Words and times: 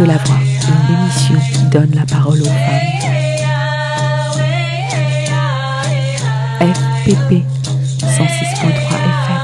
De 0.00 0.06
la 0.06 0.16
voix, 0.16 0.38
une 0.88 0.94
émission 0.96 1.38
qui 1.52 1.62
donne 1.70 1.90
la 1.94 2.06
parole 2.06 2.40
aux 2.40 2.44
femmes. 2.46 2.90
FPP 6.58 7.44
106.3 8.00 8.64
FM. 9.04 9.40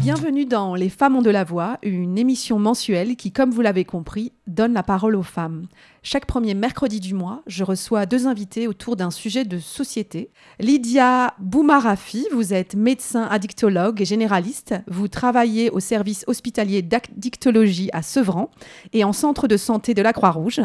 Bienvenue 0.00 0.44
dans 0.44 0.74
Les 0.74 0.88
femmes 0.88 1.14
ont 1.14 1.22
de 1.22 1.30
la 1.30 1.44
voix, 1.44 1.78
une 1.84 2.18
émission 2.18 2.58
mensuelle 2.58 3.14
qui, 3.14 3.30
comme 3.30 3.52
vous 3.52 3.60
l'avez 3.60 3.84
compris, 3.84 4.32
donne 4.54 4.72
la 4.72 4.82
parole 4.82 5.16
aux 5.16 5.22
femmes. 5.22 5.66
Chaque 6.02 6.26
premier 6.26 6.54
mercredi 6.54 7.00
du 7.00 7.14
mois, 7.14 7.42
je 7.46 7.64
reçois 7.64 8.06
deux 8.06 8.26
invités 8.26 8.68
autour 8.68 8.96
d'un 8.96 9.10
sujet 9.10 9.44
de 9.44 9.58
société. 9.58 10.30
Lydia 10.58 11.34
Boumarafi, 11.38 12.26
vous 12.32 12.52
êtes 12.52 12.74
médecin 12.74 13.22
addictologue 13.24 14.00
et 14.00 14.04
généraliste. 14.04 14.74
Vous 14.88 15.08
travaillez 15.08 15.70
au 15.70 15.80
service 15.80 16.24
hospitalier 16.26 16.82
d'addictologie 16.82 17.90
à 17.92 18.02
Sevran 18.02 18.50
et 18.92 19.04
en 19.04 19.12
centre 19.12 19.48
de 19.48 19.56
santé 19.56 19.94
de 19.94 20.02
la 20.02 20.12
Croix-Rouge. 20.12 20.60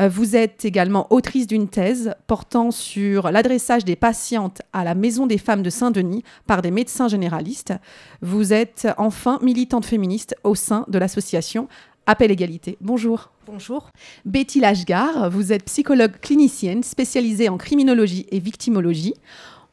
Euh, 0.00 0.08
Vous 0.08 0.36
êtes 0.36 0.64
également 0.64 1.06
autrice 1.10 1.46
d'une 1.46 1.68
thèse 1.68 2.14
portant 2.26 2.70
sur 2.70 3.30
l'adressage 3.30 3.84
des 3.84 3.96
patientes 3.96 4.62
à 4.72 4.84
la 4.84 4.94
Maison 4.94 5.26
des 5.26 5.38
femmes 5.38 5.62
de 5.62 5.70
Saint-Denis 5.70 6.24
par 6.46 6.62
des 6.62 6.70
médecins 6.70 7.08
généralistes. 7.08 7.74
Vous 8.20 8.52
êtes 8.52 8.88
enfin 8.96 9.38
militante 9.42 9.84
féministe 9.84 10.34
au 10.44 10.54
sein 10.54 10.84
de 10.88 10.98
l'association 10.98 11.68
Appel 12.06 12.30
Égalité. 12.32 12.76
Bonjour. 12.80 13.30
Bonjour. 13.46 13.90
Betty 14.24 14.58
Lashgar, 14.58 15.30
vous 15.30 15.52
êtes 15.52 15.64
psychologue 15.64 16.18
clinicienne 16.20 16.82
spécialisée 16.82 17.48
en 17.48 17.58
criminologie 17.58 18.26
et 18.30 18.40
victimologie. 18.40 19.14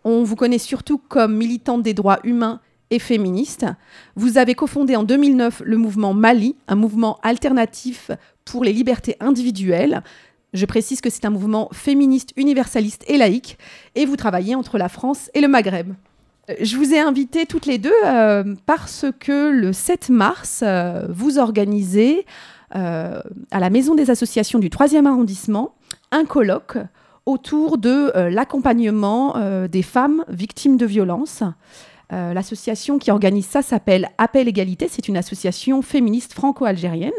On 0.03 0.23
vous 0.23 0.35
connaît 0.35 0.59
surtout 0.59 0.99
comme 0.99 1.35
militante 1.35 1.81
des 1.81 1.95
droits 1.95 2.19
humains 2.23 2.61
et 2.91 2.99
féministe. 2.99 3.65
Vous 4.15 4.37
avez 4.37 4.53
cofondé 4.53 4.95
en 4.95 5.03
2009 5.03 5.63
le 5.65 5.77
mouvement 5.77 6.13
Mali, 6.13 6.55
un 6.67 6.75
mouvement 6.75 7.19
alternatif 7.23 8.11
pour 8.45 8.63
les 8.63 8.73
libertés 8.73 9.15
individuelles. 9.19 10.03
Je 10.53 10.65
précise 10.65 11.01
que 11.01 11.09
c'est 11.09 11.25
un 11.25 11.31
mouvement 11.31 11.69
féministe, 11.71 12.31
universaliste 12.37 13.03
et 13.07 13.17
laïque, 13.17 13.57
et 13.95 14.05
vous 14.05 14.15
travaillez 14.15 14.55
entre 14.55 14.77
la 14.77 14.89
France 14.89 15.31
et 15.33 15.41
le 15.41 15.47
Maghreb. 15.47 15.93
Je 16.59 16.77
vous 16.77 16.93
ai 16.93 16.99
invité 16.99 17.45
toutes 17.45 17.67
les 17.67 17.77
deux 17.77 17.93
euh, 18.05 18.55
parce 18.65 19.05
que 19.19 19.51
le 19.51 19.71
7 19.71 20.09
mars, 20.09 20.61
euh, 20.63 21.05
vous 21.09 21.37
organisez 21.37 22.25
euh, 22.75 23.21
à 23.51 23.59
la 23.59 23.69
Maison 23.69 23.93
des 23.93 24.09
associations 24.09 24.57
du 24.57 24.69
3e 24.69 25.05
arrondissement 25.05 25.75
un 26.11 26.25
colloque 26.25 26.77
autour 27.27 27.77
de 27.77 28.11
l'accompagnement 28.29 29.35
des 29.67 29.83
femmes 29.83 30.25
victimes 30.29 30.77
de 30.77 30.87
violences. 30.87 31.43
L'association 32.09 32.97
qui 32.97 33.11
organise 33.11 33.45
ça 33.45 33.61
s'appelle 33.61 34.09
Appel 34.17 34.47
Égalité. 34.47 34.87
C'est 34.89 35.07
une 35.07 35.17
association 35.17 35.83
féministe 35.83 36.33
franco-algérienne. 36.33 37.11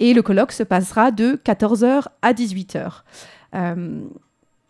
Et 0.00 0.12
le 0.12 0.20
colloque 0.20 0.52
se 0.52 0.62
passera 0.62 1.10
de 1.12 1.40
14h 1.42 2.08
à 2.20 2.32
18h. 2.34 3.02
Euh, 3.54 4.00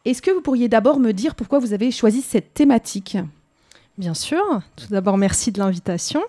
Est-ce 0.05 0.23
que 0.23 0.31
vous 0.31 0.41
pourriez 0.41 0.69
d'abord 0.69 1.01
me 1.01 1.13
dire 1.13 1.35
pourquoi 1.35 1.59
vous 1.59 1.73
avez 1.73 1.91
choisi 1.91 2.23
cette 2.23 2.55
thématique? 2.55 3.19
Bien 3.99 4.15
sûr. 4.15 4.43
Tout 4.77 4.87
d'abord, 4.91 5.19
merci 5.19 5.51
de 5.51 5.59
l'invitation. 5.59 6.23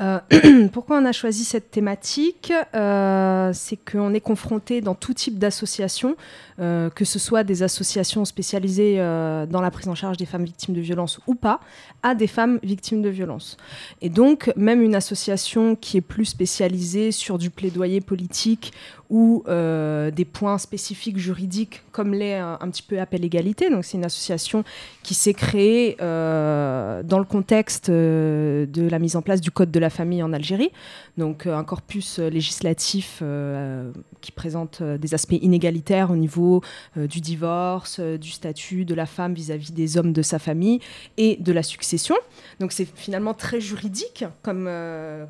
Euh, 0.00 0.18
pourquoi 0.72 0.98
on 0.98 1.04
a 1.04 1.12
choisi 1.12 1.44
cette 1.44 1.70
thématique 1.70 2.52
Euh, 2.74 3.50
C'est 3.52 3.76
qu'on 3.76 4.14
est 4.14 4.20
confronté 4.20 4.80
dans 4.80 4.94
tout 4.94 5.14
type 5.14 5.38
d'associations, 5.38 6.16
euh, 6.58 6.90
que 6.90 7.04
ce 7.04 7.18
soit 7.18 7.44
des 7.44 7.62
associations 7.62 8.24
spécialisées 8.24 8.96
dans 8.96 9.60
la 9.60 9.70
prise 9.70 9.88
en 9.88 9.94
charge 9.94 10.16
des 10.16 10.26
femmes 10.26 10.44
victimes 10.44 10.74
de 10.74 10.80
violences 10.80 11.20
ou 11.26 11.34
pas, 11.34 11.60
à 12.02 12.14
des 12.14 12.26
femmes 12.26 12.58
victimes 12.62 13.02
de 13.02 13.08
violences. 13.08 13.56
Et 14.00 14.08
donc, 14.08 14.52
même 14.56 14.82
une 14.82 14.94
association 14.94 15.76
qui 15.76 15.98
est 15.98 16.02
plus 16.02 16.26
spécialisée 16.26 17.12
sur 17.12 17.38
du 17.38 17.50
plaidoyer 17.50 18.00
politique 18.00 18.72
ou 19.10 19.42
des 19.48 20.24
points 20.24 20.58
spécifiques 20.58 21.18
juridiques, 21.18 21.82
comme 21.92 22.14
l'est 22.14 22.38
un, 22.38 22.58
un 22.60 22.70
petit 22.70 22.82
peu 22.82 23.00
Appel 23.00 23.24
Égalité. 23.24 23.68
Donc, 23.68 23.84
c'est 23.84 23.96
une 23.96 24.04
association 24.04 24.64
qui 25.02 25.14
s'est 25.14 25.34
créée 25.34 25.96
dans 25.98 27.18
le 27.18 27.24
contexte 27.24 27.90
de 27.90 28.88
la 28.88 28.98
mise 28.98 29.16
en 29.16 29.22
place 29.22 29.40
du 29.40 29.50
Code 29.50 29.70
de 29.70 29.80
la 29.80 29.89
famille 29.90 30.22
en 30.22 30.32
Algérie. 30.32 30.70
Donc, 31.18 31.46
euh, 31.46 31.56
un 31.56 31.64
corpus 31.64 32.18
législatif 32.18 33.20
euh, 33.22 33.92
qui 34.20 34.32
présente 34.32 34.80
euh, 34.80 34.98
des 34.98 35.14
aspects 35.14 35.38
inégalitaires 35.40 36.10
au 36.10 36.16
niveau 36.16 36.62
du 36.96 37.20
divorce, 37.20 38.00
du 38.00 38.30
statut 38.30 38.84
de 38.84 38.94
la 38.94 39.06
femme 39.06 39.34
vis-à-vis 39.34 39.72
des 39.72 39.96
hommes 39.96 40.12
de 40.12 40.22
sa 40.22 40.38
famille 40.38 40.80
et 41.16 41.36
de 41.36 41.52
la 41.52 41.62
succession. 41.62 42.14
Donc, 42.58 42.72
c'est 42.72 42.84
finalement 42.84 43.34
très 43.34 43.60
juridique 43.60 44.24
comme, 44.42 44.70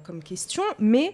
comme 0.05 0.23
question, 0.23 0.63
mais 0.79 1.13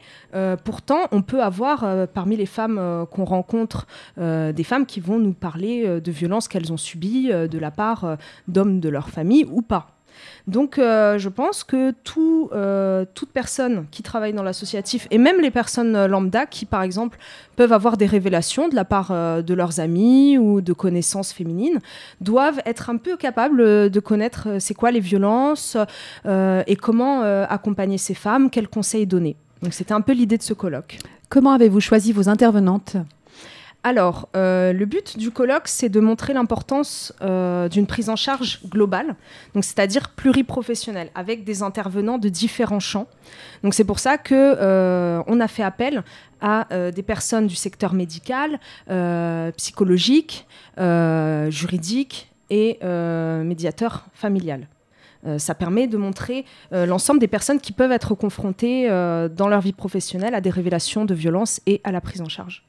pourtant, 0.65 1.09
on 1.13 1.23
peut 1.23 1.43
avoir 1.43 2.09
parmi 2.09 2.37
les 2.37 2.47
femmes 2.47 3.07
qu'on 3.11 3.25
rencontre 3.25 3.87
des 4.17 4.65
femmes 4.65 4.87
qui 4.87 5.01
vont 5.01 5.19
nous 5.19 5.35
parler 5.35 6.01
de 6.01 6.11
violences 6.11 6.49
qu'elles 6.49 6.73
ont 6.73 6.77
subies 6.77 7.29
de 7.29 7.59
la 7.59 7.71
part 7.71 8.17
d'hommes 8.49 8.81
de 8.81 8.89
leur 8.89 9.09
famille 9.09 9.47
ou 9.51 9.63
pas. 9.63 9.96
Donc, 10.47 10.79
euh, 10.79 11.19
je 11.19 11.29
pense 11.29 11.65
que 11.65 11.93
euh, 12.19 13.05
toute 13.15 13.31
personne 13.31 13.87
qui 13.91 14.03
travaille 14.03 14.33
dans 14.33 14.45
l'associatif, 14.45 15.09
et 15.11 15.19
même 15.19 15.41
les 15.41 15.51
personnes 15.51 15.97
euh, 15.97 16.07
lambda 16.07 16.47
qui, 16.47 16.67
par 16.67 16.83
exemple, 16.83 17.19
peuvent 17.57 17.73
avoir 17.73 17.97
des 17.97 18.07
révélations 18.07 18.69
de 18.69 18.77
la 18.77 18.85
part 18.85 19.13
de 19.43 19.55
leurs 19.55 19.81
amis 19.81 20.39
ou 20.39 20.61
de 20.61 20.73
connaissances 20.73 21.33
féminines, 21.33 21.81
doivent 22.21 22.61
être 22.67 22.91
un 22.91 22.97
peu 22.97 23.17
capables 23.17 23.91
de 23.91 24.01
connaître 24.01 24.59
c'est 24.61 24.75
quoi 24.75 24.91
les 24.91 25.01
violences 25.01 25.79
et 26.27 26.77
comment 26.77 27.23
accompagner 27.23 27.97
ces 27.97 28.13
femmes, 28.13 28.51
quels 28.51 28.69
conseils 28.69 29.07
donner. 29.07 29.37
Donc, 29.63 29.73
c'était 29.73 29.95
un 29.95 30.03
peu 30.03 30.13
l'idée 30.13 30.37
de 30.37 30.43
ce 30.43 30.53
colloque. 30.53 30.99
Comment 31.31 31.53
avez-vous 31.53 31.81
choisi 31.81 32.13
vos 32.13 32.29
intervenantes? 32.29 32.99
Alors, 33.87 34.29
euh, 34.35 34.73
le 34.73 34.85
but 34.85 35.17
du 35.17 35.31
colloque, 35.31 35.69
c'est 35.69 35.89
de 35.89 36.01
montrer 36.01 36.35
l'importance 36.35 37.15
euh, 37.23 37.69
d'une 37.69 37.87
prise 37.87 38.11
en 38.11 38.17
charge 38.17 38.59
globale, 38.67 39.15
donc 39.55 39.63
c'est-à-dire 39.63 40.09
pluriprofessionnelle, 40.09 41.09
avec 41.15 41.45
des 41.45 41.63
intervenants 41.63 42.19
de 42.19 42.29
différents 42.29 42.81
champs. 42.81 43.07
Donc 43.63 43.75
c'est 43.75 43.85
pour 43.85 44.01
ça 44.01 44.19
que 44.19 44.35
euh, 44.35 45.23
on 45.29 45.39
a 45.39 45.47
fait 45.47 45.63
appel 45.63 46.03
à 46.41 46.67
des 46.91 47.03
personnes 47.03 47.47
du 47.47 47.55
secteur 47.55 47.95
médical, 47.95 48.59
psychologique, 49.57 50.47
juridique 50.77 52.31
et 52.51 52.79
médiateur 52.85 54.07
familial. 54.13 54.69
Ça 55.39 55.55
permet 55.55 55.87
de 55.87 55.97
montrer 55.97 56.45
l'ensemble 56.73 57.21
des 57.21 57.29
personnes 57.29 57.59
qui 57.59 57.73
peuvent 57.73 57.93
être 57.93 58.15
confrontées 58.15 58.87
dans 59.35 59.49
leur 59.49 59.63
vie 59.63 59.73
professionnelle 59.73 60.35
à 60.35 60.43
des 60.43 60.51
révélations 60.51 61.07
de 61.07 61.15
violence 61.15 61.63
et 61.65 61.81
à 61.85 61.93
la 61.93 62.03
prise 62.03 62.21
en 62.21 62.29
charge. 62.29 62.67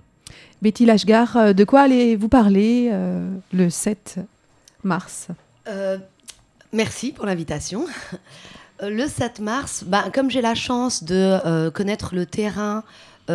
Betty 0.62 0.86
Lashgar, 0.86 1.38
euh, 1.38 1.54
de 1.54 1.64
quoi 1.64 1.82
allez-vous 1.82 2.30
parler 2.30 2.90
euh, 2.92 3.30
le 3.54 3.70
7 3.70 4.20
mars? 4.84 5.28
Euh, 5.68 5.98
merci 6.74 7.12
pour 7.12 7.26
l'invitation. 7.26 7.86
Le 8.82 9.08
7 9.08 9.40
mars, 9.40 9.84
bah, 9.88 10.06
comme 10.14 10.30
j'ai 10.30 10.42
la 10.42 10.54
chance 10.54 11.04
de 11.04 11.70
connaître 11.70 12.14
le 12.14 12.28
terrain 12.28 12.84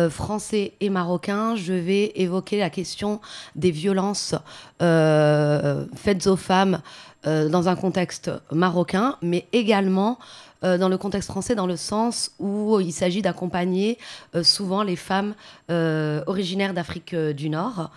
français 0.09 0.71
et 0.79 0.89
marocain, 0.89 1.57
je 1.57 1.73
vais 1.73 2.13
évoquer 2.15 2.59
la 2.59 2.69
question 2.69 3.19
des 3.57 3.69
violences 3.69 4.35
faites 4.79 6.27
aux 6.27 6.37
femmes 6.37 6.79
dans 7.25 7.67
un 7.67 7.75
contexte 7.75 8.31
marocain, 8.53 9.17
mais 9.21 9.45
également 9.51 10.17
euh, 10.63 10.77
dans 10.77 10.89
le 10.89 10.97
contexte 10.97 11.29
français, 11.29 11.55
dans 11.55 11.67
le 11.67 11.75
sens 11.75 12.31
où 12.39 12.79
il 12.79 12.93
s'agit 12.93 13.21
d'accompagner 13.21 13.97
euh, 14.35 14.43
souvent 14.43 14.83
les 14.83 14.95
femmes 14.95 15.35
euh, 15.69 16.23
originaires 16.27 16.73
d'Afrique 16.73 17.15
du 17.15 17.49
Nord. 17.49 17.91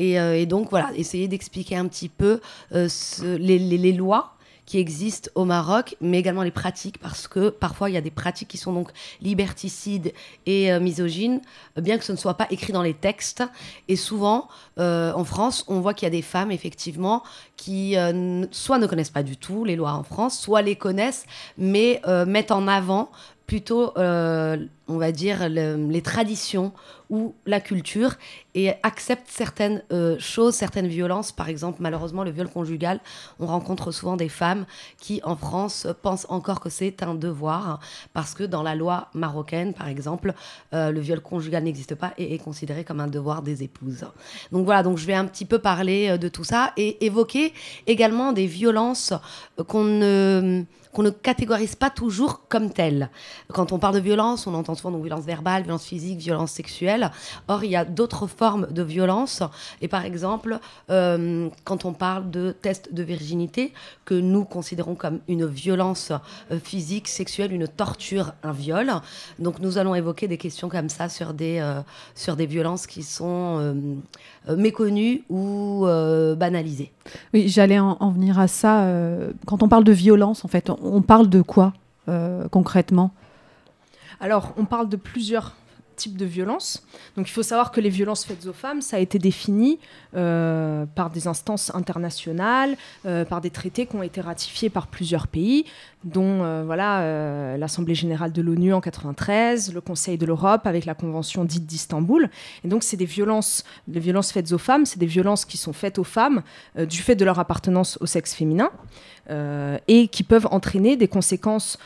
Et, 0.00 0.46
donc, 0.46 0.70
voilà, 0.70 0.92
essayer 0.94 1.26
d'expliquer 1.26 1.74
un 1.74 1.88
petit 1.88 2.08
peu 2.08 2.40
les 2.70 3.92
lois 3.92 4.37
qui 4.68 4.78
existent 4.78 5.30
au 5.34 5.46
Maroc, 5.46 5.96
mais 6.02 6.18
également 6.18 6.42
les 6.42 6.50
pratiques, 6.50 6.98
parce 6.98 7.26
que 7.26 7.48
parfois 7.48 7.88
il 7.88 7.94
y 7.94 7.96
a 7.96 8.02
des 8.02 8.10
pratiques 8.10 8.48
qui 8.48 8.58
sont 8.58 8.74
donc 8.74 8.90
liberticides 9.22 10.12
et 10.44 10.70
euh, 10.70 10.78
misogynes, 10.78 11.40
euh, 11.78 11.80
bien 11.80 11.96
que 11.96 12.04
ce 12.04 12.12
ne 12.12 12.18
soit 12.18 12.34
pas 12.34 12.46
écrit 12.50 12.74
dans 12.74 12.82
les 12.82 12.92
textes. 12.92 13.42
Et 13.88 13.96
souvent, 13.96 14.46
euh, 14.78 15.10
en 15.14 15.24
France, 15.24 15.64
on 15.68 15.80
voit 15.80 15.94
qu'il 15.94 16.04
y 16.04 16.08
a 16.08 16.10
des 16.10 16.20
femmes, 16.20 16.50
effectivement, 16.50 17.22
qui 17.56 17.96
soit 18.50 18.78
ne 18.78 18.86
connaissent 18.86 19.08
pas 19.08 19.22
du 19.22 19.38
tout 19.38 19.64
les 19.64 19.74
lois 19.74 19.92
en 19.92 20.02
France, 20.02 20.38
soit 20.38 20.60
les 20.60 20.76
connaissent, 20.76 21.24
mais 21.56 22.02
mettent 22.26 22.52
en 22.52 22.68
avant 22.68 23.10
plutôt 23.46 23.94
on 24.88 24.96
va 24.96 25.12
dire, 25.12 25.48
les 25.48 26.02
traditions 26.02 26.72
ou 27.10 27.34
la 27.46 27.60
culture 27.60 28.14
et 28.54 28.72
accepte 28.82 29.28
certaines 29.30 29.82
euh, 29.92 30.18
choses, 30.18 30.54
certaines 30.54 30.88
violences. 30.88 31.32
Par 31.32 31.48
exemple, 31.48 31.78
malheureusement, 31.80 32.24
le 32.24 32.30
viol 32.30 32.48
conjugal, 32.48 33.00
on 33.38 33.46
rencontre 33.46 33.92
souvent 33.92 34.16
des 34.16 34.28
femmes 34.28 34.66
qui, 34.98 35.20
en 35.24 35.36
France, 35.36 35.86
pensent 36.02 36.26
encore 36.28 36.60
que 36.60 36.68
c'est 36.68 37.02
un 37.02 37.14
devoir 37.14 37.80
parce 38.12 38.34
que 38.34 38.44
dans 38.44 38.62
la 38.62 38.74
loi 38.74 39.08
marocaine, 39.14 39.74
par 39.74 39.88
exemple, 39.88 40.34
euh, 40.74 40.90
le 40.90 41.00
viol 41.00 41.20
conjugal 41.20 41.64
n'existe 41.64 41.94
pas 41.94 42.12
et 42.18 42.34
est 42.34 42.38
considéré 42.38 42.84
comme 42.84 43.00
un 43.00 43.08
devoir 43.08 43.42
des 43.42 43.62
épouses. 43.62 44.04
Donc 44.52 44.64
voilà, 44.64 44.82
donc 44.82 44.98
je 44.98 45.06
vais 45.06 45.14
un 45.14 45.26
petit 45.26 45.44
peu 45.44 45.58
parler 45.58 46.08
euh, 46.10 46.18
de 46.18 46.28
tout 46.28 46.44
ça 46.44 46.72
et 46.76 47.04
évoquer 47.06 47.52
également 47.86 48.32
des 48.32 48.46
violences 48.46 49.14
qu'on 49.66 49.84
ne 49.84 50.64
qu'on 50.92 51.02
ne 51.02 51.10
catégorise 51.10 51.76
pas 51.76 51.90
toujours 51.90 52.48
comme 52.48 52.72
telles. 52.72 53.10
Quand 53.52 53.72
on 53.72 53.78
parle 53.78 53.94
de 53.94 54.00
violence, 54.00 54.46
on 54.46 54.54
entend 54.54 54.74
souvent 54.78 54.92
donc 54.92 55.02
violence 55.02 55.24
verbale, 55.24 55.62
violence 55.62 55.84
physique, 55.84 56.18
violence 56.18 56.52
sexuelle. 56.52 57.10
Or, 57.48 57.64
il 57.64 57.70
y 57.70 57.76
a 57.76 57.84
d'autres 57.84 58.26
formes 58.26 58.66
de 58.70 58.82
violence. 58.82 59.42
Et 59.80 59.88
par 59.88 60.04
exemple, 60.04 60.58
euh, 60.90 61.48
quand 61.64 61.84
on 61.84 61.92
parle 61.92 62.30
de 62.30 62.52
test 62.52 62.92
de 62.92 63.02
virginité, 63.02 63.72
que 64.04 64.14
nous 64.14 64.44
considérons 64.44 64.94
comme 64.94 65.20
une 65.28 65.46
violence 65.46 66.12
euh, 66.50 66.58
physique, 66.58 67.08
sexuelle, 67.08 67.52
une 67.52 67.68
torture, 67.68 68.32
un 68.42 68.52
viol. 68.52 68.92
Donc, 69.38 69.60
nous 69.60 69.78
allons 69.78 69.94
évoquer 69.94 70.28
des 70.28 70.38
questions 70.38 70.68
comme 70.68 70.88
ça 70.88 71.08
sur 71.08 71.34
des, 71.34 71.58
euh, 71.60 71.80
sur 72.14 72.36
des 72.36 72.46
violences 72.46 72.86
qui 72.86 73.02
sont 73.02 73.76
méconnues 74.56 75.24
ou 75.28 75.86
banalisées. 76.36 76.92
Oui, 77.34 77.48
j'allais 77.48 77.78
en, 77.78 77.96
en, 78.00 78.10
venir 78.10 78.38
à 78.38 78.48
ça. 78.48 78.86
quand 79.46 79.62
on 79.62 79.68
parle 79.68 79.84
de 79.84 79.92
violence, 79.92 80.44
en 80.44 80.48
fait, 80.48 80.70
on 80.70 81.02
parle 81.02 81.28
de 81.28 81.42
quoi 81.42 81.72
concrètement? 82.50 83.12
Alors, 84.20 84.52
on 84.56 84.64
parle 84.64 84.88
de 84.88 84.96
plusieurs 84.96 85.54
types 85.98 86.16
de 86.16 86.24
violences. 86.24 86.86
Donc 87.16 87.28
il 87.28 87.32
faut 87.32 87.42
savoir 87.42 87.70
que 87.70 87.80
les 87.80 87.90
violences 87.90 88.24
faites 88.24 88.46
aux 88.46 88.52
femmes, 88.54 88.80
ça 88.80 88.96
a 88.96 89.00
été 89.00 89.18
défini 89.18 89.78
euh, 90.14 90.86
par 90.86 91.10
des 91.10 91.26
instances 91.26 91.74
internationales, 91.74 92.76
euh, 93.04 93.26
par 93.26 93.42
des 93.42 93.50
traités 93.50 93.84
qui 93.84 93.96
ont 93.96 94.02
été 94.02 94.20
ratifiés 94.20 94.70
par 94.70 94.86
plusieurs 94.86 95.26
pays, 95.26 95.66
dont 96.04 96.44
euh, 96.44 96.62
voilà 96.64 97.58
l'Assemblée 97.58 97.94
générale 97.94 98.32
de 98.32 98.40
l'ONU 98.40 98.72
en 98.72 98.80
93, 98.80 99.74
le 99.74 99.80
Conseil 99.80 100.16
de 100.16 100.24
l'Europe 100.24 100.66
avec 100.66 100.86
la 100.86 100.94
Convention 100.94 101.44
dite 101.44 101.66
d'Istanbul. 101.66 102.30
Et 102.64 102.68
donc 102.68 102.84
c'est 102.84 102.96
des 102.96 103.04
violences, 103.04 103.64
les 103.88 104.00
violences 104.00 104.32
faites 104.32 104.52
aux 104.52 104.58
femmes, 104.58 104.86
c'est 104.86 104.98
des 104.98 105.06
violences 105.06 105.44
qui 105.44 105.58
sont 105.58 105.72
faites 105.72 105.98
aux 105.98 106.04
femmes 106.04 106.42
du 106.78 106.98
fait 106.98 107.16
de 107.16 107.24
leur 107.24 107.38
appartenance 107.38 107.98
au 108.00 108.06
sexe 108.06 108.32
féminin. 108.34 108.70
et 109.88 110.08
qui 110.08 110.22
peuvent 110.22 110.48
entraîner 110.50 110.96
des 110.96 111.08
conséquences 111.08 111.78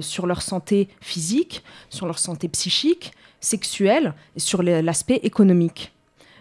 sur 0.00 0.26
leur 0.26 0.42
santé 0.42 0.88
physique, 1.00 1.62
sur 1.90 2.06
leur 2.06 2.18
santé 2.18 2.48
psychique, 2.48 3.12
sexuelle 3.40 4.14
et 4.36 4.40
sur 4.40 4.62
l'aspect 4.62 5.20
économique, 5.22 5.92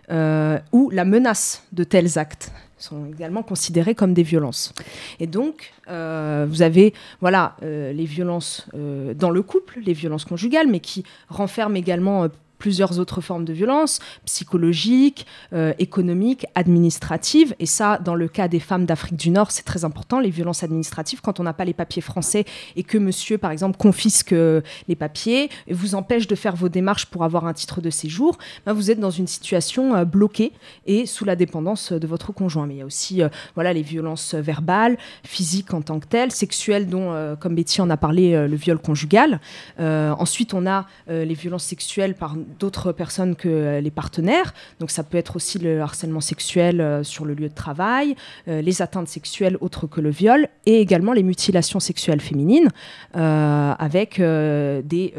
euh, 0.10 0.60
ou 0.72 0.90
la 0.90 1.04
menace 1.06 1.64
de 1.74 1.84
tels 1.84 2.18
actes 2.18 2.52
sont 2.78 3.08
également 3.08 3.44
considérés 3.44 3.96
comme 3.96 4.14
des 4.14 4.24
violences. 4.24 4.72
Et 5.20 5.28
donc, 5.28 5.74
euh, 5.90 6.46
vous 6.48 6.62
avez 6.62 6.94
voilà, 7.20 7.58
euh, 7.64 7.92
les 7.92 8.06
violences 8.06 8.68
dans 8.74 9.32
le 9.32 9.42
couple, 9.42 9.80
les 9.86 9.94
violences 9.94 10.26
conjugales, 10.26 10.68
mais 10.68 10.80
qui 10.80 11.04
renferment 11.28 11.76
également 11.76 12.28
plusieurs 12.58 13.00
autres 13.00 13.22
formes 13.22 13.46
de 13.46 13.54
violence, 13.54 14.00
psychologiques, 14.26 15.26
euh, 15.54 15.74
économiques, 15.80 16.46
administratives. 16.56 17.56
Et 17.60 17.66
ça, 17.66 17.98
dans 17.98 18.16
le 18.16 18.28
cas 18.28 18.48
des 18.48 18.60
femmes 18.60 18.86
d'Afrique 18.86 19.16
du 19.16 19.30
Nord, 19.30 19.52
c'est 19.52 19.64
très 19.64 19.86
important, 19.86 20.20
les 20.20 20.30
violences 20.30 20.64
administratives, 20.64 21.22
quand 21.22 21.40
on 21.40 21.44
n'a 21.44 21.54
pas 21.54 21.66
les 21.66 21.74
papiers 21.74 22.02
français 22.02 22.46
et 22.76 22.84
que 22.84 22.98
monsieur, 22.98 23.38
par 23.38 23.52
exemple, 23.52 23.78
confisque 23.78 24.34
euh, 24.34 24.62
les 24.88 24.96
papiers 24.96 25.50
et 25.68 25.74
vous 25.74 25.96
empêche 25.96 26.28
de 26.28 26.36
faire 26.36 26.56
vos 26.56 26.70
démarches 26.70 27.06
pour 27.06 27.24
avoir 27.24 27.46
un 27.46 27.54
titre 27.54 27.82
de 27.82 27.90
séjour, 27.90 28.38
ben 28.66 28.74
vous 28.74 28.92
êtes 28.92 29.00
dans 29.00 29.12
une 29.12 29.28
situation 29.28 29.96
euh, 29.96 30.06
bloquée 30.06 30.52
et 30.86 31.06
sous 31.06 31.26
la 31.26 31.36
dépendance 31.36 31.92
de 31.92 32.08
votre 32.08 32.32
conjoint. 32.32 32.66
Mais 32.68 32.76
il 32.76 32.78
y 32.78 32.82
a 32.82 32.86
aussi 32.86 33.22
voilà, 33.56 33.74
les 33.74 33.82
violences 33.82 34.34
verbales, 34.34 34.98
physiques 35.24 35.74
en 35.74 35.82
tant 35.82 36.00
que 36.00 36.08
telles, 36.08 36.32
sexuelles, 36.32 36.88
dont, 36.88 37.36
comme 37.40 37.56
Betty 37.56 37.82
en 37.82 37.90
a 37.90 37.98
parlé, 37.98 38.48
le 38.48 38.56
viol 38.56 38.80
conjugal. 38.80 39.40
ensuite, 39.80 40.54
on 40.54 40.66
a 40.66 40.86
les 41.08 41.34
violences 41.34 41.64
sexuelles 41.64 42.16
par 42.16 42.36
d'autres 42.60 42.92
personnes 42.92 43.36
que 43.36 43.48
euh, 43.48 43.82
les 43.82 43.92
partenaires. 43.92 44.54
Donc 44.80 44.92
ça 44.92 45.04
peut 45.04 45.18
être 45.18 45.36
aussi 45.36 45.60
le 45.60 45.82
harcèlement 45.82 46.22
sexuel 46.22 46.82
euh, 46.82 47.04
sur 47.04 47.26
le 47.26 47.34
lieu 47.34 47.50
de 47.50 47.54
travail, 47.54 48.16
euh, 48.48 48.62
les 48.62 48.82
atteintes 48.82 49.08
sexuelles 49.08 49.58
autres 49.62 49.88
que 49.88 50.02
le 50.02 50.10
viol, 50.10 50.48
et 50.66 50.80
également 50.82 51.14
les 51.14 51.24
mutilations 51.24 51.80
sexuelles 51.80 52.22
féminines, 52.22 52.70
avec 53.14 54.20
des 54.20 55.14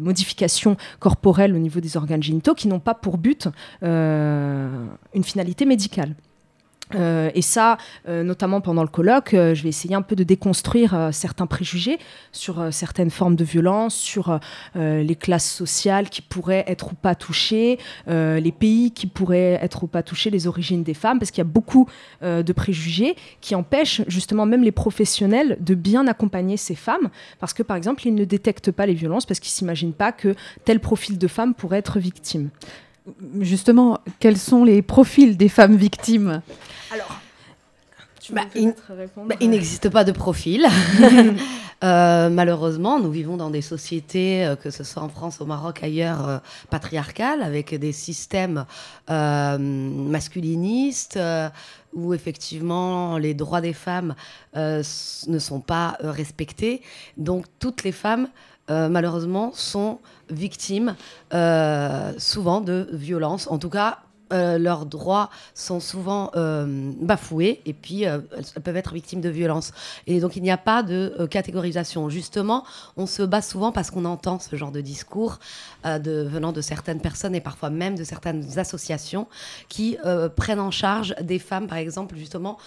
modifications 0.00 0.76
corporelles 0.98 1.54
au 1.54 1.58
niveau 1.58 1.80
des 1.80 1.96
organes 1.96 2.22
génitaux 2.22 2.54
qui 2.54 2.68
n'ont 2.68 2.80
pas 2.80 2.94
pour 2.94 3.18
but 3.18 3.48
une 3.82 5.24
finalité 5.24 5.64
médicale. 5.64 6.14
Euh, 6.94 7.30
et 7.34 7.42
ça, 7.42 7.78
euh, 8.08 8.22
notamment 8.22 8.60
pendant 8.60 8.82
le 8.82 8.88
colloque, 8.88 9.34
euh, 9.34 9.54
je 9.54 9.62
vais 9.62 9.68
essayer 9.68 9.94
un 9.94 10.02
peu 10.02 10.16
de 10.16 10.24
déconstruire 10.24 11.10
certains 11.12 11.46
préjugés 11.46 11.98
sur 12.32 12.72
certaines 12.72 13.10
formes 13.10 13.36
de 13.36 13.44
violence, 13.44 13.94
sur 13.94 14.38
les 14.74 15.16
classes 15.16 15.50
sociales 15.50 16.08
qui 16.08 16.22
pourraient 16.22 16.64
être 16.66 16.92
ou 16.92 16.94
pas 16.94 17.14
touchées, 17.14 17.78
les 18.06 18.52
pays 18.52 18.90
qui 18.90 19.06
pourraient 19.06 19.58
être 19.60 19.84
ou 19.84 19.86
pas 19.86 20.02
touchés, 20.02 20.30
les 20.30 20.46
origines 20.46 20.82
des 20.82 20.94
femmes, 20.94 21.18
parce 21.18 21.30
qu'il 21.30 21.38
y 21.38 21.46
a 21.46 21.50
beaucoup 21.50 21.88
de 22.22 22.52
préjugés 22.52 23.16
qui 23.40 23.54
empêchent 23.54 24.02
justement 24.06 24.46
même 24.46 24.62
les 24.62 24.72
professionnels 24.72 25.56
de 25.60 25.74
bien 25.74 26.06
accompagner 26.06 26.56
ces 26.56 26.74
femmes, 26.74 27.10
parce 27.40 27.52
que 27.52 27.62
par 27.62 27.76
exemple, 27.76 28.06
ils 28.06 28.14
ne 28.14 28.24
détectent 28.24 28.72
pas 28.72 28.86
les 28.86 28.94
violences, 28.94 29.26
parce 29.26 29.40
qu'ils 29.40 29.52
s'imaginent 29.52 29.94
pas 29.94 30.12
que 30.12 30.34
tel 30.64 30.80
profil 30.80 31.18
de 31.18 31.28
femme 31.28 31.54
pourrait 31.54 31.78
être 31.78 31.98
victime. 31.98 32.50
Justement, 33.40 33.98
quels 34.20 34.38
sont 34.38 34.64
les 34.64 34.80
profils 34.82 35.36
des 35.36 35.48
femmes 35.48 35.76
victimes 35.76 36.42
alors, 36.92 37.20
bah, 38.30 38.42
il, 38.54 38.74
bah, 39.26 39.34
il 39.40 39.50
n'existe 39.50 39.88
pas 39.88 40.04
de 40.04 40.12
profil. 40.12 40.66
euh, 41.84 42.28
malheureusement, 42.30 43.00
nous 43.00 43.10
vivons 43.10 43.36
dans 43.36 43.50
des 43.50 43.62
sociétés, 43.62 44.44
euh, 44.44 44.56
que 44.56 44.70
ce 44.70 44.84
soit 44.84 45.02
en 45.02 45.08
France, 45.08 45.40
au 45.40 45.46
Maroc, 45.46 45.82
ailleurs, 45.82 46.28
euh, 46.28 46.38
patriarcales, 46.70 47.42
avec 47.42 47.74
des 47.74 47.92
systèmes 47.92 48.64
euh, 49.10 49.58
masculinistes, 49.58 51.18
où 51.92 52.14
effectivement 52.14 53.18
les 53.18 53.34
droits 53.34 53.60
des 53.60 53.74
femmes 53.74 54.14
ne 54.54 55.38
sont 55.38 55.60
pas 55.60 55.96
respectés. 56.00 56.80
Donc 57.18 57.44
toutes 57.58 57.82
les 57.82 57.92
femmes, 57.92 58.28
malheureusement, 58.90 59.52
sont 59.54 59.98
victimes 60.30 60.96
souvent 62.18 62.60
de 62.60 62.88
violences, 62.92 63.46
en 63.48 63.58
tout 63.58 63.70
cas 63.70 63.98
euh, 64.32 64.56
leurs 64.56 64.86
droits 64.86 65.28
sont 65.54 65.78
souvent 65.78 66.30
euh, 66.36 66.92
bafoués 67.00 67.60
et 67.66 67.74
puis 67.74 68.06
euh, 68.06 68.20
elles 68.36 68.62
peuvent 68.62 68.76
être 68.76 68.94
victimes 68.94 69.20
de 69.20 69.28
violences. 69.28 69.72
Et 70.06 70.20
donc 70.20 70.36
il 70.36 70.42
n'y 70.42 70.50
a 70.50 70.56
pas 70.56 70.82
de 70.82 71.26
catégorisation. 71.30 72.08
Justement, 72.08 72.64
on 72.96 73.06
se 73.06 73.22
bat 73.22 73.42
souvent 73.42 73.72
parce 73.72 73.90
qu'on 73.90 74.06
entend 74.06 74.38
ce 74.38 74.56
genre 74.56 74.72
de 74.72 74.80
discours 74.80 75.38
venant 75.84 76.52
de 76.52 76.60
certaines 76.60 77.00
personnes 77.00 77.34
et 77.34 77.40
parfois 77.40 77.70
même 77.70 77.96
de 77.96 78.04
certaines 78.04 78.58
associations 78.58 79.26
qui 79.68 79.96
prennent 80.36 80.60
en 80.60 80.70
charge 80.70 81.14
des 81.20 81.38
femmes, 81.38 81.66
par 81.66 81.78
exemple, 81.78 82.16
justement. 82.16 82.58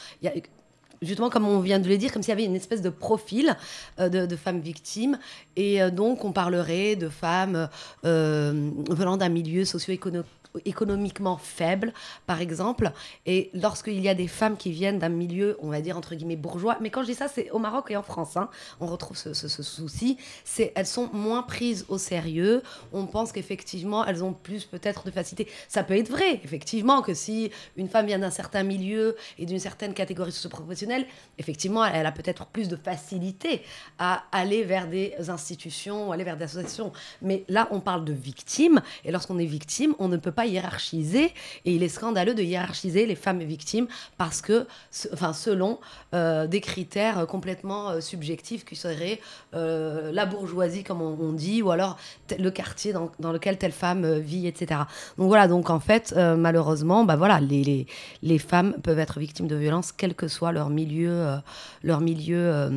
Justement, 1.01 1.29
comme 1.29 1.47
on 1.47 1.59
vient 1.59 1.79
de 1.79 1.87
le 1.87 1.97
dire, 1.97 2.11
comme 2.11 2.21
s'il 2.21 2.29
y 2.29 2.33
avait 2.33 2.45
une 2.45 2.55
espèce 2.55 2.81
de 2.81 2.89
profil 2.89 3.55
de, 3.97 4.25
de, 4.25 4.35
femmes 4.35 4.59
victimes. 4.59 5.17
Et 5.55 5.79
donc, 5.91 6.25
on 6.25 6.31
parlerait 6.31 6.95
de 6.95 7.09
femmes 7.09 7.69
venant 8.03 9.17
d'un 9.17 9.29
milieu 9.29 9.65
socio-économique 9.65 10.25
économiquement 10.65 11.37
faible, 11.37 11.93
par 12.25 12.41
exemple. 12.41 12.91
Et 13.25 13.49
lorsqu'il 13.53 13.99
y 13.99 14.09
a 14.09 14.15
des 14.15 14.27
femmes 14.27 14.57
qui 14.57 14.71
viennent 14.71 14.99
d'un 14.99 15.09
milieu, 15.09 15.57
on 15.61 15.69
va 15.69 15.81
dire, 15.81 15.97
entre 15.97 16.15
guillemets, 16.15 16.35
bourgeois, 16.35 16.77
mais 16.81 16.89
quand 16.89 17.01
je 17.01 17.07
dis 17.07 17.15
ça, 17.15 17.27
c'est 17.27 17.51
au 17.51 17.59
Maroc 17.59 17.91
et 17.91 17.97
en 17.97 18.03
France, 18.03 18.37
hein, 18.37 18.49
on 18.79 18.87
retrouve 18.87 19.17
ce, 19.17 19.33
souci, 19.33 20.17
c'est 20.43 20.71
elles 20.75 20.85
sont 20.85 21.09
moins 21.13 21.43
prises 21.43 21.85
au 21.89 21.97
sérieux. 21.97 22.61
On 22.93 23.05
pense 23.05 23.31
qu'effectivement, 23.31 24.05
elles 24.05 24.23
ont 24.23 24.33
plus 24.33 24.65
peut-être 24.65 25.05
de 25.05 25.11
facilité. 25.11 25.51
Ça 25.67 25.83
peut 25.83 25.97
être 25.97 26.09
vrai, 26.09 26.39
effectivement, 26.43 27.01
que 27.01 27.13
si 27.13 27.51
une 27.77 27.89
femme 27.89 28.05
vient 28.07 28.19
d'un 28.19 28.31
certain 28.31 28.63
milieu 28.63 29.15
et 29.37 29.45
d'une 29.45 29.59
certaine 29.59 29.93
catégorie 29.93 30.31
socio-professionnelle, 30.31 31.05
effectivement, 31.37 31.85
elle 31.85 32.05
a 32.05 32.11
peut-être 32.11 32.45
plus 32.47 32.67
de 32.67 32.75
facilité 32.75 33.61
à 33.97 34.23
aller 34.31 34.63
vers 34.63 34.87
des 34.87 35.13
institutions, 35.29 36.11
aller 36.11 36.23
vers 36.23 36.37
des 36.37 36.45
associations. 36.45 36.91
Mais 37.21 37.43
là, 37.47 37.67
on 37.71 37.79
parle 37.79 38.05
de 38.05 38.13
victimes, 38.13 38.81
et 39.03 39.11
lorsqu'on 39.11 39.37
est 39.37 39.45
victime, 39.45 39.95
on 39.99 40.07
ne 40.07 40.17
peut 40.17 40.31
pas 40.31 40.44
pas 40.45 40.47
hiérarchiser 40.47 41.31
et 41.65 41.75
il 41.75 41.83
est 41.83 41.89
scandaleux 41.89 42.33
de 42.33 42.41
hiérarchiser 42.41 43.05
les 43.05 43.15
femmes 43.15 43.39
victimes 43.39 43.87
parce 44.17 44.41
que, 44.41 44.67
enfin, 45.13 45.33
selon 45.33 45.79
euh, 46.13 46.47
des 46.47 46.61
critères 46.61 47.25
complètement 47.27 47.89
euh, 47.89 48.01
subjectifs 48.01 48.65
qui 48.65 48.75
seraient 48.75 49.19
euh, 49.53 50.11
la 50.11 50.25
bourgeoisie, 50.25 50.83
comme 50.83 51.01
on, 51.01 51.33
dit, 51.33 51.61
ou 51.61 51.71
alors 51.71 51.97
le 52.37 52.49
quartier 52.49 52.93
dans, 52.93 53.31
lequel 53.31 53.57
telle 53.57 53.71
femme 53.71 54.19
vit, 54.19 54.47
etc. 54.47 54.81
Donc 55.17 55.27
voilà, 55.27 55.47
donc 55.47 55.69
en 55.69 55.79
fait, 55.79 56.13
malheureusement, 56.15 57.03
bah 57.03 57.15
voilà, 57.15 57.39
les, 57.39 57.63
les, 57.63 57.87
les, 58.21 58.37
femmes 58.37 58.75
peuvent 58.83 58.99
être 58.99 59.19
victimes 59.19 59.47
de 59.47 59.55
violences, 59.55 59.91
quel 59.91 60.13
que 60.13 60.27
soit 60.27 60.51
leur 60.51 60.69
milieu, 60.69 61.37
leur 61.83 62.01
milieu 62.01 62.69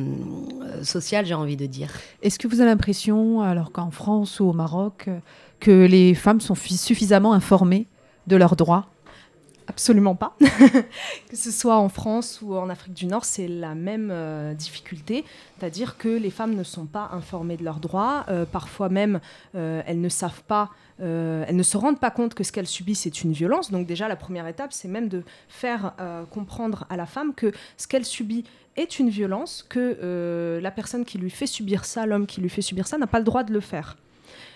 social, 0.83 1.25
j'ai 1.25 1.33
envie 1.33 1.57
de 1.57 1.65
dire. 1.65 1.91
Est-ce 2.21 2.39
que 2.39 2.47
vous 2.47 2.59
avez 2.61 2.69
l'impression, 2.69 3.41
alors 3.41 3.71
qu'en 3.71 3.91
France 3.91 4.39
ou 4.39 4.45
au 4.49 4.53
Maroc, 4.53 5.09
que 5.59 5.85
les 5.85 6.15
femmes 6.15 6.41
sont 6.41 6.55
suffisamment 6.55 7.33
informées 7.33 7.87
de 8.27 8.35
leurs 8.35 8.55
droits 8.55 8.89
Absolument 9.69 10.15
pas. 10.15 10.35
que 11.29 11.35
ce 11.35 11.51
soit 11.51 11.77
en 11.77 11.89
France 11.89 12.39
ou 12.41 12.55
en 12.55 12.69
Afrique 12.69 12.95
du 12.95 13.05
Nord, 13.05 13.23
c'est 13.23 13.47
la 13.47 13.75
même 13.75 14.09
euh, 14.11 14.55
difficulté, 14.55 15.23
c'est-à-dire 15.59 15.95
que 15.95 16.09
les 16.09 16.31
femmes 16.31 16.55
ne 16.55 16.63
sont 16.63 16.87
pas 16.87 17.11
informées 17.13 17.55
de 17.55 17.63
leurs 17.63 17.79
droits. 17.79 18.25
Euh, 18.29 18.45
parfois 18.45 18.89
même, 18.89 19.19
euh, 19.53 19.83
elles 19.85 20.01
ne 20.01 20.09
savent 20.09 20.41
pas, 20.47 20.71
elles 20.97 21.55
ne 21.55 21.63
se 21.63 21.77
rendent 21.77 21.99
pas 21.99 22.09
compte 22.09 22.33
que 22.33 22.43
ce 22.43 22.51
qu'elles 22.51 22.67
subissent 22.67 23.05
est 23.05 23.23
une 23.23 23.31
violence. 23.31 23.69
Donc 23.69 23.85
déjà, 23.85 24.07
la 24.07 24.15
première 24.15 24.47
étape, 24.47 24.73
c'est 24.73 24.89
même 24.89 25.07
de 25.07 25.23
faire 25.47 25.93
comprendre 26.29 26.85
à 26.89 26.97
la 26.97 27.05
femme 27.05 27.33
que 27.33 27.53
ce 27.77 27.87
qu'elle 27.87 28.03
subit 28.03 28.43
est 28.75 28.99
une 28.99 29.09
violence, 29.09 29.65
que 29.69 30.59
la 30.61 30.71
personne 30.71 31.05
qui 31.05 31.17
lui 31.17 31.29
fait 31.29 31.47
subir 31.47 31.85
ça, 31.85 32.05
l'homme 32.05 32.25
qui 32.25 32.41
lui 32.41 32.49
fait 32.49 32.61
subir 32.61 32.85
ça, 32.85 32.97
n'a 32.97 33.07
pas 33.07 33.19
le 33.19 33.23
droit 33.23 33.43
de 33.43 33.53
le 33.53 33.61
faire. 33.61 33.95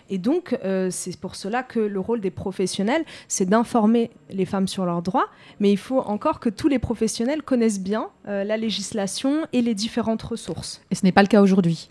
Et 0.10 0.18
donc, 0.18 0.58
euh, 0.64 0.90
c'est 0.92 1.18
pour 1.18 1.36
cela 1.36 1.64
que 1.64 1.80
le 1.80 2.00
rôle 2.00 2.22
des 2.22 2.32
professionnels, 2.32 3.04
c'est 3.28 3.46
d'informer 3.46 4.12
les 4.30 4.46
femmes 4.46 4.68
sur 4.68 4.86
leurs 4.86 5.02
droits, 5.02 5.28
mais 5.60 5.72
il 5.72 5.78
faut 5.78 6.00
encore 6.00 6.40
que 6.40 6.50
tous 6.50 6.68
les 6.68 6.80
professionnels 6.80 7.42
connaissent 7.42 7.80
bien 7.80 8.10
euh, 8.28 8.44
la 8.44 8.58
législation 8.58 9.46
et 9.54 9.62
les 9.62 9.76
différentes 9.76 10.22
ressources. 10.22 10.82
Et 10.92 10.96
ce 10.96 11.04
n'est 11.04 11.12
pas 11.12 11.22
le 11.22 11.28
cas 11.28 11.42
aujourd'hui? 11.42 11.90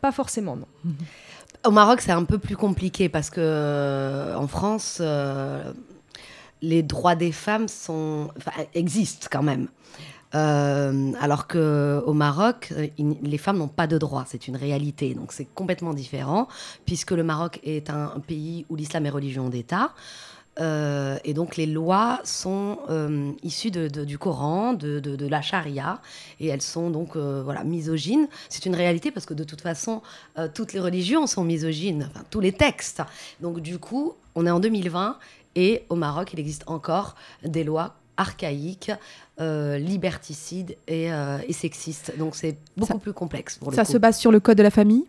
Pas 0.00 0.12
forcément, 0.12 0.56
non. 0.56 0.66
Au 1.64 1.70
Maroc, 1.70 2.00
c'est 2.00 2.12
un 2.12 2.24
peu 2.24 2.38
plus 2.38 2.56
compliqué 2.56 3.08
parce 3.08 3.28
que 3.28 3.40
euh, 3.40 4.34
en 4.34 4.46
France, 4.46 5.02
les 6.62 6.82
droits 6.82 7.14
des 7.14 7.32
femmes 7.32 7.68
sont, 7.68 8.28
existent 8.74 9.28
quand 9.30 9.42
même. 9.42 9.68
Euh, 10.34 11.12
alors 11.20 11.46
qu'au 11.48 12.12
Maroc, 12.12 12.72
euh, 12.72 12.88
les 13.22 13.38
femmes 13.38 13.58
n'ont 13.58 13.68
pas 13.68 13.86
de 13.86 13.98
droit, 13.98 14.24
c'est 14.28 14.48
une 14.48 14.56
réalité. 14.56 15.14
Donc 15.14 15.32
c'est 15.32 15.46
complètement 15.46 15.94
différent, 15.94 16.48
puisque 16.86 17.10
le 17.12 17.24
Maroc 17.24 17.60
est 17.64 17.90
un, 17.90 18.20
pays 18.26 18.66
où 18.68 18.76
l'islam 18.76 19.06
est 19.06 19.10
religion 19.10 19.48
d'État. 19.48 19.92
Euh, 20.60 21.16
et 21.24 21.32
donc 21.32 21.56
les 21.56 21.64
lois 21.64 22.20
sont 22.24 22.78
issues 23.42 23.70
du 23.70 24.18
Coran, 24.18 24.74
de, 24.74 25.26
la 25.26 25.42
charia, 25.42 26.00
et 26.38 26.48
elles 26.48 26.62
sont 26.62 26.90
donc 26.90 27.16
voilà 27.16 27.64
misogynes. 27.64 28.28
C'est 28.48 28.66
une 28.66 28.74
réalité 28.74 29.10
parce 29.10 29.26
que 29.26 29.34
de 29.34 29.44
toute 29.44 29.60
façon, 29.60 30.02
toutes 30.54 30.72
les 30.72 30.80
religions 30.80 31.26
sont 31.26 31.44
misogynes, 31.44 32.10
tous 32.30 32.40
les 32.40 32.52
textes. 32.52 33.02
Donc 33.40 33.60
du 33.60 33.78
coup, 33.78 34.14
on 34.34 34.46
est 34.46 34.50
en 34.50 34.60
2020 34.60 35.18
et 35.56 35.84
au 35.88 35.96
Maroc, 35.96 36.30
il 36.34 36.40
existe 36.40 36.64
encore 36.66 37.16
des 37.42 37.64
lois 37.64 37.96
archaïques 38.20 38.92
euh, 39.40 39.78
liberticide 39.78 40.76
euh, 40.90 41.38
et, 41.48 41.52
sexiste. 41.54 42.12
Donc 42.18 42.34
c'est 42.36 42.58
beaucoup 42.76 42.98
plus 42.98 43.14
complexe. 43.14 43.56
Pour 43.56 43.70
le 43.70 43.76
ça 43.76 43.86
se 43.86 43.96
base 43.96 44.18
sur 44.18 44.30
le 44.30 44.38
code 44.38 44.58
de 44.58 44.62
la 44.62 44.70
famille? 44.70 45.04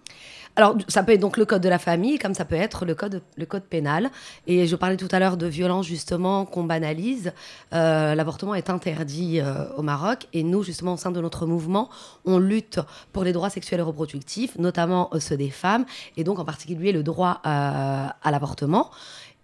Alors, 0.58 0.76
ça 0.90 1.02
peut 1.04 1.14
être 1.14 1.22
donc 1.22 1.38
le 1.38 1.46
code 1.46 1.62
de 1.62 1.70
la 1.70 1.80
famille, 1.80 2.18
comme 2.18 2.34
ça 2.34 2.44
peut 2.44 2.56
être 2.56 2.84
le 2.84 2.94
code, 2.94 3.22
le 3.38 3.46
code 3.46 3.64
pénal. 3.64 4.10
Et 4.48 4.68
je 4.68 4.76
parlais 4.76 4.98
tout 4.98 5.08
à 5.12 5.20
l'heure 5.20 5.38
de 5.38 5.48
violence, 5.48 5.86
justement, 5.86 6.46
qu'on 6.46 6.66
banalise. 6.66 7.32
Euh, 7.74 8.16
l'avortement 8.16 8.54
est 8.54 8.70
interdit 8.70 9.40
au 9.78 9.82
Maroc. 9.82 10.28
Et 10.34 10.44
nous, 10.44 10.62
justement, 10.62 10.96
au 10.96 10.98
sein 10.98 11.12
de 11.12 11.22
notre 11.22 11.46
mouvement, 11.46 11.90
on 12.26 12.38
lutte 12.38 12.82
pour 13.14 13.24
les 13.24 13.32
droits 13.32 13.50
sexuels 13.50 13.80
et 13.80 13.84
reproductifs, 13.84 14.58
notamment 14.58 15.10
ceux 15.20 15.38
des 15.38 15.50
femmes, 15.50 15.86
et 16.18 16.26
donc 16.26 16.38
en 16.38 16.44
particulier 16.44 16.92
le 16.92 17.04
droit 17.04 17.40
à 17.44 18.32
l'avortement. 18.32 18.92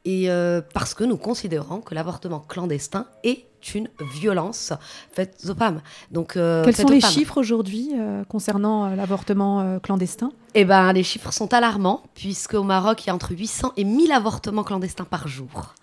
Et 0.10 0.30
parce 0.74 0.94
que 0.94 1.04
nous 1.04 1.18
considérons 1.18 1.82
que 1.82 1.94
l'avortement 1.94 2.40
clandestin 2.40 3.08
est 3.26 3.48
une 3.76 3.90
violence 4.14 4.74
faite 5.12 5.46
aux 5.50 5.56
femmes. 5.56 5.82
Donc, 6.12 6.38
euh, 6.38 6.64
Quels 6.64 6.76
sont 6.76 6.90
les 6.90 7.02
chiffres 7.02 7.38
aujourd'hui 7.38 7.92
euh, 7.96 8.24
concernant 8.26 8.86
euh, 8.86 8.96
l'avortement 8.96 9.80
clandestin? 9.80 10.32
Eh 10.54 10.66
ben, 10.66 10.94
les 10.94 11.04
chiffres 11.04 11.32
sont 11.32 11.54
alarmants, 11.54 12.04
puisqu'au 12.16 12.64
Maroc, 12.64 13.06
il 13.06 13.08
y 13.08 13.10
a 13.10 13.16
entre 13.16 13.32
800 13.32 13.74
et 13.78 13.84
1000 13.84 14.12
avortements 14.12 14.64
clandestins 14.64 15.06
par 15.06 15.28
jour. 15.28 15.76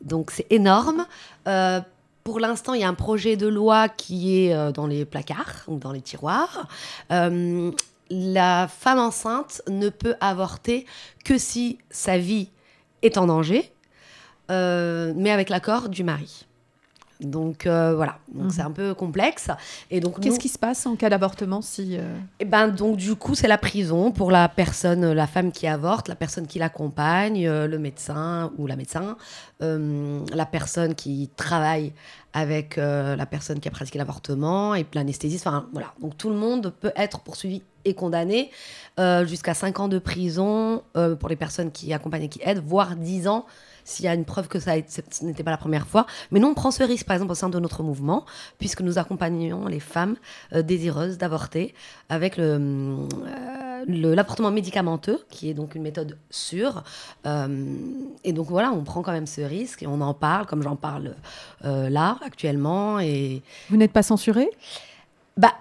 Donc 0.00 0.30
c'est 0.30 0.46
énorme. 0.50 1.06
pour 2.24 2.40
l'instant, 2.40 2.74
il 2.74 2.80
y 2.80 2.84
a 2.84 2.88
un 2.88 2.94
projet 2.94 3.36
de 3.36 3.46
loi 3.46 3.88
qui 3.88 4.36
est 4.36 4.72
dans 4.72 4.86
les 4.86 5.04
placards 5.04 5.64
ou 5.68 5.78
dans 5.78 5.92
les 5.92 6.00
tiroirs. 6.00 6.68
la 8.10 8.68
femme 8.68 8.98
enceinte 8.98 9.62
ne 9.68 9.88
peut 9.88 10.14
avorter 10.20 10.86
que 11.24 11.38
si 11.38 11.78
sa 11.90 12.18
vie 12.18 12.48
est 13.02 13.18
en 13.18 13.26
danger, 13.26 13.72
mais 14.48 15.30
avec 15.30 15.48
l'accord 15.48 15.88
du 15.88 16.04
mari. 16.04 16.46
Donc 17.24 17.66
euh, 17.66 17.94
voilà, 17.94 18.18
donc 18.32 18.52
c'est 18.52 18.62
mhm. 18.62 18.68
un 18.68 18.72
peu 18.72 18.94
complexe. 18.94 19.48
Et 19.90 20.00
donc 20.00 20.20
qu'est-ce 20.20 20.38
qui 20.38 20.48
se 20.48 20.58
passe 20.58 20.86
en 20.86 20.96
cas 20.96 21.08
d'avortement 21.08 21.62
si 21.62 21.96
euh, 21.98 22.16
Eh 22.40 22.44
ben 22.44 22.68
donc 22.68 22.96
du 22.96 23.14
coup 23.14 23.34
c'est 23.34 23.48
la 23.48 23.58
prison 23.58 24.10
pour 24.10 24.30
la 24.30 24.48
personne, 24.48 25.12
la 25.12 25.26
femme 25.26 25.52
qui 25.52 25.66
avorte, 25.66 26.08
la 26.08 26.14
personne 26.14 26.46
qui 26.46 26.58
l'accompagne, 26.58 27.46
euh, 27.46 27.66
le 27.66 27.78
médecin 27.78 28.50
ou 28.58 28.66
la 28.66 28.76
médecin, 28.76 29.16
la 29.60 30.46
personne 30.46 30.96
qui 30.96 31.30
travaille 31.36 31.92
avec 32.32 32.76
la 32.78 33.26
personne 33.26 33.60
qui 33.60 33.68
a 33.68 33.70
pratiqué 33.70 33.96
l'avortement 33.96 34.74
et 34.74 34.84
l'anesthésiste. 34.92 35.46
Enfin 35.46 35.68
voilà, 35.72 35.94
donc 36.00 36.16
tout 36.16 36.30
le 36.30 36.34
monde 36.34 36.72
peut 36.80 36.90
être 36.96 37.20
poursuivi 37.20 37.62
et 37.84 37.94
condamné 37.94 38.50
jusqu'à 39.24 39.54
5 39.54 39.78
ans 39.78 39.88
de 39.88 40.00
prison 40.00 40.82
pour 41.20 41.28
les 41.28 41.36
personnes 41.36 41.70
qui 41.70 41.92
accompagnent 41.92 42.24
et 42.24 42.28
qui 42.28 42.40
aident, 42.42 42.64
voire 42.66 42.96
10 42.96 43.28
ans 43.28 43.46
s'il 43.84 44.04
y 44.04 44.08
a 44.08 44.14
une 44.14 44.24
preuve 44.24 44.48
que 44.48 44.58
ça 44.60 44.72
ce 44.88 45.24
n'était 45.24 45.42
pas 45.42 45.50
la 45.50 45.56
première 45.56 45.86
fois. 45.86 46.06
Mais 46.30 46.40
nous, 46.40 46.48
on 46.48 46.54
prend 46.54 46.70
ce 46.70 46.82
risque, 46.82 47.06
par 47.06 47.14
exemple, 47.14 47.32
au 47.32 47.36
sein 47.36 47.48
de 47.48 47.58
notre 47.58 47.82
mouvement, 47.82 48.24
puisque 48.58 48.80
nous 48.80 48.98
accompagnons 48.98 49.66
les 49.66 49.80
femmes 49.80 50.16
euh, 50.52 50.62
désireuses 50.62 51.18
d'avorter 51.18 51.74
avec 52.08 52.38
euh, 52.38 52.96
l'avortement 53.86 54.50
médicamenteux, 54.50 55.20
qui 55.30 55.50
est 55.50 55.54
donc 55.54 55.74
une 55.74 55.82
méthode 55.82 56.16
sûre. 56.30 56.84
Euh, 57.26 57.64
et 58.24 58.32
donc 58.32 58.48
voilà, 58.48 58.72
on 58.72 58.82
prend 58.84 59.02
quand 59.02 59.12
même 59.12 59.26
ce 59.26 59.40
risque 59.40 59.82
et 59.82 59.86
on 59.86 60.00
en 60.00 60.14
parle, 60.14 60.46
comme 60.46 60.62
j'en 60.62 60.76
parle 60.76 61.14
là, 61.62 62.18
actuellement. 62.24 62.98
Et... 62.98 63.42
Vous 63.70 63.76
n'êtes 63.76 63.92
pas 63.92 64.02
censuré 64.02 64.50
bah, 65.38 65.54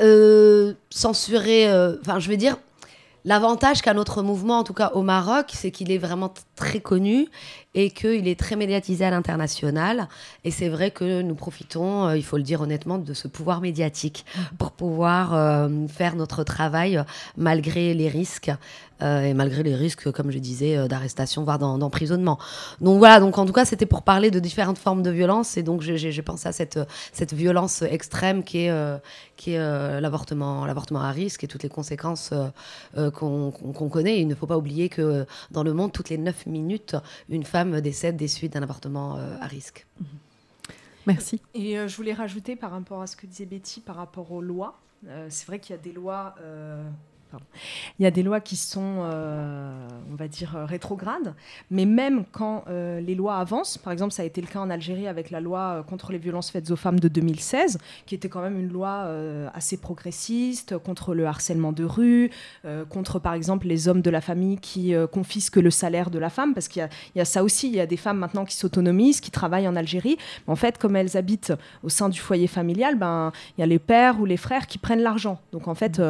censuré, 0.90 1.66
enfin, 2.02 2.20
je 2.20 2.30
veux 2.30 2.36
dire, 2.36 2.58
L'avantage 3.24 3.82
qu'a 3.82 3.94
notre 3.94 4.24
mouvement, 4.24 4.60
en 4.60 4.64
tout 4.64 4.74
cas 4.74 4.92
au 4.96 5.04
Maroc, 5.04 5.52
c'est 5.54 5.72
qu'il 5.72 5.92
est 5.92 5.98
vraiment 5.98 6.34
très 6.56 6.80
connu 6.80 7.28
et 7.74 7.90
qu'il 7.90 8.28
est 8.28 8.40
très 8.40 8.56
médiatisé 8.56 9.06
à 9.06 9.12
l'international. 9.12 10.10
Et 10.44 10.52
c'est 10.52 10.68
vrai 10.68 10.92
que 10.92 11.22
nous 11.22 11.36
profitons, 11.36 12.08
euh, 12.08 12.18
il 12.18 12.24
faut 12.24 12.38
le 12.38 12.44
dire 12.44 12.62
honnêtement, 12.62 12.98
de 12.98 13.14
ce 13.14 13.28
pouvoir 13.28 13.62
médiatique 13.62 14.26
pour 14.58 14.72
pouvoir 14.72 15.34
euh, 15.34 15.88
faire 15.88 16.16
notre 16.16 16.44
travail 16.44 17.02
malgré 17.38 17.94
les 17.94 18.10
risques 18.10 18.52
euh, 19.02 19.24
et 19.24 19.34
malgré 19.34 19.64
les 19.64 19.76
risques, 19.76 20.12
comme 20.12 20.32
je 20.32 20.38
disais, 20.38 20.88
d'arrestation, 20.88 21.44
voire 21.44 21.58
d'emprisonnement. 21.58 22.38
Donc 22.82 23.00
voilà, 23.00 23.20
donc 23.20 23.38
en 23.38 23.46
tout 23.46 23.54
cas, 23.54 23.66
c'était 23.66 23.88
pour 23.88 24.04
parler 24.04 24.30
de 24.30 24.40
différentes 24.40 24.78
formes 24.78 25.02
de 25.02 25.10
violence, 25.10 25.58
et 25.58 25.64
donc 25.64 25.82
j'ai 25.82 26.22
pensé 26.22 26.48
à 26.48 26.52
cette, 26.52 27.34
violence 27.34 27.82
extrême 27.82 28.44
qui 28.44 28.66
est, 28.66 30.02
l'avortement 30.02 30.66
à 31.02 31.12
risque 31.12 31.44
et 31.44 31.48
toutes 31.48 31.64
les 31.64 31.70
conséquences 31.70 32.32
qu'on 33.12 33.52
connaît. 33.90 34.22
il 34.22 34.28
ne 34.28 34.36
faut 34.36 34.48
pas 34.48 34.58
oublier 34.58 34.90
que 34.90 35.26
dans 35.52 35.64
le 35.64 35.74
monde, 35.74 35.92
toutes 35.92 36.10
les 36.10 36.18
9 36.18 36.46
minutes, 36.48 36.96
une 37.30 37.44
femme 37.44 37.82
décède 37.82 38.18
des 38.18 38.28
suites 38.28 38.54
d'un 38.54 38.64
avortement 38.64 39.18
à 39.40 39.48
risque. 39.48 39.86
Merci. 41.08 41.42
Et 41.54 41.76
je 41.76 41.96
voulais 41.96 42.14
rajouter 42.14 42.56
par 42.56 42.72
rapport 42.72 43.02
à 43.02 43.08
ce 43.08 43.16
que 43.16 43.26
disait 43.26 43.46
Betty 43.46 43.82
par 43.82 43.96
rapport 43.96 44.32
aux 44.32 44.42
lois. 44.42 44.80
c'est 45.30 45.48
vrai 45.48 45.60
qu'il 45.60 45.76
y 45.76 45.80
a 45.80 45.82
des 45.82 45.94
lois 45.94 46.36
il 48.00 48.04
y 48.04 48.06
a 48.06 48.12
des 48.12 48.24
lois 48.24 48.40
qui 48.40 48.56
sont, 48.56 49.00
euh, 49.00 49.88
on 50.12 50.16
va 50.16 50.28
dire, 50.28 50.56
rétrogrades, 50.68 51.34
mais 51.70 51.86
même 51.86 52.26
quand 52.32 52.64
euh, 52.68 53.00
les 53.00 53.16
lois 53.16 53.38
avancent, 53.38 53.78
par 53.78 53.94
exemple, 53.94 54.14
ça 54.14 54.24
a 54.24 54.26
été 54.26 54.42
le 54.42 54.48
cas 54.48 54.60
en 54.60 54.70
Algérie 54.70 55.08
avec 55.08 55.30
la 55.30 55.40
loi 55.40 55.60
euh, 55.60 55.84
contre 55.84 56.12
les 56.12 56.18
violences 56.18 56.52
faites 56.52 56.72
aux 56.72 56.76
femmes 56.76 57.00
de 57.00 57.08
2016, 57.08 57.78
qui 58.06 58.16
était 58.16 58.30
quand 58.30 58.42
même 58.42 58.60
une 58.60 58.72
loi 58.72 59.10
assez 59.54 59.78
progressiste, 59.78 60.78
contre 60.78 61.14
le 61.14 61.26
harcèlement 61.26 61.72
de 61.72 61.84
rue, 61.84 62.32
contre, 62.90 63.20
par 63.20 63.34
exemple, 63.34 63.68
les 63.68 63.88
hommes 63.88 64.02
de 64.02 64.10
la 64.10 64.22
famille 64.22 64.58
qui 64.58 64.94
confisquent 65.12 65.58
le 65.58 65.72
salaire 65.72 66.10
de 66.10 66.20
la 66.20 66.30
femme, 66.30 66.54
parce 66.54 66.68
qu'il 66.68 66.88
y, 67.16 67.18
y, 67.18 67.22
a 67.22 67.26
ça 67.26 67.44
aussi, 67.44 67.68
il 67.68 67.76
y 67.76 67.80
a 67.80 67.86
des 67.86 67.98
femmes 67.98 68.18
maintenant 68.18 68.46
qui 68.46 68.56
s'autonomisent, 68.56 69.22
qui 69.22 69.32
travaillent 69.32 69.68
en 69.68 69.76
Algérie, 69.76 70.18
mais 70.46 70.54
en 70.54 70.56
fait, 70.56 70.78
comme 70.78 70.96
elles 70.96 71.18
habitent 71.18 71.54
au 71.84 71.90
sein 71.90 72.10
du 72.10 72.20
foyer 72.20 72.48
familial, 72.48 72.96
ben, 72.96 73.32
il 73.58 73.62
y 73.62 73.64
a 73.64 73.68
les 73.68 73.80
pères 73.80 74.20
ou 74.20 74.26
les 74.26 74.38
frères 74.38 74.68
qui 74.68 74.78
prennent 74.78 75.02
l'argent. 75.02 75.40
Donc, 75.52 75.68
en 75.68 75.76
fait, 75.76 76.02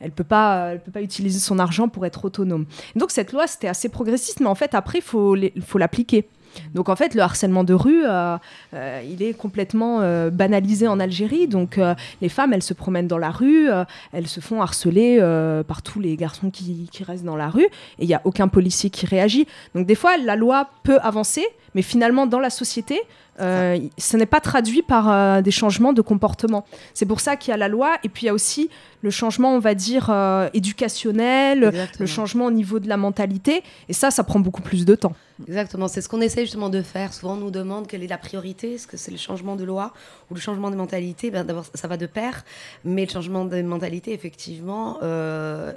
elle 0.00 0.12
peut 0.12 0.24
pas 0.24 0.59
elle 0.68 0.74
ne 0.74 0.78
peut 0.78 0.90
pas 0.90 1.02
utiliser 1.02 1.38
son 1.38 1.58
argent 1.58 1.88
pour 1.88 2.06
être 2.06 2.24
autonome. 2.24 2.66
donc 2.96 3.10
cette 3.10 3.32
loi, 3.32 3.46
c'était 3.46 3.68
assez 3.68 3.88
progressiste, 3.88 4.40
mais 4.40 4.46
en 4.46 4.54
fait, 4.54 4.74
après, 4.74 4.98
il 4.98 5.02
faut 5.02 5.78
l'appliquer. 5.78 6.26
Donc 6.74 6.88
en 6.88 6.96
fait, 6.96 7.14
le 7.14 7.22
harcèlement 7.22 7.64
de 7.64 7.74
rue, 7.74 8.04
euh, 8.06 8.36
euh, 8.74 9.02
il 9.08 9.22
est 9.22 9.34
complètement 9.34 10.00
euh, 10.00 10.30
banalisé 10.30 10.86
en 10.88 11.00
Algérie. 11.00 11.48
Donc 11.48 11.80
les 12.20 12.28
femmes, 12.28 12.52
elles 12.52 12.62
se 12.62 12.74
promènent 12.74 13.08
dans 13.08 13.18
la 13.18 13.30
rue, 13.30 13.68
elles 14.12 14.26
se 14.26 14.40
font 14.40 14.62
harceler 14.62 15.18
par 15.66 15.82
tous 15.82 16.00
les 16.00 16.16
garçons 16.16 16.50
qui, 16.50 16.88
qui 16.90 17.04
restent 17.04 17.24
dans 17.24 17.36
la 17.36 17.48
rue, 17.48 17.64
et 17.64 17.70
il 18.00 18.06
n'y 18.06 18.14
a 18.14 18.20
aucun 18.24 18.48
policier 18.48 18.90
qui 18.90 19.06
réagit. 19.06 19.46
Donc 19.74 19.86
des 19.86 19.94
fois, 19.94 20.16
la 20.16 20.36
loi 20.36 20.68
peut 20.82 20.98
avancer, 21.02 21.46
mais 21.74 21.82
finalement, 21.82 22.26
dans 22.26 22.40
la 22.40 22.50
société, 22.50 23.00
euh, 23.40 23.78
ce 23.96 24.16
n'est 24.16 24.26
pas 24.26 24.40
traduit 24.40 24.82
par 24.82 25.10
euh, 25.10 25.40
des 25.40 25.50
changements 25.50 25.92
de 25.92 26.02
comportement. 26.02 26.64
C'est 26.94 27.06
pour 27.06 27.20
ça 27.20 27.36
qu'il 27.36 27.50
y 27.50 27.54
a 27.54 27.56
la 27.56 27.68
loi, 27.68 27.96
et 28.04 28.08
puis 28.08 28.24
il 28.24 28.26
y 28.26 28.28
a 28.28 28.34
aussi 28.34 28.70
le 29.02 29.10
changement, 29.10 29.54
on 29.54 29.58
va 29.58 29.74
dire, 29.74 30.10
euh, 30.10 30.50
éducationnel, 30.52 31.72
le 31.98 32.06
changement 32.06 32.46
au 32.46 32.50
niveau 32.50 32.78
de 32.78 32.88
la 32.88 32.98
mentalité, 32.98 33.62
et 33.88 33.92
ça, 33.92 34.10
ça 34.10 34.24
prend 34.24 34.40
beaucoup 34.40 34.60
plus 34.60 34.84
de 34.84 34.94
temps. 34.94 35.14
Exactement, 35.48 35.88
c'est 35.88 36.02
ce 36.02 36.08
qu'on 36.08 36.20
essaie 36.20 36.42
justement 36.42 36.68
de 36.68 36.82
faire. 36.82 37.14
Souvent, 37.14 37.32
on 37.32 37.38
nous 37.38 37.50
demande 37.50 37.86
quelle 37.86 38.02
est 38.02 38.08
la 38.08 38.18
priorité, 38.18 38.74
est-ce 38.74 38.86
que 38.86 38.98
c'est 38.98 39.10
le 39.10 39.16
changement 39.16 39.56
de 39.56 39.64
loi 39.64 39.94
ou 40.30 40.34
le 40.34 40.40
changement 40.40 40.70
de 40.70 40.76
mentalité? 40.76 41.30
Ben, 41.30 41.44
D'abord, 41.44 41.64
ça 41.72 41.88
va 41.88 41.96
de 41.96 42.06
pair, 42.06 42.44
mais 42.84 43.06
le 43.06 43.10
changement 43.10 43.46
de 43.46 43.62
mentalité, 43.62 44.12
effectivement, 44.12 44.98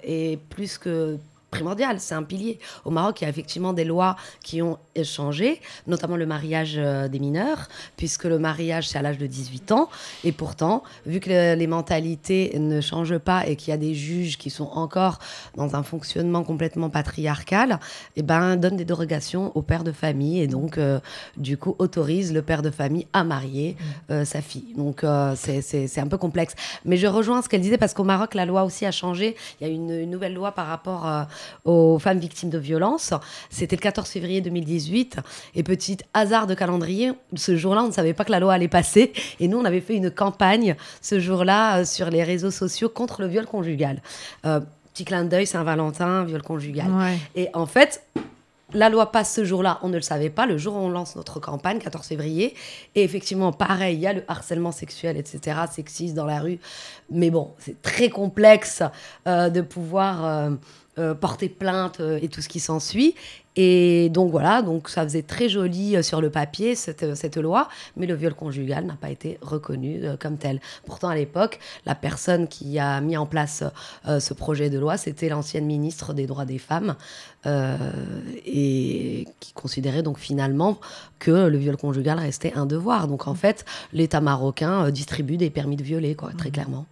est 0.04 0.38
plus 0.50 0.78
que 0.78 1.18
primordial, 1.54 2.00
c'est 2.00 2.16
un 2.16 2.24
pilier. 2.24 2.60
Au 2.84 2.90
Maroc, 2.90 3.22
il 3.22 3.26
y 3.26 3.28
a 3.28 3.30
effectivement 3.30 3.74
des 3.74 3.86
lois 3.86 4.16
qui 4.44 4.62
ont 4.62 4.80
changé, 5.04 5.62
notamment 5.88 6.16
le 6.16 6.26
mariage 6.26 6.76
euh, 6.78 7.08
des 7.08 7.20
mineurs, 7.20 7.68
puisque 7.96 8.24
le 8.24 8.40
mariage, 8.40 8.90
c'est 8.90 8.98
à 8.98 9.02
l'âge 9.02 9.18
de 9.18 9.28
18 9.28 9.72
ans. 9.72 9.90
Et 10.24 10.32
pourtant, 10.32 10.84
vu 11.06 11.20
que 11.20 11.56
les 11.56 11.68
mentalités 11.68 12.58
ne 12.58 12.82
changent 12.82 13.18
pas 13.18 13.48
et 13.48 13.56
qu'il 13.56 13.70
y 13.70 13.74
a 13.74 13.78
des 13.78 13.94
juges 13.94 14.38
qui 14.38 14.50
sont 14.50 14.70
encore 14.74 15.20
dans 15.56 15.76
un 15.76 15.84
fonctionnement 15.84 16.44
complètement 16.44 16.90
patriarcal, 16.90 17.80
eh 18.16 18.24
ben, 18.24 18.56
donnent 18.56 18.78
des 18.78 18.86
dérogations 18.86 19.52
au 19.56 19.62
père 19.62 19.84
de 19.84 19.92
famille 19.92 20.42
et 20.42 20.48
donc, 20.48 20.78
euh, 20.78 21.00
du 21.38 21.58
coup, 21.58 21.76
autorise 21.80 22.34
le 22.34 22.42
père 22.42 22.64
de 22.64 22.72
famille 22.72 23.08
à 23.14 23.24
marier 23.24 23.78
euh, 24.10 24.26
sa 24.26 24.42
fille. 24.42 24.74
Donc, 24.76 25.06
c'est 25.36 26.00
un 26.00 26.08
peu 26.08 26.18
complexe. 26.18 26.56
Mais 26.86 26.98
je 26.98 27.08
rejoins 27.08 27.42
ce 27.42 27.50
qu'elle 27.50 27.62
disait 27.62 27.78
parce 27.78 27.94
qu'au 27.94 28.04
Maroc, 28.04 28.34
la 28.34 28.46
loi 28.46 28.64
aussi 28.64 28.86
a 28.86 28.92
changé. 28.92 29.36
Il 29.60 29.68
y 29.68 29.70
a 29.70 29.74
une, 29.74 29.92
une 29.92 30.10
nouvelle 30.10 30.34
loi 30.34 30.52
par 30.52 30.68
rapport 30.68 31.06
aux 31.66 32.00
femmes 32.00 32.20
victimes 32.20 32.50
de 32.50 32.58
violences. 32.58 33.14
C'était 33.50 33.76
le 33.76 33.82
14 33.82 34.08
février 34.08 34.42
2018. 34.42 35.18
Et 35.56 35.64
petit 35.64 35.98
hasard 36.14 36.48
de 36.48 36.54
calendrier, 36.54 37.12
ce 37.36 37.56
jour-là, 37.56 37.84
on 37.84 37.88
ne 37.88 37.94
savait 37.94 38.14
pas 38.14 38.26
que 38.26 38.32
la 38.32 38.40
loi 38.40 38.54
allait 38.54 38.68
passer. 38.68 39.14
Et 39.40 39.48
nous, 39.48 39.58
on 39.58 39.66
avait 39.66 39.82
fait 39.82 39.96
une 39.96 40.12
campagne 40.12 40.76
ce 41.02 41.20
jour-là 41.20 41.80
euh, 41.80 41.86
sur 41.86 42.10
les 42.10 42.24
réseaux 42.24 42.52
sociaux 42.52 42.90
contre 42.90 43.22
le 43.22 43.28
viol 43.28 43.46
conjugal. 43.46 44.02
Euh, 44.46 44.60
petit 44.94 45.06
clin 45.06 45.26
d'œil, 45.26 45.48
Saint-Valentin, 45.48 46.24
viol 46.24 46.42
conjugal. 46.42 46.88
Et 47.36 47.50
en 47.54 47.66
fait, 47.66 48.04
la 48.74 48.90
loi 48.90 49.12
passe 49.12 49.34
ce 49.34 49.46
jour-là, 49.46 49.80
on 49.84 49.90
ne 49.90 49.96
le 49.96 50.02
savait 50.02 50.30
pas, 50.30 50.46
le 50.46 50.58
jour 50.58 50.76
où 50.76 50.80
on 50.80 50.90
lance 50.90 51.16
notre 51.16 51.40
campagne, 51.40 51.80
14 51.80 52.06
février. 52.06 52.56
Et 52.96 53.04
effectivement, 53.04 53.52
pareil, 53.52 53.96
il 53.96 54.02
y 54.02 54.08
a 54.08 54.14
le 54.14 54.24
harcèlement 54.28 54.72
sexuel, 54.72 55.18
etc., 55.18 55.58
sexiste 55.72 56.16
dans 56.16 56.26
la 56.26 56.40
rue. 56.40 56.60
Mais 57.12 57.30
bon, 57.30 57.52
c'est 57.60 57.82
très 57.82 58.10
complexe 58.10 58.82
euh, 59.28 59.50
de 59.50 59.62
pouvoir 59.62 60.26
euh, 60.26 60.52
porter 61.20 61.50
plainte 61.50 62.00
euh, 62.02 62.20
et 62.22 62.28
tout 62.28 62.42
ce 62.42 62.48
qui 62.48 62.60
s'ensuit. 62.60 63.16
Et 63.56 64.10
donc 64.10 64.32
voilà, 64.32 64.62
donc 64.62 64.90
ça 64.90 65.04
faisait 65.04 65.24
très 65.24 65.50
joli 65.50 65.96
euh, 65.96 66.04
sur 66.04 66.22
le 66.22 66.30
papier 66.30 66.76
cette, 66.76 67.16
cette 67.16 67.38
loi, 67.38 67.68
mais 67.98 68.06
le 68.06 68.14
viol 68.14 68.36
conjugal 68.36 68.86
n'a 68.86 68.94
pas 68.94 69.10
été 69.10 69.40
reconnu 69.42 70.04
comme 70.20 70.38
tel. 70.38 70.60
Pourtant 70.86 71.10
à 71.10 71.16
l'époque, 71.16 71.60
la 71.88 71.96
personne 71.96 72.48
qui 72.48 72.78
a 72.78 73.02
mis 73.02 73.18
en 73.18 73.26
place 73.26 73.64
ce 74.06 74.34
projet 74.34 74.70
de 74.70 74.78
loi, 74.78 74.98
c'était 74.98 75.30
l'ancienne 75.30 75.66
ministre 75.66 76.14
des 76.14 76.26
droits 76.26 76.46
des 76.46 76.58
femmes 76.58 76.96
et 77.46 79.28
qui 79.40 79.54
considérait 79.54 80.04
donc 80.04 80.18
finalement 80.18 80.80
que 81.20 81.48
le 81.48 81.58
viol 81.58 81.78
conjugal 81.78 82.20
restait 82.20 82.54
un 82.56 82.66
devoir. 82.66 83.08
Donc 83.08 83.28
en 83.28 83.36
fait, 83.36 83.66
l'État 83.94 84.22
marocain 84.22 84.90
distribue 84.90 85.38
des 85.38 85.50
permis 85.50 85.76
de 85.76 85.84
violer, 85.84 86.16
quoi, 86.16 86.32
très 86.38 86.50
mmh. 86.50 86.54
clairement 86.54 86.86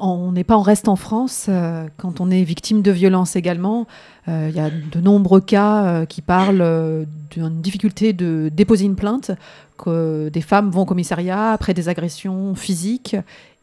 on 0.00 0.32
n'est 0.32 0.44
pas 0.44 0.56
en 0.56 0.62
reste 0.62 0.88
en 0.88 0.96
France. 0.96 1.46
Euh, 1.48 1.86
quand 1.96 2.20
on 2.20 2.30
est 2.30 2.42
victime 2.42 2.82
de 2.82 2.90
violence 2.90 3.36
également, 3.36 3.86
euh, 4.28 4.48
il 4.50 4.56
y 4.56 4.60
a 4.60 4.70
de 4.70 5.00
nombreux 5.00 5.40
cas 5.40 5.84
euh, 5.84 6.06
qui 6.06 6.22
parlent 6.22 7.06
d'une 7.30 7.60
difficulté 7.60 8.12
de 8.12 8.50
déposer 8.52 8.84
une 8.84 8.96
plainte, 8.96 9.32
que 9.78 10.28
des 10.28 10.40
femmes 10.40 10.70
vont 10.70 10.82
au 10.82 10.86
commissariat 10.86 11.52
après 11.52 11.74
des 11.74 11.88
agressions 11.88 12.54
physiques 12.54 13.16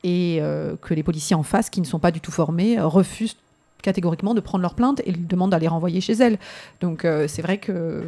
et 0.03 0.41
que 0.81 0.93
les 0.93 1.03
policiers 1.03 1.35
en 1.35 1.43
face, 1.43 1.69
qui 1.69 1.81
ne 1.81 1.85
sont 1.85 1.99
pas 1.99 2.11
du 2.11 2.19
tout 2.21 2.31
formés, 2.31 2.79
refusent 2.79 3.35
catégoriquement 3.81 4.33
de 4.33 4.39
prendre 4.39 4.61
leur 4.61 4.73
plainte 4.73 5.01
et 5.05 5.11
demandent 5.11 5.53
à 5.53 5.59
les 5.59 5.67
renvoyer 5.67 6.01
chez 6.01 6.13
elles. 6.13 6.37
Donc 6.81 7.07
c'est 7.27 7.41
vrai 7.41 7.57
que 7.57 8.03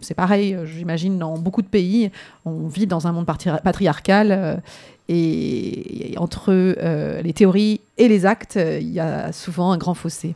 c'est 0.00 0.14
pareil, 0.14 0.56
j'imagine, 0.64 1.18
dans 1.18 1.38
beaucoup 1.38 1.62
de 1.62 1.66
pays, 1.66 2.10
on 2.44 2.66
vit 2.68 2.86
dans 2.86 3.06
un 3.06 3.12
monde 3.12 3.26
patriarcal 3.26 4.62
et, 5.08 6.14
entre 6.16 6.50
euh, 6.50 7.22
les 7.22 7.32
théories 7.32 7.80
et 7.98 8.08
les 8.08 8.26
actes, 8.26 8.56
il 8.56 8.90
y 8.90 9.00
a 9.00 9.32
souvent 9.32 9.72
un 9.72 9.78
grand 9.78 9.94
fossé. 9.94 10.34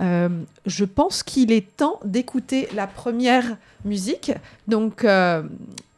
Euh, 0.00 0.28
je 0.66 0.84
pense 0.84 1.22
qu'il 1.22 1.52
est 1.52 1.76
temps 1.76 2.00
d'écouter 2.04 2.68
la 2.74 2.86
première 2.86 3.56
musique. 3.84 4.32
Donc, 4.66 5.04
euh, 5.04 5.42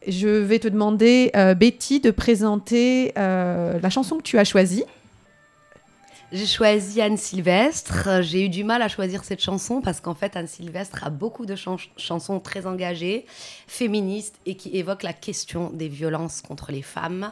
je 0.06 0.28
vais 0.28 0.58
te 0.58 0.68
demander, 0.68 1.32
Betty, 1.58 2.00
de 2.00 2.12
présenter 2.12 3.12
la 3.16 3.90
chanson 3.90 4.18
que 4.18 4.22
tu 4.22 4.38
as 4.38 4.44
choisie. 4.44 4.84
J'ai 6.32 6.46
choisi 6.46 7.00
Anne 7.00 7.16
Sylvestre. 7.16 8.20
J'ai 8.20 8.46
eu 8.46 8.48
du 8.48 8.64
mal 8.64 8.82
à 8.82 8.88
choisir 8.88 9.22
cette 9.22 9.40
chanson 9.40 9.80
parce 9.80 10.00
qu'en 10.00 10.16
fait, 10.16 10.34
Anne 10.34 10.48
Sylvestre 10.48 11.04
a 11.04 11.10
beaucoup 11.10 11.46
de 11.46 11.54
chansons 11.54 12.40
très 12.40 12.66
engagées, 12.66 13.26
féministes 13.68 14.34
et 14.44 14.56
qui 14.56 14.76
évoquent 14.76 15.04
la 15.04 15.12
question 15.12 15.70
des 15.70 15.88
violences 15.88 16.42
contre 16.42 16.72
les 16.72 16.82
femmes. 16.82 17.30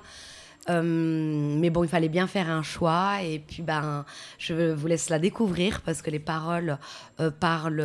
Euh, 0.71 0.83
mais 0.85 1.71
bon, 1.71 1.83
il 1.83 1.89
fallait 1.89 2.09
bien 2.09 2.29
faire 2.29 2.49
un 2.49 2.63
choix. 2.63 3.21
Et 3.25 3.41
puis, 3.41 3.65
ben, 3.65 4.05
je 4.39 4.73
vous 4.73 4.87
laisse 4.87 5.11
la 5.11 5.19
découvrir 5.19 5.81
parce 5.81 6.01
que 6.01 6.11
les 6.11 6.21
paroles 6.21 6.79
euh, 7.19 7.33
parlent 7.33 7.85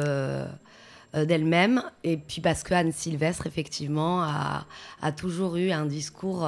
euh, 1.15 1.25
d'elles-mêmes. 1.25 1.81
Et 2.03 2.17
puis, 2.17 2.41
parce 2.41 2.63
que 2.63 2.73
Anne 2.73 2.91
Sylvestre, 2.91 3.47
effectivement, 3.47 4.21
a, 4.21 4.65
a 5.01 5.11
toujours 5.11 5.57
eu 5.57 5.71
un 5.71 5.85
discours 5.85 6.47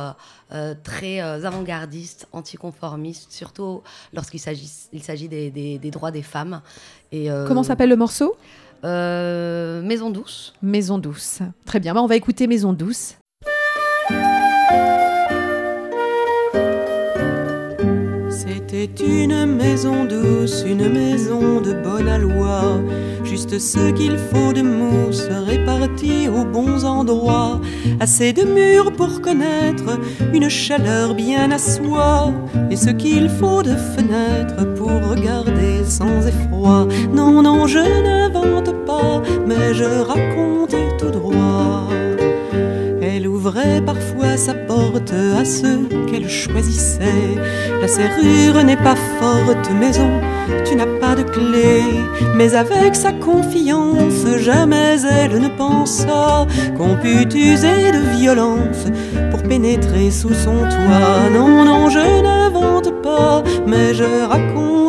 très 0.84 1.20
avant-gardiste, 1.20 2.28
anticonformiste, 2.34 3.32
surtout 3.32 3.82
lorsqu'il 4.14 4.40
s'agit, 4.40 5.28
des, 5.30 5.50
des, 5.50 5.78
des, 5.78 5.92
droits 5.92 6.12
des 6.12 6.22
femmes. 6.22 6.62
Et, 7.12 7.30
Comment 7.48 7.64
s'appelle 7.64 7.90
le 7.90 7.96
morceau? 7.96 8.36
Maison 8.84 10.10
douce. 10.10 10.54
Maison 10.62 10.98
douce. 10.98 11.40
Très 11.66 11.80
bien. 11.80 11.94
Ben, 11.94 12.02
on 12.02 12.08
va 12.08 12.16
écouter 12.16 12.48
Maison 12.48 12.74
douce. 12.74 13.16
C'est 18.82 19.00
une 19.06 19.46
maison 19.46 20.06
douce, 20.06 20.64
une 20.66 20.92
maison 20.92 21.62
de 21.62 21.72
bonne 21.72 22.08
aloi, 22.08 22.82
juste 23.24 23.60
ce 23.60 23.92
qu'il 23.92 24.18
faut 24.18 24.54
de 24.54 24.64
mousse 24.64 25.28
réparti 25.46 26.28
aux 26.28 26.46
bons 26.46 26.84
endroits, 26.84 27.62
assez 28.00 28.34
de 28.34 28.42
murs 28.42 28.92
pour 28.94 29.22
connaître 29.22 30.00
une 30.34 30.50
chaleur 30.50 31.14
bien 31.14 31.52
à 31.52 31.60
soi, 31.60 32.34
et 32.72 32.76
ce 32.76 32.90
qu'il 32.90 33.30
faut 33.30 33.62
de 33.62 33.76
fenêtres 33.76 34.74
pour 34.74 34.90
regarder 35.12 35.86
sans 35.86 36.26
effroi. 36.26 36.88
Non, 37.14 37.44
non, 37.44 37.68
je 37.68 37.78
n'invente 37.78 38.74
pas, 38.88 39.22
mais 39.46 39.76
je 39.76 39.84
raconte 39.84 40.76
tout 40.98 41.12
droit. 41.12 41.31
Parfois 43.86 44.38
sa 44.38 44.54
porte 44.54 45.14
à 45.14 45.44
ceux 45.44 45.88
qu'elle 46.10 46.30
choisissait. 46.30 47.36
La 47.82 47.88
serrure 47.88 48.64
n'est 48.64 48.78
pas 48.78 48.96
forte, 49.20 49.70
maison, 49.72 50.10
tu 50.66 50.76
n'as 50.76 50.86
pas 51.00 51.16
de 51.16 51.24
clé. 51.24 51.82
Mais 52.36 52.56
avec 52.56 52.96
sa 52.96 53.12
confiance, 53.12 54.26
jamais 54.38 54.98
elle 55.04 55.40
ne 55.40 55.50
pensa 55.50 56.48
qu'on 56.78 56.96
pût 56.96 57.28
user 57.36 57.92
de 57.92 58.18
violence 58.18 58.86
pour 59.32 59.44
pénétrer 59.44 60.12
sous 60.12 60.34
son 60.34 60.58
toit. 60.58 61.30
Non, 61.34 61.66
non, 61.66 61.90
je 61.90 62.22
n'invente 62.24 63.02
pas, 63.02 63.44
mais 63.68 63.94
je 63.94 64.28
raconte. 64.30 64.81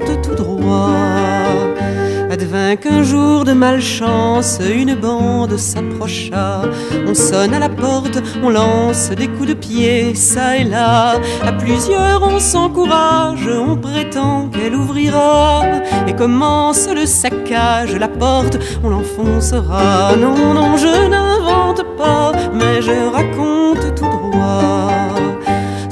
Qu'un 2.80 3.02
jour 3.02 3.44
de 3.44 3.52
malchance, 3.52 4.58
une 4.60 4.94
bande 4.94 5.56
s'approcha. 5.56 6.62
On 7.06 7.14
sonne 7.14 7.54
à 7.54 7.58
la 7.58 7.68
porte, 7.68 8.18
on 8.42 8.50
lance 8.50 9.10
des 9.10 9.28
coups 9.28 9.48
de 9.48 9.54
pied, 9.54 10.14
ça 10.14 10.56
et 10.56 10.64
là. 10.64 11.20
À 11.44 11.52
plusieurs, 11.52 12.22
on 12.22 12.38
s'encourage, 12.38 13.48
on 13.48 13.76
prétend 13.76 14.48
qu'elle 14.48 14.74
ouvrira. 14.74 15.62
Et 16.06 16.14
commence 16.14 16.88
le 16.88 17.04
saccage, 17.04 17.94
la 17.94 18.08
porte, 18.08 18.58
on 18.82 18.90
l'enfoncera. 18.90 20.16
Non, 20.16 20.54
non, 20.54 20.76
je 20.76 21.08
n'invente 21.08 21.84
pas, 21.98 22.32
mais 22.54 22.80
je 22.80 23.12
raconte 23.12 23.94
tout. 23.94 24.11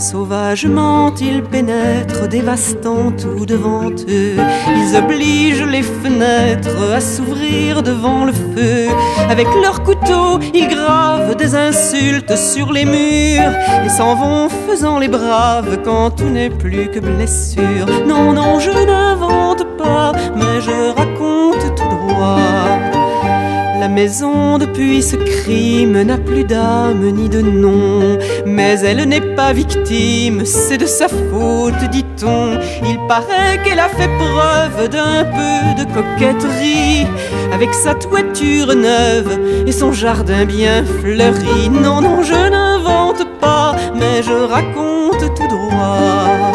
Sauvagement 0.01 1.15
ils 1.21 1.43
pénètrent, 1.43 2.27
dévastant 2.27 3.13
tout 3.13 3.45
devant 3.45 3.91
eux. 3.91 4.35
Ils 4.75 4.97
obligent 4.97 5.67
les 5.67 5.83
fenêtres 5.83 6.95
à 6.95 7.01
s'ouvrir 7.01 7.83
devant 7.83 8.25
le 8.25 8.33
feu. 8.33 8.89
Avec 9.29 9.47
leurs 9.63 9.83
couteaux, 9.83 10.39
ils 10.55 10.69
gravent 10.69 11.37
des 11.37 11.55
insultes 11.55 12.35
sur 12.35 12.73
les 12.73 12.87
murs 12.87 13.53
et 13.85 13.89
s'en 13.91 14.15
vont 14.15 14.49
faisant 14.49 14.99
les 14.99 15.09
braves 15.09 15.83
quand 15.85 16.11
tout 16.13 16.31
n'est 16.31 16.49
plus 16.49 16.89
que 16.91 17.01
blessure. 17.01 17.87
Non, 18.07 18.33
non, 18.33 18.59
je 18.59 18.71
n'invente 18.71 19.65
pas, 19.77 20.13
mais 20.35 20.63
je 20.63 20.97
raconte 20.97 21.75
tout 21.77 22.09
droit. 22.09 22.70
La 23.81 23.89
maison 23.89 24.59
depuis 24.59 25.03
ce 25.03 25.17
crime 25.17 26.03
n'a 26.03 26.19
plus 26.19 26.45
d'âme 26.45 27.01
ni 27.13 27.31
de 27.31 27.41
nom, 27.41 28.19
mais 28.45 28.79
elle 28.81 29.09
n'est 29.09 29.35
pas 29.35 29.55
victime, 29.55 30.45
c'est 30.45 30.77
de 30.77 30.85
sa 30.85 31.09
faute, 31.09 31.83
dit-on. 31.91 32.59
Il 32.87 32.99
paraît 33.09 33.59
qu'elle 33.65 33.79
a 33.79 33.89
fait 33.89 34.11
preuve 34.19 34.91
d'un 34.91 35.25
peu 35.25 35.83
de 35.83 35.87
coquetterie, 35.95 37.07
avec 37.55 37.73
sa 37.73 37.95
toiture 37.95 38.75
neuve 38.75 39.41
et 39.67 39.73
son 39.73 39.95
jardin 39.95 40.45
bien 40.45 40.85
fleuri. 40.85 41.71
Non, 41.71 42.03
non, 42.03 42.23
je 42.23 42.35
n'invente 42.35 43.27
pas, 43.41 43.75
mais 43.95 44.23
je 44.23 44.45
raconte 44.47 45.35
tout 45.35 45.49
droit. 45.49 46.50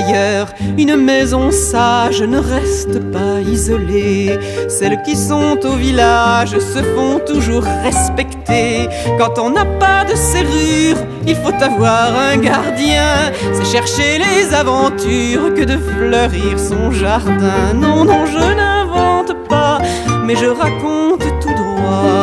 D'ailleurs, 0.00 0.48
une 0.78 0.96
maison 0.96 1.50
sage 1.50 2.22
ne 2.22 2.38
reste 2.38 3.00
pas 3.12 3.40
isolée. 3.40 4.38
Celles 4.68 5.02
qui 5.02 5.14
sont 5.14 5.58
au 5.62 5.76
village 5.76 6.58
se 6.58 6.82
font 6.94 7.20
toujours 7.26 7.64
respecter. 7.64 8.88
Quand 9.18 9.38
on 9.38 9.50
n'a 9.50 9.66
pas 9.66 10.04
de 10.04 10.14
serrure, 10.14 10.96
il 11.26 11.36
faut 11.36 11.62
avoir 11.62 12.18
un 12.18 12.38
gardien. 12.38 13.32
C'est 13.52 13.66
chercher 13.66 14.18
les 14.18 14.54
aventures 14.54 15.52
que 15.54 15.64
de 15.64 15.76
fleurir 15.76 16.58
son 16.58 16.90
jardin. 16.90 17.74
Non, 17.74 18.04
non, 18.04 18.24
je 18.24 18.54
n'invente 18.54 19.48
pas, 19.48 19.80
mais 20.24 20.36
je 20.36 20.46
raconte 20.46 21.24
tout 21.42 21.54
droit 21.54 22.19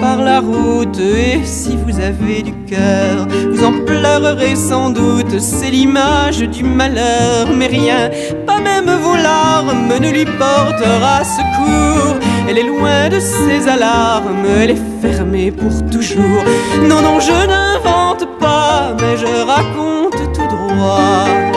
par 0.00 0.22
la 0.22 0.40
route 0.40 0.98
et 1.00 1.44
si 1.44 1.76
vous 1.76 1.98
avez 2.00 2.42
du 2.42 2.52
cœur, 2.66 3.26
vous 3.50 3.64
en 3.64 3.72
pleurerez 3.84 4.56
sans 4.56 4.90
doute, 4.90 5.38
c'est 5.38 5.70
l'image 5.70 6.38
du 6.38 6.62
malheur, 6.62 7.48
mais 7.56 7.66
rien, 7.66 8.10
pas 8.46 8.60
même 8.60 8.90
vos 9.02 9.16
larmes, 9.16 9.88
ne 10.00 10.10
lui 10.10 10.24
portera 10.24 11.24
secours. 11.24 12.16
Elle 12.48 12.58
est 12.58 12.68
loin 12.68 13.08
de 13.08 13.20
ses 13.20 13.68
alarmes, 13.68 14.44
elle 14.60 14.72
est 14.72 14.82
fermée 15.00 15.50
pour 15.50 15.72
toujours. 15.90 16.44
Non, 16.82 17.00
non, 17.00 17.20
je 17.20 17.46
n'invente 17.46 18.26
pas, 18.38 18.94
mais 19.00 19.16
je 19.16 19.46
raconte 19.46 20.32
tout 20.34 20.48
droit 20.56 21.53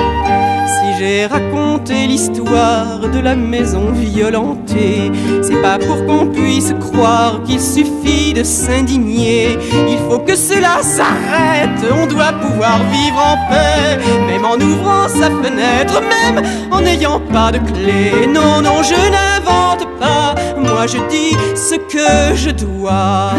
j'ai 0.97 1.25
raconté 1.27 2.07
l'histoire 2.07 2.99
de 2.99 3.19
la 3.19 3.35
maison 3.35 3.91
violentée. 3.91 5.11
C'est 5.41 5.61
pas 5.61 5.77
pour 5.77 6.05
qu'on 6.05 6.27
puisse 6.27 6.73
croire 6.79 7.43
qu'il 7.43 7.59
suffit 7.59 8.33
de 8.33 8.43
s'indigner. 8.43 9.57
Il 9.89 9.99
faut 10.09 10.19
que 10.19 10.35
cela 10.35 10.81
s'arrête, 10.81 11.79
on 11.91 12.07
doit 12.07 12.33
pouvoir 12.33 12.79
vivre 12.91 13.19
en 13.19 13.37
paix, 13.49 13.99
même 14.27 14.45
en 14.45 14.55
ouvrant 14.55 15.07
sa 15.07 15.29
fenêtre, 15.29 16.01
même 16.01 16.43
en 16.71 16.81
n'ayant 16.81 17.19
pas 17.19 17.51
de 17.51 17.59
clé. 17.59 18.27
Non, 18.27 18.61
non, 18.61 18.81
je 18.81 18.95
n'invente 18.95 19.87
pas, 19.99 20.35
moi 20.57 20.87
je 20.87 20.97
dis 21.09 21.35
ce 21.55 21.75
que 21.75 22.35
je 22.35 22.49
dois. 22.51 23.33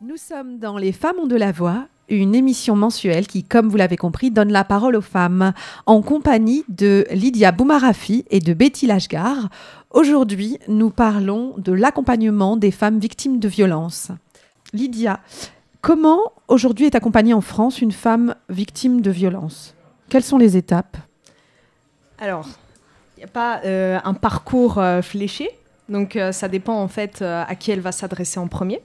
Nous 0.00 0.16
sommes 0.16 0.58
dans 0.58 0.78
Les 0.78 0.92
Femmes 0.92 1.20
ont 1.22 1.26
de 1.26 1.36
la 1.36 1.52
voix 1.52 1.86
une 2.08 2.34
émission 2.34 2.76
mensuelle 2.76 3.26
qui, 3.26 3.44
comme 3.44 3.68
vous 3.68 3.76
l'avez 3.76 3.96
compris, 3.96 4.30
donne 4.30 4.52
la 4.52 4.64
parole 4.64 4.96
aux 4.96 5.02
femmes, 5.02 5.52
en 5.86 6.02
compagnie 6.02 6.64
de 6.68 7.06
Lydia 7.10 7.52
Boumarafi 7.52 8.24
et 8.30 8.40
de 8.40 8.54
Betty 8.54 8.86
Lashgar. 8.86 9.48
Aujourd'hui, 9.90 10.58
nous 10.68 10.90
parlons 10.90 11.54
de 11.58 11.72
l'accompagnement 11.72 12.56
des 12.56 12.70
femmes 12.70 12.98
victimes 12.98 13.38
de 13.38 13.48
violences. 13.48 14.10
Lydia, 14.72 15.20
comment 15.80 16.32
aujourd'hui 16.48 16.86
est 16.86 16.94
accompagnée 16.94 17.34
en 17.34 17.40
France 17.40 17.80
une 17.80 17.92
femme 17.92 18.34
victime 18.48 19.00
de 19.00 19.10
violences? 19.10 19.74
Quelles 20.08 20.24
sont 20.24 20.38
les 20.38 20.56
étapes? 20.56 20.96
Alors, 22.18 22.48
il 23.16 23.20
n'y 23.20 23.24
a 23.24 23.28
pas 23.28 23.60
euh, 23.64 23.98
un 24.04 24.14
parcours 24.14 24.78
euh, 24.78 25.02
fléché, 25.02 25.50
donc 25.88 26.16
euh, 26.16 26.32
ça 26.32 26.48
dépend 26.48 26.80
en 26.80 26.88
fait 26.88 27.22
à 27.22 27.54
qui 27.54 27.70
elle 27.70 27.80
va 27.80 27.92
s'adresser 27.92 28.38
en 28.38 28.48
premier. 28.48 28.80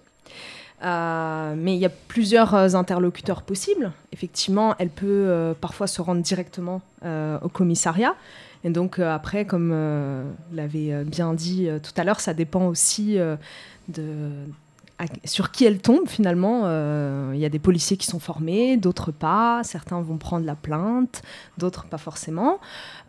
Euh, 0.84 1.56
mais 1.58 1.76
il 1.76 1.80
y 1.80 1.86
a 1.86 1.89
plusieurs 1.89 2.54
euh, 2.56 2.74
interlocuteurs 2.74 3.41
possibles. 3.41 3.91
Effectivement, 4.12 4.76
elle 4.80 4.89
peut 4.89 5.06
euh, 5.08 5.54
parfois 5.54 5.88
se 5.88 6.02
rendre 6.02 6.22
directement 6.22 6.82
au 7.41 7.50
commissariat. 7.50 8.15
Et 8.63 8.69
donc 8.69 8.98
après, 9.00 9.43
comme 9.43 9.74
l'avait 10.54 11.04
bien 11.04 11.34
dit 11.34 11.67
tout 11.84 11.91
à 11.98 12.06
l'heure, 12.06 12.22
ça 12.22 12.34
dépend 12.34 12.67
aussi 12.67 13.17
de, 13.89 14.17
sur 15.26 15.52
qui 15.52 15.66
elle 15.66 15.80
tombe 15.80 16.08
finalement. 16.08 16.62
Il 17.34 17.39
y 17.39 17.46
a 17.46 17.50
des 17.50 17.60
policiers 17.60 17.98
qui 17.98 18.08
sont 18.08 18.20
formés, 18.20 18.78
d'autres 18.78 19.12
pas. 19.12 19.62
Certains 19.63 20.02
vont 20.02 20.18
prendre 20.18 20.46
la 20.46 20.56
plainte, 20.56 21.22
d'autres 21.58 21.86
pas 21.86 21.98
forcément. 21.98 22.60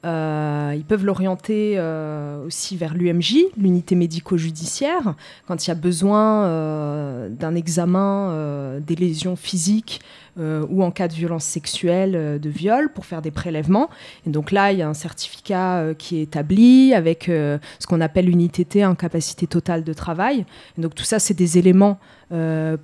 Euh, 0.04 0.74
ils 0.76 0.84
peuvent 0.84 1.04
l'orienter 1.04 1.74
euh, 1.76 2.44
aussi 2.44 2.76
vers 2.76 2.94
l'UMJ, 2.94 3.36
l'unité 3.56 3.94
médico-judiciaire, 3.94 5.14
quand 5.46 5.66
il 5.66 5.68
y 5.68 5.70
a 5.70 5.76
besoin 5.76 6.44
euh, 6.44 7.28
d'un 7.30 7.54
examen 7.54 8.80
des 8.80 8.96
lésions 8.96 9.36
physiques 9.36 10.00
ou 10.38 10.82
en 10.82 10.90
cas 10.90 11.08
de 11.08 11.14
violence 11.14 11.44
sexuelle, 11.44 12.40
de 12.40 12.48
viol, 12.48 12.90
pour 12.92 13.06
faire 13.06 13.22
des 13.22 13.30
prélèvements. 13.30 13.88
Et 14.26 14.30
donc 14.30 14.50
là, 14.50 14.72
il 14.72 14.78
y 14.78 14.82
a 14.82 14.88
un 14.88 14.94
certificat 14.94 15.94
qui 15.96 16.18
est 16.18 16.22
établi 16.22 16.92
avec 16.94 17.24
ce 17.26 17.86
qu'on 17.86 18.00
appelle 18.00 18.28
une 18.28 18.40
ITT, 18.40 18.82
incapacité 18.82 19.46
totale 19.46 19.84
de 19.84 19.92
travail. 19.92 20.44
Donc 20.76 20.94
tout 20.94 21.04
ça, 21.04 21.18
c'est 21.18 21.34
des 21.34 21.58
éléments 21.58 21.98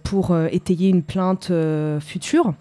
pour 0.05 0.37
étayer 0.53 0.89
une 0.89 1.03
plainte 1.03 1.53
future. 2.01 2.55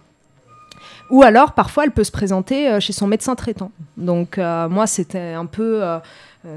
Ou 1.10 1.24
alors, 1.24 1.54
parfois, 1.54 1.86
elle 1.86 1.92
peut 1.92 2.04
se 2.04 2.12
présenter 2.12 2.70
euh, 2.70 2.80
chez 2.80 2.94
son 2.94 3.08
médecin 3.08 3.36
traitant. 3.36 3.72
Donc, 3.98 4.38
euh, 4.38 4.70
moi, 4.70 4.88
c'était 4.88 5.34
un 5.34 5.46
peu. 5.46 5.84
Euh, 5.84 6.00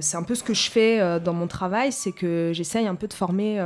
c'est 0.00 0.16
un 0.16 0.22
peu 0.22 0.36
ce 0.36 0.44
que 0.44 0.54
je 0.54 0.70
fais 0.70 1.18
dans 1.18 1.32
mon 1.32 1.48
travail, 1.48 1.90
c'est 1.90 2.12
que 2.12 2.52
j'essaye 2.54 2.86
un 2.86 2.94
peu 2.94 3.08
de 3.08 3.12
former 3.12 3.60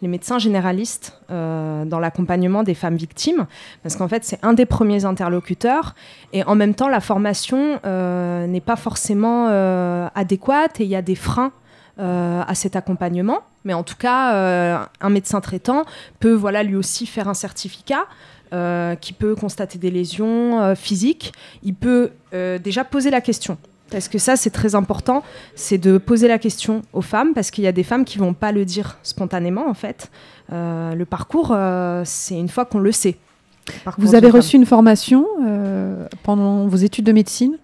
les 0.00 0.08
médecins 0.08 0.38
généralistes 0.38 1.20
dans 1.28 1.98
l'accompagnement 2.00 2.62
des 2.62 2.72
femmes 2.72 2.96
victimes, 2.96 3.46
parce 3.82 3.94
qu'en 3.94 4.08
fait 4.08 4.24
c'est 4.24 4.42
un 4.42 4.54
des 4.54 4.64
premiers 4.64 5.04
interlocuteurs, 5.04 5.94
et 6.32 6.42
en 6.44 6.54
même 6.54 6.74
temps 6.74 6.88
la 6.88 7.00
formation 7.00 7.78
n'est 7.84 8.62
pas 8.62 8.76
forcément 8.76 9.48
adéquate 10.14 10.80
et 10.80 10.84
il 10.84 10.90
y 10.90 10.96
a 10.96 11.02
des 11.02 11.14
freins 11.14 11.52
à 11.98 12.54
cet 12.54 12.74
accompagnement. 12.74 13.40
Mais 13.66 13.74
en 13.74 13.82
tout 13.82 13.96
cas, 13.96 14.88
un 15.02 15.10
médecin 15.10 15.42
traitant 15.42 15.84
peut 16.18 16.32
voilà 16.32 16.62
lui 16.62 16.76
aussi 16.76 17.04
faire 17.04 17.28
un 17.28 17.34
certificat. 17.34 18.06
Euh, 18.54 18.94
qui 18.94 19.12
peut 19.12 19.34
constater 19.34 19.76
des 19.76 19.90
lésions 19.90 20.58
euh, 20.58 20.74
physiques, 20.74 21.34
il 21.62 21.74
peut 21.74 22.12
euh, 22.32 22.58
déjà 22.58 22.82
poser 22.82 23.10
la 23.10 23.20
question. 23.20 23.58
Parce 23.90 24.08
que 24.08 24.16
ça, 24.16 24.36
c'est 24.36 24.48
très 24.48 24.74
important, 24.74 25.22
c'est 25.54 25.76
de 25.76 25.98
poser 25.98 26.28
la 26.28 26.38
question 26.38 26.80
aux 26.94 27.02
femmes, 27.02 27.34
parce 27.34 27.50
qu'il 27.50 27.64
y 27.64 27.66
a 27.66 27.72
des 27.72 27.82
femmes 27.82 28.06
qui 28.06 28.16
vont 28.16 28.32
pas 28.32 28.50
le 28.52 28.64
dire 28.64 28.96
spontanément, 29.02 29.68
en 29.68 29.74
fait. 29.74 30.10
le 30.50 31.04
parcours, 31.04 31.56
c'est 32.04 32.38
une 32.38 32.50
fois 32.50 32.66
qu'on 32.66 32.80
le 32.80 32.92
sait. 32.92 33.16
Vous 33.96 34.14
avez 34.14 34.28
reçu 34.28 34.56
une 34.56 34.66
formation 34.66 35.26
pendant 36.22 36.66
vos 36.66 36.76
études 36.76 37.06
de 37.06 37.12
médecine? 37.12 37.56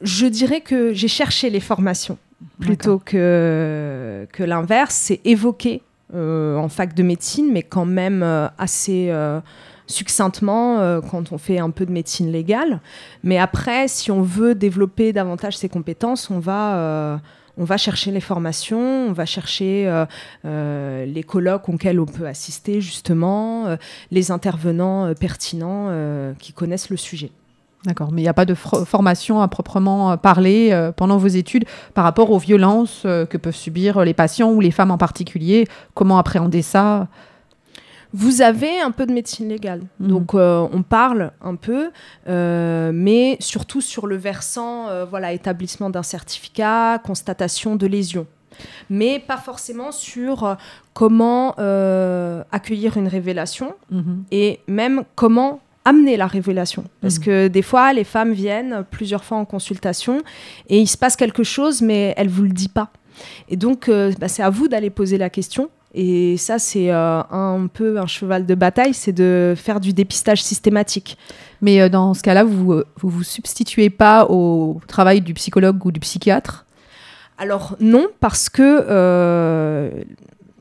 Je 0.00 0.26
dirais 0.26 0.62
que 0.62 0.94
j'ai 0.94 1.08
cherché 1.08 1.50
les 1.50 1.60
formations 1.60 2.16
plutôt 2.60 2.98
que, 2.98 4.26
que 4.32 4.42
l'inverse. 4.42 4.94
C'est 4.94 5.20
évoquer 5.26 5.82
en 6.14 6.68
fac 6.68 6.94
de 6.94 7.02
médecine, 7.02 7.50
mais 7.52 7.62
quand 7.62 7.84
même 7.84 8.22
euh, 8.22 8.48
assez 8.58 9.08
euh, 9.10 9.40
succinctement 9.86 11.00
quand 11.10 11.32
on 11.32 11.38
fait 11.38 11.58
un 11.58 11.70
peu 11.70 11.84
de 11.84 11.90
médecine 11.90 12.30
légale. 12.30 12.80
Mais 13.24 13.38
après, 13.38 13.88
si 13.88 14.12
on 14.12 14.22
veut 14.22 14.54
développer 14.54 15.12
davantage 15.12 15.56
ses 15.56 15.68
compétences, 15.68 16.30
on 16.30 16.38
va 16.38 17.20
on 17.56 17.64
va 17.64 17.76
chercher 17.76 18.12
les 18.12 18.20
formations, 18.20 19.08
on 19.08 19.12
va 19.12 19.26
chercher 19.26 19.92
les 20.44 21.24
colloques 21.26 21.68
auxquels 21.68 21.98
on 21.98 22.06
peut 22.06 22.28
assister 22.28 22.80
justement, 22.80 23.76
les 24.12 24.30
intervenants 24.30 25.12
pertinents 25.14 25.90
qui 26.38 26.52
connaissent 26.52 26.90
le 26.90 26.96
sujet. 26.96 27.32
D'accord, 27.84 28.12
mais 28.12 28.20
il 28.20 28.24
n'y 28.24 28.28
a 28.28 28.34
pas 28.34 28.44
de 28.44 28.54
formation 28.54 29.40
à 29.40 29.48
proprement 29.48 30.12
euh, 30.12 30.16
parler 30.16 30.68
euh, 30.70 30.92
pendant 30.92 31.16
vos 31.16 31.28
études 31.28 31.64
par 31.94 32.04
rapport 32.04 32.30
aux 32.30 32.38
violences 32.38 33.04
euh, 33.06 33.24
que 33.24 33.38
peuvent 33.38 33.56
subir 33.56 34.04
les 34.04 34.12
patients 34.12 34.50
ou 34.50 34.60
les 34.60 34.70
femmes 34.70 34.90
en 34.90 34.98
particulier? 34.98 35.66
Comment 35.94 36.18
appréhender 36.18 36.60
ça? 36.60 37.08
Vous 38.12 38.42
avez 38.42 38.80
un 38.80 38.90
peu 38.90 39.06
de 39.06 39.12
médecine 39.12 39.48
légale, 39.48 39.82
mhm. 40.00 40.08
donc 40.08 40.34
on 40.34 40.82
parle 40.82 41.30
un 41.40 41.54
peu, 41.54 41.92
mais 42.26 43.36
surtout 43.38 43.80
sur 43.80 44.08
le 44.08 44.16
versant, 44.16 44.86
voilà, 45.08 45.32
établissement 45.32 45.90
d'un 45.90 46.02
certificat, 46.02 47.00
constatation 47.04 47.76
de 47.76 47.86
lésions. 47.86 48.26
mais 48.90 49.20
pas 49.20 49.36
forcément 49.36 49.92
sur 49.92 50.56
comment 50.92 51.50
accueillir 52.50 52.96
une 52.96 53.06
révélation 53.06 53.74
Mhm. 53.92 54.24
et 54.32 54.58
même 54.66 55.04
comment 55.14 55.60
amener 55.84 56.16
la 56.16 56.26
révélation. 56.26 56.84
Parce 57.00 57.18
Mhm. 57.18 57.24
que 57.24 57.48
des 57.48 57.62
fois, 57.62 57.92
les 57.92 58.04
femmes 58.04 58.32
viennent 58.32 58.84
plusieurs 58.90 59.24
fois 59.24 59.38
en 59.38 59.44
consultation 59.44 60.22
et 60.68 60.78
il 60.78 60.86
se 60.86 60.96
passe 60.98 61.16
quelque 61.16 61.42
chose, 61.42 61.80
mais 61.82 62.14
elles 62.16 62.28
vous 62.28 62.42
le 62.42 62.50
disent 62.50 62.68
pas. 62.68 62.90
Et 63.48 63.56
donc, 63.56 63.88
euh, 63.88 64.12
bah, 64.20 64.28
c'est 64.28 64.42
à 64.42 64.50
vous 64.50 64.68
d'aller 64.68 64.90
poser 64.90 65.18
la 65.18 65.30
question. 65.30 65.70
Et 65.92 66.36
ça, 66.36 66.58
c'est 66.60 66.92
euh, 66.92 67.20
un 67.30 67.66
peu 67.72 67.98
un 67.98 68.06
cheval 68.06 68.46
de 68.46 68.54
bataille, 68.54 68.94
c'est 68.94 69.12
de 69.12 69.54
faire 69.56 69.80
du 69.80 69.92
dépistage 69.92 70.42
systématique. 70.42 71.18
Mais 71.62 71.80
euh, 71.80 71.88
dans 71.88 72.14
ce 72.14 72.22
cas-là, 72.22 72.44
vous, 72.44 72.72
euh, 72.72 72.86
vous 73.00 73.08
vous 73.08 73.24
substituez 73.24 73.90
pas 73.90 74.26
au 74.26 74.80
travail 74.86 75.20
du 75.20 75.34
psychologue 75.34 75.84
ou 75.84 75.90
du 75.90 75.98
psychiatre? 75.98 76.64
Alors 77.38 77.76
non, 77.80 78.06
parce 78.20 78.48
que 78.48 79.90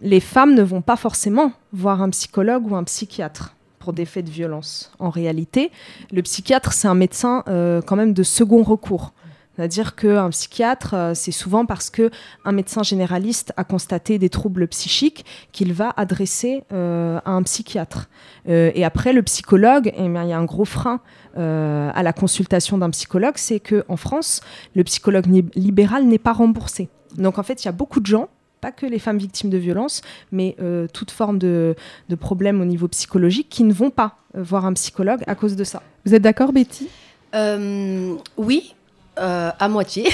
les 0.01 0.19
femmes 0.21 0.55
ne 0.55 0.63
vont 0.63 0.81
pas 0.81 0.95
forcément 0.95 1.51
voir 1.73 2.01
un 2.01 2.09
psychologue 2.09 2.71
ou 2.71 2.75
un 2.75 2.83
psychiatre 2.85 3.53
pour 3.89 3.93
des 3.95 4.05
faits 4.05 4.25
de 4.25 4.29
violence. 4.29 4.91
En 4.99 5.09
réalité, 5.09 5.71
le 6.11 6.21
psychiatre, 6.21 6.73
c'est 6.73 6.87
un 6.87 6.93
médecin 6.93 7.43
euh, 7.47 7.81
quand 7.81 7.95
même 7.95 8.13
de 8.13 8.21
second 8.21 8.61
recours. 8.61 9.13
C'est-à-dire 9.55 9.95
qu'un 9.95 10.29
psychiatre, 10.29 10.93
euh, 10.93 11.13
c'est 11.15 11.31
souvent 11.31 11.65
parce 11.65 11.89
que 11.89 12.11
un 12.45 12.51
médecin 12.51 12.83
généraliste 12.83 13.51
a 13.57 13.63
constaté 13.63 14.19
des 14.19 14.29
troubles 14.29 14.67
psychiques 14.67 15.25
qu'il 15.53 15.73
va 15.73 15.91
adresser 15.97 16.65
euh, 16.71 17.19
à 17.25 17.31
un 17.31 17.41
psychiatre. 17.41 18.09
Et 18.45 18.85
après, 18.85 19.11
le 19.11 19.23
psychologue, 19.23 19.91
eh 19.97 20.05
il 20.05 20.13
y 20.13 20.33
a 20.33 20.37
un 20.37 20.45
gros 20.45 20.65
frein 20.65 20.99
à 21.35 22.03
la 22.03 22.13
consultation 22.13 22.77
d'un 22.77 22.91
psychologue, 22.91 23.37
c'est 23.37 23.59
qu'en 23.59 23.97
France, 23.97 24.41
le 24.75 24.83
psychologue 24.83 25.25
libéral 25.55 26.05
n'est 26.05 26.19
pas 26.19 26.33
remboursé. 26.33 26.89
Donc 27.17 27.39
en 27.39 27.43
fait, 27.43 27.63
il 27.63 27.65
y 27.65 27.69
a 27.69 27.71
beaucoup 27.71 27.99
de 27.99 28.05
gens, 28.05 28.29
pas 28.61 28.71
que 28.71 28.85
les 28.85 28.99
femmes 28.99 29.17
victimes 29.17 29.49
de 29.49 29.57
violences, 29.57 30.01
mais 30.31 30.55
euh, 30.61 30.87
toute 30.91 31.11
forme 31.11 31.37
de, 31.37 31.75
de 32.09 32.15
problème 32.15 32.61
au 32.61 32.65
niveau 32.65 32.87
psychologique, 32.87 33.47
qui 33.49 33.63
ne 33.63 33.73
vont 33.73 33.89
pas 33.89 34.17
euh, 34.35 34.43
voir 34.43 34.65
un 34.65 34.73
psychologue 34.73 35.21
à 35.27 35.35
cause 35.35 35.55
de 35.55 35.63
ça. 35.63 35.81
Vous 36.05 36.13
êtes 36.15 36.21
d'accord, 36.21 36.51
Betty? 36.53 36.89
Euh, 37.35 38.15
oui, 38.37 38.75
euh, 39.19 39.51
à 39.57 39.69
moitié. 39.69 40.07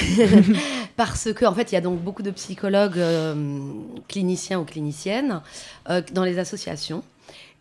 Parce 0.98 1.34
que, 1.34 1.46
en 1.46 1.54
fait, 1.54 1.72
il 1.72 1.76
y 1.76 1.78
a 1.78 1.82
donc 1.82 2.00
beaucoup 2.00 2.24
de 2.24 2.32
psychologues 2.32 2.98
euh, 2.98 3.36
cliniciens 4.08 4.60
ou 4.60 4.64
cliniciennes 4.64 5.42
euh, 5.90 6.02
dans 6.14 6.24
les 6.24 6.40
associations. 6.40 7.04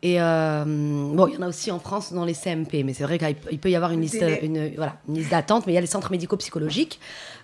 Et 0.03 0.21
euh, 0.21 0.65
bon, 0.67 1.29
il 1.29 1.35
y 1.35 1.39
en 1.39 1.43
a 1.43 1.49
aussi 1.49 1.71
en 1.71 1.79
France 1.79 2.13
dans 2.13 2.27
les 2.27 2.35
CMP, 2.35 2.83
mais 2.85 2.93
c'est 2.93 3.05
vrai 3.05 3.19
qu'il 3.19 3.59
peut- 3.59 3.71
y 3.71 3.75
avoir 3.77 3.91
une 3.91 4.03
liste, 4.03 4.23
une, 4.43 4.75
voilà, 4.77 4.97
une 5.09 5.15
liste 5.15 5.31
d'attente, 5.31 5.67
mais 5.67 5.73
il 5.73 5.77
y 5.77 5.79
a 5.79 5.81
les 5.81 5.87
centres 5.87 6.11
médico-psychologiques 6.11 7.01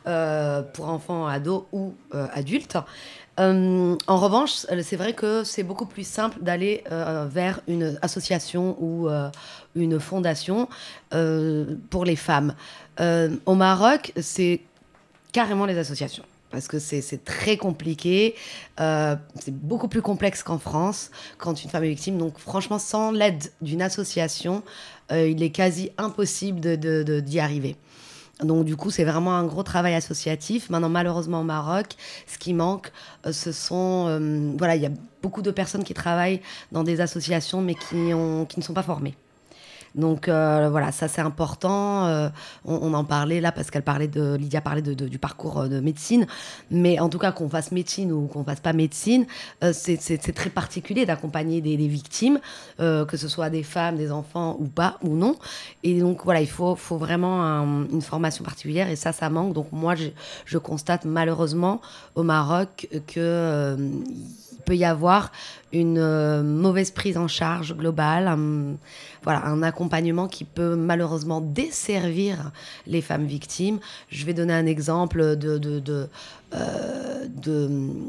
euh, 0.07 0.61
pour 0.61 0.89
enfants, 0.91 1.27
ados 1.27 1.65
ou 1.73 1.95
euh, 2.15 2.27
adultes. 2.35 2.77
Euh, 3.39 3.97
en 4.07 4.17
revanche, 4.17 4.67
c'est 4.83 4.97
vrai 4.97 5.15
que 5.15 5.45
c'est 5.45 5.63
beaucoup 5.63 5.87
plus 5.87 6.07
simple 6.07 6.39
d'aller 6.43 6.85
euh, 6.91 7.27
vers 7.31 7.61
une 7.69 7.99
association 8.03 8.77
ou 8.81 9.09
euh, 9.09 9.31
une 9.75 10.01
fondation 10.01 10.69
pour 11.91 12.05
les 12.05 12.17
femmes. 12.17 12.55
Au 13.47 13.55
Maroc, 13.55 14.13
c'est 14.21 14.61
carrément 15.33 15.65
les 15.65 15.79
associations. 15.79 16.25
Parce 16.51 16.67
que 16.67 16.81
c'est 16.81 17.25
très 17.25 17.57
compliqué, 17.57 18.35
c'est 18.77 19.55
beaucoup 19.55 19.87
plus 19.87 20.03
complexe 20.03 20.43
qu'en 20.43 20.59
France 20.59 21.11
quand 21.39 21.63
une 21.63 21.71
femme 21.71 21.85
est 21.85 21.91
victime. 21.91 22.19
Donc 22.19 22.39
franchement, 22.39 22.81
sans 22.81 23.13
l'aide 23.13 23.45
d'une 23.63 23.83
association, 23.83 24.63
il 25.11 25.43
est 25.43 25.51
quasi 25.51 25.91
impossible 25.97 26.61
d'y 26.61 27.41
arriver. 27.41 27.77
Donc 28.43 28.65
du 28.65 28.77
coup, 28.77 28.91
c'est 28.91 29.05
vraiment 29.05 29.37
un 29.37 29.45
gros 29.45 29.63
travail 29.63 29.95
associatif. 29.95 30.71
Maintenant, 30.71 30.89
malheureusement, 30.89 31.41
au 31.41 31.45
Maroc, 31.45 31.97
ce 32.27 32.39
qui 32.39 32.55
manque, 32.55 32.91
euh, 33.27 33.33
ce 33.33 33.53
sont... 33.53 34.07
euh, 34.09 34.53
voilà, 34.59 34.77
il 34.77 34.83
y 34.83 34.87
a 34.87 34.91
beaucoup 35.23 35.43
de 35.43 35.51
personnes 35.51 35.85
qui 35.85 35.95
travaillent 35.95 36.41
dans 36.73 36.83
des 36.83 37.01
associations, 37.01 37.61
mais 37.61 37.75
qui, 37.75 37.97
ne 37.97 38.63
sont 38.63 38.75
pas 38.75 38.83
formées. 38.83 39.15
Donc 39.95 40.29
euh, 40.29 40.69
voilà, 40.71 40.93
ça 40.93 41.09
c'est 41.09 41.21
important. 41.21 42.07
Euh, 42.07 42.29
on, 42.65 42.75
on 42.83 42.95
en 42.95 43.05
parlait 43.05 43.41
là 43.41 43.53
parce 43.53 43.71
qu'elle 43.71 43.83
parlait 43.83 44.09
de 44.09 44.35
Lydia 44.35 44.61
parlait 44.61 44.83
de, 44.83 44.95
du 44.95 45.19
parcours 45.19 45.61
euh, 45.61 45.69
de 45.69 45.81
médecine, 45.81 46.27
mais 46.71 46.99
en 47.01 47.09
tout 47.09 47.19
cas 47.19 47.33
qu'on 47.33 47.49
fasse 47.49 47.73
médecine 47.73 48.13
ou 48.13 48.27
qu'on 48.27 48.45
fasse 48.45 48.61
pas 48.61 48.73
médecine, 48.73 49.27
c'est- 49.73 49.97
très 50.35 50.51
particulier 50.51 51.07
d'accompagner 51.07 51.61
des, 51.61 51.77
victimes, 51.77 52.39
que 52.79 53.17
ce 53.17 53.29
soit 53.29 53.51
des 53.51 53.63
femmes, 53.63 53.97
des 53.97 54.13
enfants 54.13 54.57
ou 54.61 54.67
pas 54.67 54.99
ou 55.03 55.17
non. 55.17 55.37
Et 55.83 56.01
donc 56.01 56.25
voilà, 56.25 56.41
il 56.41 56.49
faut, 56.49 56.77
faut 56.77 56.97
vraiment 56.99 57.43
un- 57.43 57.87
une 57.89 58.03
formation 58.03 58.45
particulière 58.45 58.89
et 58.89 58.97
ça, 58.97 59.13
ça 59.13 59.29
manque. 59.31 59.53
Donc 59.55 59.73
moi, 59.73 59.95
je 60.47 60.59
constate 60.59 61.05
malheureusement 61.05 61.81
au 62.15 62.23
Maroc 62.23 62.89
que 63.07 63.77
euh, 64.61 64.63
il 64.63 64.65
peut 64.65 64.77
y 64.77 64.85
avoir 64.85 65.33
une 65.73 65.99
euh, 65.99 66.43
mauvaise 66.43 66.91
prise 66.91 67.17
en 67.17 67.29
charge 67.29 67.77
globale, 67.77 68.27
un, 68.27 68.77
voilà, 69.23 69.47
un 69.47 69.63
accompagnement 69.63 70.27
qui 70.29 70.45
peut 70.45 70.75
malheureusement 70.75 71.41
desservir 71.41 72.51
les 72.87 73.01
femmes 73.01 73.27
victimes. 73.27 73.79
Je 74.09 74.25
vais 74.27 74.35
donner 74.35 74.55
un 74.55 74.67
exemple 74.67 75.37
de, 75.37 75.59
de, 75.59 75.79
de, 75.79 76.09
euh, 76.55 77.27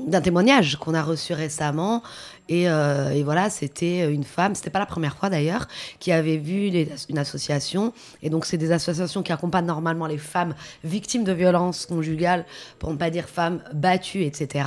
d'un 0.07 0.21
témoignage 0.21 0.77
qu'on 0.77 0.93
a 0.93 1.03
reçu 1.03 1.33
récemment. 1.33 2.01
Et, 2.49 2.69
euh, 2.69 3.11
et 3.11 3.23
voilà, 3.23 3.49
c'était 3.49 4.11
une 4.11 4.23
femme, 4.23 4.55
c'était 4.55 4.71
pas 4.71 4.79
la 4.79 4.85
première 4.85 5.15
fois 5.15 5.29
d'ailleurs, 5.29 5.67
qui 5.99 6.11
avait 6.11 6.37
vu 6.37 6.67
une 7.09 7.17
association. 7.17 7.93
Et 8.23 8.29
donc, 8.29 8.45
c'est 8.45 8.57
des 8.57 8.71
associations 8.71 9.21
qui 9.21 9.31
accompagnent 9.31 9.67
normalement 9.67 10.07
les 10.07 10.17
femmes 10.17 10.55
victimes 10.83 11.23
de 11.23 11.31
violences 11.31 11.85
conjugales, 11.85 12.45
pour 12.79 12.91
ne 12.91 12.97
pas 12.97 13.09
dire 13.09 13.29
femmes 13.29 13.61
battues, 13.73 14.23
etc. 14.23 14.65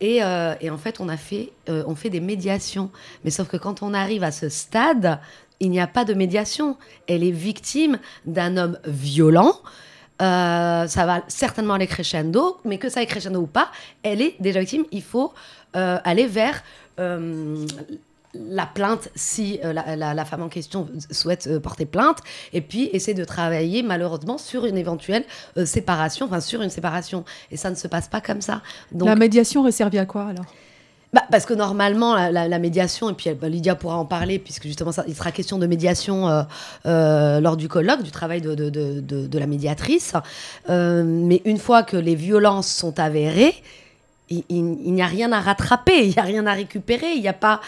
Et, 0.00 0.22
euh, 0.22 0.54
et 0.60 0.70
en 0.70 0.78
fait, 0.78 1.00
on 1.00 1.08
a 1.08 1.16
fait, 1.16 1.52
euh, 1.68 1.84
on 1.86 1.94
fait 1.94 2.10
des 2.10 2.20
médiations. 2.20 2.90
Mais 3.24 3.30
sauf 3.30 3.48
que 3.48 3.56
quand 3.56 3.82
on 3.82 3.94
arrive 3.94 4.24
à 4.24 4.32
ce 4.32 4.48
stade, 4.48 5.20
il 5.60 5.70
n'y 5.70 5.80
a 5.80 5.86
pas 5.86 6.04
de 6.04 6.14
médiation. 6.14 6.76
Elle 7.06 7.22
est 7.22 7.30
victime 7.30 7.98
d'un 8.24 8.56
homme 8.56 8.78
violent. 8.86 9.60
Euh, 10.22 10.86
ça 10.86 11.06
va 11.06 11.22
certainement 11.28 11.74
aller 11.74 11.86
crescendo, 11.86 12.58
mais 12.64 12.78
que 12.78 12.88
ça 12.88 13.00
aille 13.00 13.06
crescendo 13.06 13.40
ou 13.40 13.46
pas, 13.46 13.70
elle 14.02 14.20
est 14.20 14.36
déjà 14.40 14.60
victime. 14.60 14.84
Il 14.90 15.02
faut 15.02 15.32
aller 15.72 16.26
vers 16.26 16.62
la 18.34 18.66
plainte 18.66 19.08
si 19.16 19.58
euh, 19.64 19.72
la, 19.72 19.96
la- 19.96 20.14
la 20.14 20.24
femme 20.24 20.42
en 20.42 20.48
question 20.48 20.88
souhaite 21.10 21.48
euh, 21.48 21.58
porter 21.60 21.84
plainte, 21.86 22.18
et 22.52 22.60
puis 22.60 22.88
essayer 22.92 23.14
de 23.14 23.24
travailler 23.24 23.82
malheureusement 23.82 24.38
sur 24.38 24.66
une 24.66 24.78
éventuelle 24.78 25.24
euh, 25.56 25.66
séparation, 25.66 26.26
enfin 26.26 26.40
sur 26.40 26.62
une 26.62 26.70
séparation. 26.70 27.24
Et 27.50 27.56
ça 27.56 27.70
ne 27.70 27.74
se 27.74 27.88
passe 27.88 28.08
pas 28.08 28.20
comme 28.20 28.40
ça. 28.40 28.62
Donc, 28.92 29.08
La 29.08 29.16
médiation 29.16 29.62
aurait 29.62 29.72
servi 29.72 29.98
à 29.98 30.06
quoi 30.06 30.26
alors? 30.28 30.44
Bah, 31.12 31.22
parce 31.28 31.44
que 31.44 31.54
normalement, 31.54 32.14
la, 32.14 32.30
la- 32.30 32.46
la 32.46 32.58
médiation, 32.60 33.10
et 33.10 33.14
puis 33.14 33.30
bah, 33.34 33.48
Lydia 33.48 33.74
pourra 33.74 33.96
en 33.96 34.04
parler, 34.04 34.38
puisque 34.38 34.62
justement, 34.68 34.92
ça, 34.92 35.02
il 35.08 35.16
sera 35.16 35.32
question 35.32 35.58
de 35.58 35.66
médiation 35.66 36.28
euh, 36.28 36.42
euh, 36.86 37.40
lors 37.40 37.56
du 37.56 37.66
colloque, 37.66 38.04
du 38.04 38.12
travail 38.12 38.40
de, 38.40 38.54
de, 38.54 38.70
de, 38.70 39.00
de- 39.00 39.26
de 39.26 39.38
la 39.40 39.48
médiatrice. 39.48 40.12
Euh, 40.68 41.02
mais 41.04 41.42
une 41.44 41.58
fois 41.58 41.82
que 41.82 41.96
les 41.96 42.14
violences 42.14 42.68
sont 42.68 43.00
avérées, 43.00 43.54
il, 44.30 44.44
il- 44.48 44.78
il 44.84 44.92
n'y 44.92 45.02
a 45.02 45.06
rien 45.06 45.30
à 45.32 45.40
rattraper, 45.40 46.04
il 46.06 46.08
n'y 46.10 46.18
a 46.18 46.22
rien 46.22 46.46
à 46.46 46.52
récupérer, 46.54 47.12
il 47.14 47.20
n'y 47.20 47.28
a 47.28 47.32
pas... 47.32 47.60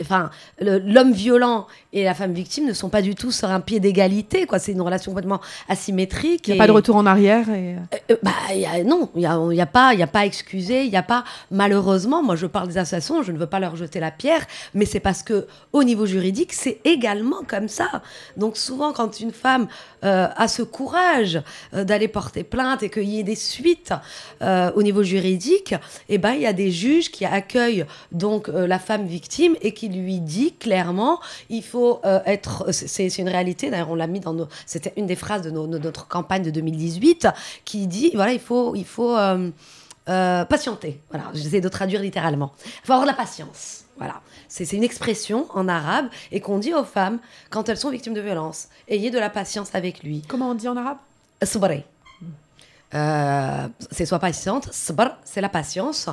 Enfin, 0.00 0.30
l'homme 0.60 1.12
violent 1.12 1.66
et 1.92 2.04
la 2.04 2.14
femme 2.14 2.32
victime 2.32 2.66
ne 2.66 2.72
sont 2.72 2.88
pas 2.88 3.02
du 3.02 3.14
tout 3.14 3.30
sur 3.32 3.50
un 3.50 3.60
pied 3.60 3.80
d'égalité, 3.80 4.46
quoi. 4.46 4.58
C'est 4.58 4.72
une 4.72 4.80
relation 4.82 5.12
complètement 5.12 5.40
asymétrique. 5.68 6.48
Il 6.48 6.50
n'y 6.50 6.52
a 6.52 6.56
et- 6.56 6.58
pas 6.58 6.66
de 6.66 6.72
retour 6.72 6.96
en 6.96 7.06
arrière 7.06 7.48
et... 7.50 7.74
euh, 7.74 7.96
euh, 8.12 8.16
bah, 8.22 8.32
y 8.54 8.64
a- 8.66 8.84
non, 8.84 9.10
il 9.14 9.20
n'y 9.20 9.26
a, 9.26 9.38
y 9.52 9.60
a, 9.60 9.66
pas- 9.66 9.94
y 9.94 10.02
a 10.02 10.06
pas 10.06 10.20
à 10.20 10.26
excuser, 10.26 10.84
il 10.84 10.90
n'y 10.90 10.96
a 10.96 11.02
pas, 11.02 11.24
malheureusement, 11.50 12.22
moi 12.22 12.36
je 12.36 12.46
parle 12.46 12.68
des 12.68 12.78
associations, 12.78 13.22
je 13.22 13.32
ne 13.32 13.38
veux 13.38 13.46
pas 13.46 13.60
leur 13.60 13.76
jeter 13.76 14.00
la 14.00 14.10
pierre, 14.10 14.46
mais 14.74 14.84
c'est 14.84 15.00
parce 15.00 15.22
que 15.22 15.46
au 15.72 15.84
niveau 15.84 16.06
juridique, 16.06 16.52
c'est 16.52 16.80
également 16.84 17.42
comme 17.46 17.68
ça. 17.68 18.02
Donc 18.36 18.56
souvent, 18.56 18.92
quand 18.92 19.20
une 19.20 19.32
femme 19.32 19.68
euh, 20.04 20.28
a 20.36 20.48
ce 20.48 20.62
courage 20.62 21.40
euh, 21.74 21.84
d'aller 21.84 22.08
porter 22.08 22.42
plainte 22.44 22.82
et 22.82 22.90
qu'il 22.90 23.04
y 23.08 23.18
ait 23.18 23.22
des 23.24 23.34
suites 23.36 23.92
euh, 24.42 24.70
au 24.74 24.82
niveau 24.82 25.02
juridique, 25.02 25.61
eh 26.08 26.18
ben, 26.18 26.32
il 26.32 26.40
y 26.42 26.46
a 26.46 26.52
des 26.52 26.70
juges 26.70 27.10
qui 27.10 27.24
accueillent 27.24 27.84
donc 28.10 28.48
euh, 28.48 28.66
la 28.66 28.78
femme 28.78 29.06
victime 29.06 29.54
et 29.62 29.72
qui 29.74 29.88
lui 29.88 30.20
dit 30.20 30.52
clairement, 30.54 31.20
il 31.50 31.62
faut 31.62 32.00
euh, 32.04 32.20
être, 32.26 32.72
c'est 32.72 33.18
une 33.18 33.28
réalité, 33.28 33.70
d'ailleurs 33.70 33.90
on 33.90 33.94
l'a 33.94 34.06
mis 34.06 34.20
dans 34.20 34.32
nos, 34.34 34.48
c'était 34.66 34.92
une 34.96 35.06
des 35.06 35.16
phrases 35.16 35.42
de, 35.42 35.50
nos- 35.50 35.66
de 35.66 35.78
notre 35.78 36.08
campagne 36.08 36.42
de 36.42 36.50
2018, 36.50 37.28
qui 37.64 37.86
dit, 37.86 38.10
voilà, 38.14 38.32
il 38.32 38.40
faut, 38.40 38.74
il 38.74 38.84
faut 38.84 39.16
euh, 39.16 39.50
patienter. 40.44 41.00
Voilà, 41.10 41.26
j'essaie 41.34 41.60
de 41.60 41.68
traduire 41.68 42.00
littéralement. 42.02 42.52
Il 42.64 42.86
faut 42.86 42.92
avoir 42.92 43.06
de 43.06 43.10
la 43.12 43.16
patience. 43.16 43.84
Voilà, 43.98 44.20
c'est 44.48 44.72
une 44.72 44.82
expression 44.82 45.46
en 45.54 45.68
arabe 45.68 46.06
et 46.32 46.40
qu'on 46.40 46.58
dit 46.58 46.74
aux 46.74 46.82
femmes 46.84 47.18
quand 47.50 47.68
elles 47.68 47.76
sont 47.76 47.90
victimes 47.90 48.14
de 48.14 48.20
violences. 48.20 48.68
Ayez 48.88 49.10
de 49.10 49.18
la 49.18 49.30
patience 49.30 49.68
avec 49.74 50.02
lui. 50.02 50.22
Comment 50.26 50.50
on 50.50 50.54
dit 50.54 50.66
en 50.66 50.76
arabe? 50.76 50.96
Sabri. 51.42 51.84
Euh, 52.94 53.68
c'est 53.90 54.04
soit 54.04 54.18
patiente, 54.18 54.68
c'est 55.24 55.40
la 55.40 55.48
patience. 55.48 56.08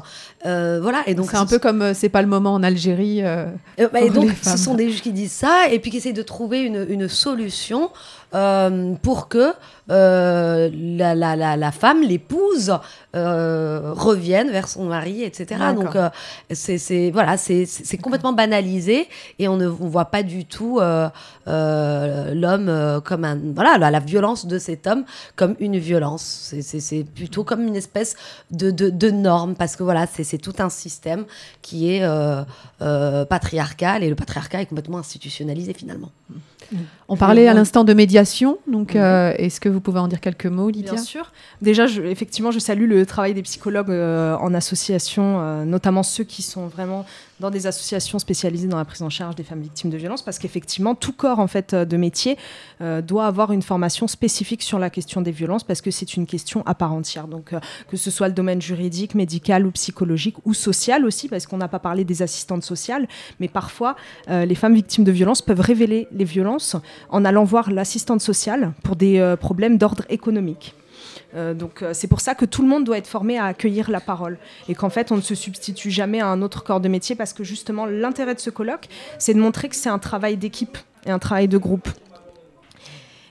Euh, 0.46 0.80
voilà, 0.82 1.04
et 1.08 1.14
donc 1.14 1.30
C'est 1.30 1.38
un 1.38 1.46
peu 1.46 1.60
comme 1.60 1.82
euh, 1.82 1.94
c'est 1.94 2.10
pas 2.10 2.22
le 2.22 2.28
moment 2.28 2.54
en 2.54 2.64
Algérie. 2.64 3.20
euh, 3.24 3.46
bah, 3.78 4.00
et 4.02 4.10
donc, 4.10 4.30
ce 4.42 4.58
sont 4.58 4.76
des 4.76 4.90
juges 4.90 5.02
qui 5.02 5.12
disent 5.12 5.32
ça 5.34 5.68
et 5.70 5.80
puis 5.80 5.92
qui 5.92 5.98
essayent 5.98 6.14
de 6.14 6.22
trouver 6.22 6.62
une, 6.62 6.86
une 6.90 7.10
solution 7.10 7.92
euh, 8.36 8.94
pour 9.02 9.28
que 9.28 9.54
euh, 9.90 10.70
la, 10.72 11.16
la, 11.16 11.36
la, 11.36 11.58
la 11.58 11.72
femme, 11.72 12.04
l'épouse, 12.04 12.78
euh, 13.16 13.92
revienne 13.96 14.52
vers 14.52 14.68
son 14.68 14.86
mari, 14.86 15.24
etc. 15.24 15.60
Donc 15.74 15.98
c'est 16.52 17.10
voilà, 17.12 17.38
c'est 17.38 17.98
complètement 18.02 18.34
banalisé 18.34 19.08
et 19.40 19.48
on 19.48 19.58
ne 19.58 19.68
on 19.68 19.88
voit 19.88 20.06
pas 20.06 20.22
du 20.22 20.46
tout 20.46 20.80
l'homme 21.48 23.02
comme 23.04 23.26
un 23.26 23.38
voilà 23.56 23.78
la, 23.80 23.90
la 23.90 24.00
violence 24.00 24.46
de 24.46 24.60
cet 24.60 24.86
homme 24.88 25.06
comme 25.36 25.56
une 25.60 25.78
violence. 25.78 26.54
C'est- 26.62 27.04
plutôt 27.16 27.44
comme 27.44 27.66
une 27.68 27.76
espèce 27.76 28.16
de, 28.52 28.72
de, 28.72 28.90
de 28.90 29.10
norme 29.10 29.56
parce 29.56 29.76
que 29.76 29.84
voilà 29.84 30.06
c'est 30.08 30.38
tout 30.38 30.54
un 30.60 30.70
système 30.70 31.26
qui 31.62 31.92
est 31.96 32.04
patriarcal 32.78 34.04
et 34.04 34.10
le 34.10 34.16
patriarcat 34.16 34.62
est 34.62 34.66
complètement 34.68 35.00
institutionnalisé 35.00 35.74
finalement. 35.74 36.12
On 37.08 37.18
parlait 37.18 37.48
à 37.48 37.54
l'instant 37.54 37.84
de 37.84 37.94
médiation, 37.94 38.58
donc 38.72 38.94
Mhm. 38.94 39.02
euh, 39.02 39.34
est-ce 39.38 39.60
que 39.60 39.70
vous 39.70 39.80
pouvez 39.82 40.00
en 40.00 40.08
dire 40.08 40.20
quelques 40.22 40.46
mots, 40.46 40.70
Lydia? 40.70 40.94
Bien 40.94 41.02
sûr. 41.04 41.32
Déjà, 41.62 41.88
je- 41.88 42.02
effectivement, 42.04 42.52
je 42.52 42.60
salue 42.60 42.88
le 42.88 43.06
travail 43.06 43.34
des 43.34 43.42
psychologues 43.42 43.90
euh, 43.90 44.36
en 44.38 44.54
association, 44.54 45.40
euh, 45.40 45.66
notamment 45.66 46.04
ceux 46.04 46.24
qui 46.24 46.42
sont 46.44 46.68
vraiment 46.68 47.06
dans 47.40 47.50
des 47.50 47.68
associations 47.68 48.20
spécialisées 48.20 48.68
dans 48.68 48.78
la 48.78 48.86
prise 48.86 49.02
en 49.02 49.10
charge 49.10 49.36
des 49.36 49.44
femmes 49.44 49.62
victimes 49.62 49.90
de 49.90 49.98
violences, 49.98 50.22
parce 50.22 50.40
qu'effectivement, 50.40 50.96
tout 50.96 51.14
corps 51.14 51.40
en 51.40 51.48
fait 51.48 51.74
euh, 51.74 51.86
de 51.86 51.98
métier 51.98 52.38
euh, 52.82 53.02
doit 53.02 53.26
avoir 53.26 53.52
une 53.52 53.62
formation 53.62 54.08
spécifique 54.08 54.62
sur 54.62 54.80
la 54.80 54.90
question 54.90 55.22
des 55.22 55.32
violences, 55.32 55.64
parce 55.64 55.82
que 55.82 55.92
c'est 55.92 56.16
une 56.16 56.26
question 56.26 56.64
à 56.66 56.76
part 56.76 56.94
entière. 56.94 57.28
Donc, 57.28 57.54
euh, 57.54 57.60
que 57.90 57.98
ce 57.98 58.12
soit 58.12 58.28
le 58.28 58.34
domaine 58.34 58.62
juridique, 58.62 59.16
médical 59.16 59.66
ou 59.66 59.72
psychologique 59.72 60.36
ou 60.46 60.54
social 60.54 61.06
aussi, 61.06 61.28
parce 61.28 61.48
qu'on 61.48 61.58
n'a 61.58 61.68
pas 61.68 61.80
parlé 61.80 62.04
des 62.04 62.22
assistantes 62.22 62.64
sociales, 62.64 63.08
mais 63.40 63.48
parfois 63.48 63.96
les 64.28 64.56
femmes 64.56 64.74
victimes 64.74 65.04
de 65.04 65.12
violences 65.12 65.42
peuvent 65.42 65.60
révéler 65.60 66.08
les 66.12 66.24
violences 66.24 66.76
en 67.10 67.26
allant 67.26 67.44
voir 67.44 67.72
l'assistante 67.72 68.22
sociale 68.22 68.74
pour 68.84 68.96
des 68.96 69.36
problèmes 69.40 69.78
d'ordre 69.78 70.04
économique. 70.10 70.76
Euh, 71.36 71.54
donc 71.54 71.82
euh, 71.82 71.92
c'est 71.94 72.08
pour 72.08 72.22
ça 72.22 72.36
que 72.36 72.46
tout 72.46 72.62
le 72.62 72.68
monde 72.68 72.84
doit 72.84 72.98
être 72.98 73.08
formé 73.08 73.38
à 73.38 73.46
accueillir 73.46 73.90
la 73.90 74.00
parole 74.00 74.38
et 74.68 74.76
qu'en 74.76 74.90
fait 74.90 75.12
on 75.12 75.18
ne 75.18 75.22
se 75.22 75.36
substitue 75.36 75.92
jamais 75.92 76.20
à 76.22 76.28
un 76.28 76.42
autre 76.42 76.64
corps 76.64 76.80
de 76.80 76.90
métier 76.90 77.16
parce 77.16 77.34
que 77.34 77.44
justement 77.44 77.86
l'intérêt 77.86 78.36
de 78.36 78.40
ce 78.40 78.50
colloque 78.50 78.88
c'est 79.18 79.34
de 79.34 79.40
montrer 79.40 79.70
que 79.70 79.76
c'est 79.76 79.90
un 79.90 80.00
travail 80.00 80.38
d'équipe 80.38 80.78
et 81.06 81.12
un 81.12 81.20
travail 81.20 81.48
de 81.48 81.58
groupe. 81.58 81.90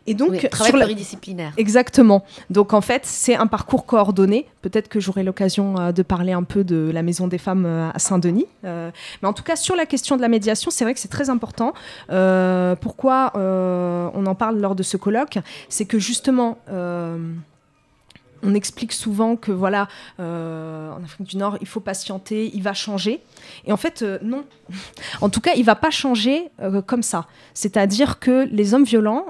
Et 0.09 0.15
donc 0.15 0.31
Oui, 0.31 0.49
travail 0.49 0.71
sur 0.71 0.79
la- 0.79 0.87
pluridisciplinaire. 0.87 1.53
Exactement. 1.59 2.25
Donc 2.49 2.73
en 2.73 2.81
fait, 2.81 3.03
c'est 3.05 3.35
un 3.35 3.47
parcours 3.47 3.85
coordonné. 3.85 4.47
Peut-être 4.63 4.89
que 4.89 5.01
j'aurai 5.01 5.23
l'occasion 5.23 5.79
euh, 5.79 5.93
de 5.93 6.03
parler 6.03 6.33
un 6.33 6.45
peu 6.45 6.65
de 6.65 6.91
la 6.91 7.03
Maison 7.03 7.29
des 7.29 7.37
femmes 7.37 7.67
euh, 7.67 7.91
à 7.93 7.99
Saint-Denis. 7.99 8.47
Euh, 8.65 8.91
mais 9.21 9.29
en 9.29 9.35
tout 9.35 9.43
cas, 9.43 9.55
sur 9.55 9.77
la 9.77 9.85
question 9.85 10.17
de 10.17 10.23
la 10.23 10.29
médiation, 10.29 10.71
c'est 10.71 10.85
vrai 10.85 10.95
que 10.95 11.01
c'est 11.01 11.09
très 11.09 11.29
important. 11.29 11.75
Pourquoi 12.81 13.33
on 13.35 14.27
en 14.27 14.35
parle 14.35 14.59
lors 14.59 14.75
de 14.75 14.83
ce 14.83 14.97
colloque? 14.97 15.39
C'est 15.69 15.85
que 15.85 15.99
justement... 15.99 16.57
on 18.43 18.55
explique 18.55 18.93
souvent 18.93 19.37
que 19.37 19.53
voilà, 19.53 19.89
euh, 20.21 20.91
en 20.93 21.03
Afrique 21.03 21.29
du 21.29 21.37
Nord, 21.37 21.59
il 21.61 21.67
faut 21.67 21.81
patienter, 21.81 22.51
il 22.55 22.63
va 22.63 22.75
changer. 22.75 23.23
Et 23.65 23.73
en 23.73 23.77
fait, 23.77 24.03
euh, 24.03 24.19
non. 24.23 24.45
en 25.21 25.29
tout 25.29 25.41
cas, 25.41 25.53
il 25.57 25.65
va 25.65 25.75
pas 25.75 25.91
changer 25.91 26.51
euh, 26.61 26.83
comme 26.83 27.03
ça. 27.03 27.27
C'est-à-dire 27.55 28.19
que 28.19 28.49
les 28.51 28.75
hommes 28.75 28.85
violents, 28.85 29.27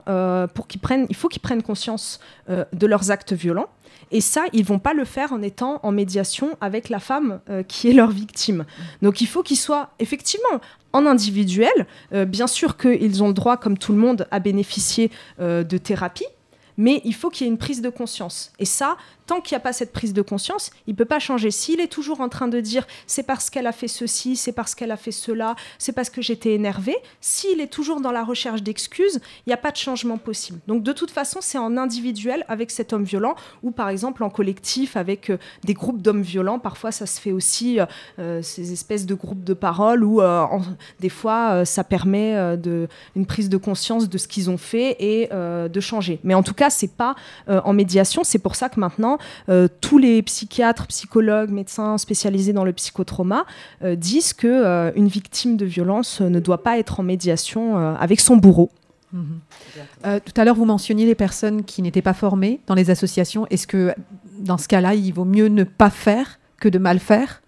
pour 0.54 0.66
qu'ils 0.66 0.80
prennent, 0.80 1.06
il 1.08 1.16
faut 1.16 1.28
qu'ils 1.28 1.42
prennent 1.42 1.62
conscience 1.62 2.20
de 2.48 2.86
leurs 2.86 3.10
actes 3.10 3.32
violents. 3.32 3.68
Et 4.10 4.20
ça, 4.20 4.44
ils 4.52 4.64
vont 4.64 4.78
pas 4.78 4.94
le 4.94 5.04
faire 5.04 5.32
en 5.32 5.42
étant 5.42 5.80
en 5.82 5.92
médiation 5.92 6.56
avec 6.60 6.88
la 6.88 6.98
femme 6.98 7.40
qui 7.68 7.88
est 7.88 7.92
leur 7.92 8.10
victime. 8.10 8.64
Donc 9.02 9.20
il 9.20 9.26
faut 9.26 9.42
qu'ils 9.42 9.56
soient 9.56 9.90
effectivement 9.98 10.60
en 10.92 11.06
individuel. 11.06 11.86
Bien 12.12 12.46
sûr 12.46 12.76
qu'ils 12.76 13.22
ont 13.22 13.28
le 13.28 13.34
droit, 13.34 13.56
comme 13.56 13.78
tout 13.78 13.92
le 13.92 13.98
monde, 13.98 14.26
à 14.30 14.40
bénéficier 14.40 15.10
de 15.38 15.78
thérapie. 15.78 16.26
Mais 16.78 17.02
il 17.04 17.14
faut 17.14 17.28
qu'il 17.28 17.46
y 17.46 17.50
ait 17.50 17.52
une 17.52 17.58
prise 17.58 17.82
de 17.82 17.90
conscience. 17.90 18.52
Et 18.58 18.64
ça, 18.64 18.96
tant 19.28 19.40
qu'il 19.40 19.54
n'y 19.54 19.58
a 19.58 19.60
pas 19.60 19.74
cette 19.74 19.92
prise 19.92 20.14
de 20.14 20.22
conscience, 20.22 20.70
il 20.86 20.92
ne 20.92 20.96
peut 20.96 21.04
pas 21.04 21.18
changer. 21.20 21.50
S'il 21.50 21.80
est 21.80 21.92
toujours 21.92 22.20
en 22.20 22.28
train 22.28 22.48
de 22.48 22.60
dire 22.60 22.86
c'est 23.06 23.22
parce 23.22 23.50
qu'elle 23.50 23.66
a 23.66 23.72
fait 23.72 23.86
ceci, 23.86 24.36
c'est 24.36 24.52
parce 24.52 24.74
qu'elle 24.74 24.90
a 24.90 24.96
fait 24.96 25.12
cela, 25.12 25.54
c'est 25.78 25.92
parce 25.92 26.10
que 26.10 26.22
j'étais 26.22 26.54
énervé, 26.54 26.96
s'il 27.20 27.60
est 27.60 27.72
toujours 27.72 28.00
dans 28.00 28.10
la 28.10 28.24
recherche 28.24 28.62
d'excuses, 28.62 29.20
il 29.46 29.50
n'y 29.50 29.52
a 29.52 29.58
pas 29.58 29.70
de 29.70 29.76
changement 29.76 30.16
possible. 30.16 30.58
Donc 30.66 30.82
de 30.82 30.92
toute 30.92 31.10
façon, 31.10 31.40
c'est 31.42 31.58
en 31.58 31.76
individuel 31.76 32.44
avec 32.48 32.70
cet 32.70 32.92
homme 32.92 33.04
violent 33.04 33.36
ou 33.62 33.70
par 33.70 33.90
exemple 33.90 34.24
en 34.24 34.30
collectif 34.30 34.96
avec 34.96 35.30
euh, 35.30 35.36
des 35.64 35.74
groupes 35.74 36.00
d'hommes 36.00 36.22
violents. 36.22 36.58
Parfois, 36.58 36.90
ça 36.90 37.04
se 37.04 37.20
fait 37.20 37.32
aussi, 37.32 37.78
euh, 37.78 37.86
euh, 38.18 38.42
ces 38.42 38.72
espèces 38.72 39.04
de 39.04 39.14
groupes 39.14 39.44
de 39.44 39.54
parole 39.54 40.04
où 40.04 40.22
des 41.00 41.08
fois, 41.08 41.64
ça 41.64 41.84
permet 41.84 42.56
de, 42.56 42.88
une 43.14 43.26
prise 43.26 43.48
de 43.48 43.56
conscience 43.56 44.08
de 44.08 44.18
ce 44.18 44.26
qu'ils 44.26 44.48
ont 44.50 44.56
fait 44.56 44.96
et 44.98 45.28
de 45.28 45.80
changer. 45.80 46.18
Mais 46.24 46.34
en 46.34 46.42
tout 46.42 46.54
cas, 46.54 46.70
c'est 46.70 46.92
pas 46.92 47.14
en 47.48 47.72
médiation. 47.72 48.22
C'est 48.24 48.38
pour 48.38 48.54
ça 48.54 48.68
que 48.68 48.80
maintenant, 48.80 49.17
euh, 49.48 49.68
tous 49.80 49.98
les 49.98 50.22
psychiatres, 50.22 50.86
psychologues, 50.86 51.50
médecins 51.50 51.98
spécialisés 51.98 52.52
dans 52.52 52.64
le 52.64 52.72
psychotrauma 52.72 53.44
euh, 53.82 53.96
disent 53.96 54.32
que 54.32 54.46
euh, 54.46 54.90
une 54.96 55.08
victime 55.08 55.56
de 55.56 55.64
violence 55.66 56.20
ne 56.20 56.40
doit 56.40 56.62
pas 56.62 56.78
être 56.78 57.00
en 57.00 57.02
médiation 57.02 57.78
euh, 57.78 57.94
avec 57.94 58.20
son 58.20 58.36
bourreau. 58.36 58.70
Euh, 60.04 60.20
tout 60.22 60.38
à 60.38 60.44
l'heure, 60.44 60.54
vous 60.54 60.66
mentionniez 60.66 61.06
les 61.06 61.14
personnes 61.14 61.64
qui 61.64 61.80
n'étaient 61.80 62.02
pas 62.02 62.12
formées 62.12 62.60
dans 62.66 62.74
les 62.74 62.90
associations. 62.90 63.46
Est-ce 63.48 63.66
que 63.66 63.94
dans 64.38 64.58
ce 64.58 64.68
cas-là, 64.68 64.94
il 64.94 65.12
vaut 65.12 65.24
mieux 65.24 65.48
ne 65.48 65.64
pas 65.64 65.90
faire 65.90 66.38
que 66.60 66.68
de 66.68 66.78
mal 66.78 66.98
faire? 66.98 67.42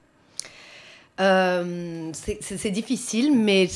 Euh, 1.21 2.11
c'est- 2.13 2.71
difficile, 2.71 3.37
mais 3.37 3.69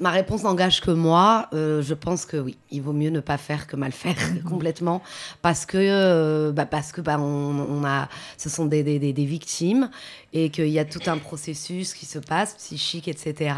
ma 0.00 0.10
réponse 0.10 0.42
n'engage 0.42 0.80
que 0.80 0.90
moi. 0.90 1.48
Euh, 1.52 1.82
je 1.82 1.94
pense 1.94 2.26
que 2.26 2.36
oui, 2.36 2.56
il 2.70 2.82
vaut 2.82 2.92
mieux 2.92 3.10
ne 3.10 3.20
pas 3.20 3.38
faire 3.38 3.66
que 3.66 3.76
mal 3.76 3.92
faire 3.92 4.16
complètement, 4.48 5.02
parce 5.42 5.66
que 5.66 5.78
euh, 5.78 6.52
bah, 6.52 6.66
parce 6.66 6.92
que 6.92 7.00
bah, 7.00 7.16
on, 7.18 7.66
on 7.68 7.84
a, 7.84 8.08
ce 8.36 8.48
sont 8.48 8.66
des, 8.66 8.82
des, 8.82 8.98
victimes 9.24 9.90
et 10.32 10.50
qu'il 10.50 10.68
y 10.68 10.78
a 10.80 10.84
tout 10.84 11.00
un 11.06 11.18
processus 11.18 11.94
qui 11.94 12.06
se 12.06 12.18
passe 12.18 12.54
psychique, 12.54 13.06
etc. 13.08 13.54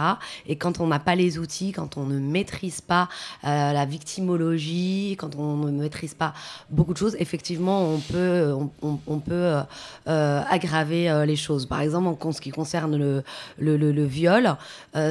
Et 0.47 0.57
quand 0.57 0.79
on 0.81 0.87
n'a 0.87 0.99
pas 0.99 1.15
les 1.15 1.39
outils, 1.39 1.73
quand 1.73 1.97
on 1.97 2.05
ne 2.05 2.19
maîtrise 2.19 2.81
pas 2.83 3.09
euh, 3.45 3.73
la 3.73 3.87
victimologie, 3.87 5.17
quand 5.19 5.37
on 5.37 5.57
ne 5.57 5.71
maîtrise 5.83 6.15
pas 6.15 6.35
beaucoup 6.71 6.93
de 6.93 6.99
choses, 6.99 7.17
effectivement, 7.19 7.83
on 7.83 7.99
peut 7.99 8.53
on, 8.53 8.71
on- 8.83 8.99
on 9.07 9.19
peut 9.21 9.53
aggraver 10.07 11.25
les 11.27 11.37
choses. 11.37 11.67
Par 11.67 11.81
exemple, 11.81 12.09
en, 12.09 12.33
ce 12.33 12.41
qui 12.41 12.51
concerne 12.51 12.97
le, 12.97 13.23
le, 13.59 13.77
le- 13.77 13.93
le 13.93 14.05
viol, 14.05 14.57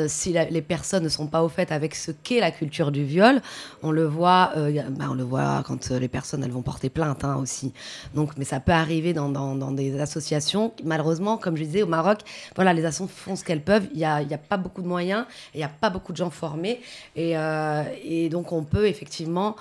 si 0.08 0.34
la- 0.34 0.46
les 0.46 0.62
personnes 0.62 1.04
ne 1.04 1.10
sont 1.16 1.28
pas 1.28 1.42
au 1.44 1.50
fait 1.50 1.72
avec 1.72 1.96
ce 1.96 2.12
qu'est 2.12 2.40
la 2.40 2.52
culture 2.52 2.92
du 2.92 3.04
viol, 3.04 3.42
on 3.84 3.92
le 3.92 4.06
voit, 4.06 4.52
euh, 4.58 4.82
bah, 4.92 5.06
on 5.10 5.14
le 5.14 5.24
voit 5.24 5.64
quand 5.66 5.92
euh, 5.92 6.00
les 6.00 6.08
personnes 6.08 6.44
elles 6.44 6.52
vont 6.52 6.62
porter 6.62 6.90
plainte 6.90 7.24
hein, 7.24 7.36
aussi. 7.44 7.74
Donc, 8.14 8.32
mais 8.38 8.46
ça 8.46 8.60
peut 8.60 8.72
arriver 8.72 9.14
dans, 9.14 9.30
dans- 9.30 9.72
des 9.72 10.00
associations. 10.00 10.74
Malheureusement, 10.84 11.38
comme 11.38 11.56
je 11.58 11.64
disais, 11.64 11.84
au 11.84 11.88
Maroc, 11.88 12.20
voilà, 12.56 12.74
les 12.74 12.86
associations 12.86 13.08
font 13.24 13.36
ce 13.36 13.44
qu'elles 13.44 13.64
peuvent. 13.72 13.88
Il 13.94 13.98
n'y 13.98 14.06
a, 14.06 14.22
y 14.22 14.34
a 14.34 14.38
pas 14.38 14.58
beaucoup 14.58 14.82
de 14.82 14.88
moyens, 14.88 15.26
il 15.54 15.58
n'y 15.58 15.64
a 15.64 15.70
pas 15.70 15.90
beaucoup 15.90 16.12
de 16.12 16.18
gens 16.18 16.30
formés, 16.30 16.82
et, 17.16 17.38
euh, 17.38 17.84
et 18.04 18.30
donc 18.30 18.52
on 18.52 18.64
peut 18.64 18.88
effectivement 18.88 19.56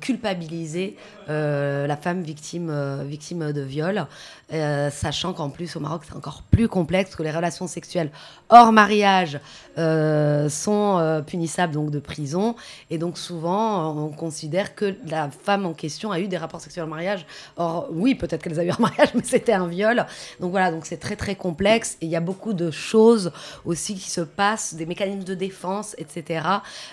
culpabiliser 0.00 0.96
la 1.28 1.96
femme 1.96 2.22
victime, 2.22 2.70
victime 3.06 3.52
de 3.52 3.60
viol, 3.60 4.06
sachant 4.50 5.32
qu'en 5.32 5.50
plus 5.50 5.76
au 5.76 5.80
Maroc 5.80 6.02
c'est 6.06 6.16
encore 6.16 6.42
plus 6.50 6.68
complexe 6.68 7.14
que 7.14 7.22
les 7.22 7.30
relations 7.30 7.66
sexuelles 7.66 8.10
hors 8.48 8.72
mariage 8.72 9.38
euh, 9.80 10.50
sont 10.50 10.98
euh, 10.98 11.22
punissables 11.22 11.72
donc 11.72 11.90
de 11.90 12.00
prison 12.00 12.54
et 12.90 12.98
donc 12.98 13.16
souvent 13.16 13.96
on 13.96 14.10
considère 14.10 14.74
que 14.74 14.94
la 15.06 15.30
femme 15.30 15.64
en 15.64 15.72
question 15.72 16.12
a 16.12 16.20
eu 16.20 16.28
des 16.28 16.36
rapports 16.36 16.60
sexuels 16.60 16.84
en 16.84 16.88
mariage. 16.88 17.24
Or 17.56 17.88
oui 17.90 18.14
peut-être 18.14 18.42
qu'elles 18.42 18.60
a 18.60 18.64
eu 18.64 18.70
un 18.70 18.76
mariage 18.78 19.08
mais 19.14 19.22
c'était 19.24 19.54
un 19.54 19.68
viol. 19.68 20.04
Donc 20.38 20.50
voilà 20.50 20.70
donc 20.70 20.84
c'est 20.84 20.98
très 20.98 21.16
très 21.16 21.34
complexe 21.34 21.96
et 22.02 22.06
il 22.06 22.10
y 22.10 22.16
a 22.16 22.20
beaucoup 22.20 22.52
de 22.52 22.70
choses 22.70 23.32
aussi 23.64 23.94
qui 23.94 24.10
se 24.10 24.20
passent, 24.20 24.74
des 24.74 24.84
mécanismes 24.84 25.24
de 25.24 25.34
défense 25.34 25.94
etc. 25.96 26.46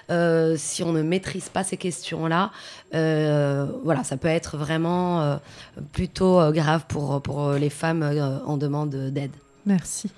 Euh, 0.09 0.55
si 0.57 0.81
on 0.81 0.93
ne 0.93 1.01
maîtrise 1.01 1.49
pas 1.49 1.65
ces 1.65 1.77
questions 1.77 2.25
là, 2.27 2.51
voilà 2.93 4.05
ça 4.05 4.15
peut 4.15 4.29
être 4.29 4.55
vraiment 4.55 5.39
plutôt 5.91 6.39
grave 6.53 6.85
pour 6.87 7.21
pour 7.21 7.51
les 7.51 7.69
femmes 7.69 8.03
en 8.45 8.55
demande 8.55 8.95
d'aide. 8.95 9.31
Merci. 9.65 10.09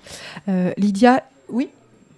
Lydia, 0.76 1.24
oui? 1.48 1.68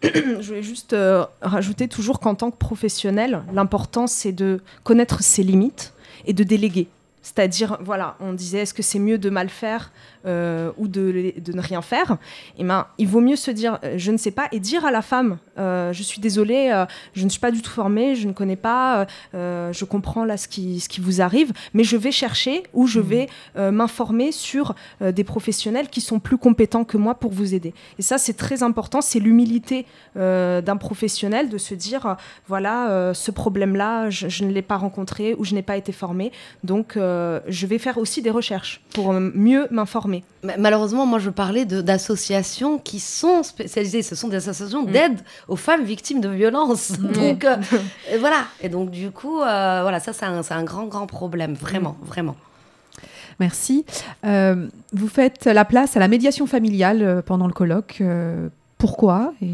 Je 0.41 0.47
voulais 0.47 0.63
juste 0.63 0.95
euh, 0.95 1.25
rajouter 1.41 1.87
toujours 1.87 2.19
qu'en 2.19 2.35
tant 2.35 2.51
que 2.51 2.57
professionnel, 2.57 3.43
l'important 3.53 4.07
c'est 4.07 4.33
de 4.33 4.61
connaître 4.83 5.23
ses 5.23 5.43
limites 5.43 5.93
et 6.27 6.33
de 6.33 6.43
déléguer. 6.43 6.89
C'est-à-dire, 7.23 7.79
voilà, 7.81 8.17
on 8.19 8.33
disait 8.33 8.59
est-ce 8.59 8.75
que 8.75 8.83
c'est 8.83 8.99
mieux 8.99 9.17
de 9.17 9.31
mal 9.31 9.49
faire 9.49 9.93
euh, 10.27 10.71
ou 10.77 10.89
de, 10.89 11.33
de, 11.39 11.53
ne 11.53 11.61
rien 11.61 11.83
faire 11.83 12.17
Et 12.59 12.65
ben, 12.65 12.87
il 12.99 13.09
vaut 13.09 13.21
mieux 13.21 13.37
se 13.37 13.51
dire 13.51 13.79
euh, 13.85 13.95
je 13.97 14.11
ne 14.13 14.17
sais 14.17 14.31
pas 14.31 14.49
et 14.53 14.61
dire 14.61 14.85
à 14.85 14.91
la 14.91 15.03
femme 15.03 15.39
Euh, 15.59 15.93
je 15.93 16.03
suis 16.03 16.21
désolée, 16.21 16.71
euh, 16.73 16.87
je 17.13 17.25
ne 17.25 17.29
suis 17.29 17.41
pas 17.41 17.51
du 17.51 17.61
tout 17.61 17.71
formée, 17.71 18.15
je 18.15 18.27
ne 18.27 18.33
connais 18.33 18.57
pas, 18.57 19.07
je 19.35 19.85
comprends 19.85 20.25
là 20.25 20.37
ce 20.37 20.49
qui, 20.49 20.81
ce 20.81 20.89
qui 20.89 21.01
vous 21.01 21.21
arrive, 21.21 21.53
mais 21.75 21.85
je 21.85 21.97
vais 21.97 22.11
chercher 22.11 22.63
ou 22.73 22.87
je 22.87 23.01
vais 23.01 23.29
m'informer 23.57 24.33
sur 24.33 24.75
des 25.01 25.25
professionnels 25.25 25.89
qui 25.89 26.01
sont 26.01 26.21
plus 26.21 26.39
compétents 26.39 26.85
que 26.85 26.97
moi 26.97 27.15
pour 27.15 27.33
vous 27.33 27.55
aider. 27.55 27.75
Et 27.99 28.03
ça, 28.03 28.19
c'est 28.19 28.37
très 28.37 28.63
important, 28.63 29.01
c'est 29.01 29.19
l'humilité 29.19 29.87
d'un 30.17 30.77
professionnel 30.79 31.49
de 31.49 31.59
se 31.59 31.75
dire, 31.75 32.17
voilà, 32.49 33.13
ce 33.15 33.31
problème-là, 33.31 34.11
je, 34.11 34.29
je, 34.29 34.45
ne 34.45 34.53
l'ai 34.53 34.63
pas 34.63 34.77
rencontré 34.77 35.35
ou 35.35 35.45
je 35.45 35.55
n'ai 35.55 35.63
pas 35.63 35.77
été 35.77 35.93
formée, 35.93 36.33
donc 36.65 36.95
je 36.97 37.67
vais 37.67 37.79
faire 37.79 37.99
aussi 37.99 38.23
des 38.23 38.31
recherches 38.31 38.81
pour 38.95 39.13
mieux 39.13 39.67
m'informer. 39.71 40.12
Malheureusement, 40.59 41.07
moi, 41.07 41.19
je 41.19 41.31
parlais 41.31 41.65
d'associations 41.65 42.79
qui 42.79 43.01
sont 43.01 43.43
spécialisées, 43.43 44.03
ce 44.03 44.15
sont 44.15 44.29
des 44.29 44.37
associations 44.37 44.83
mm. 44.83 44.91
d'aide 44.91 45.21
aux 45.49 45.57
femmes 45.57 45.85
victimes 45.85 46.21
de 46.21 46.29
violences. 46.29 46.93
Donc 47.01 47.45
euh, 47.45 47.57
voilà. 48.19 48.45
Et 48.61 48.69
donc 48.69 48.91
du 48.91 49.11
coup, 49.11 49.41
euh, 49.41 49.79
voilà, 49.83 50.01
ça 50.01 50.13
c'est 50.13 50.27
un, 50.27 50.43
un, 50.49 50.65
grand 50.65 50.87
grand 50.87 51.07
problème, 51.07 51.55
vraiment, 51.55 51.97
mm. 52.03 52.07
vraiment. 52.07 52.37
Merci. 53.41 53.85
Euh, 54.25 54.69
vous 54.93 55.09
faites 55.09 55.47
la 55.47 55.65
place 55.65 55.97
à 55.97 56.01
la 56.01 56.09
médiation 56.09 56.47
familiale 56.47 57.23
pendant 57.25 57.47
le 57.47 57.53
colloque. 57.53 58.03
pourquoi 58.79 59.33
et... 59.41 59.53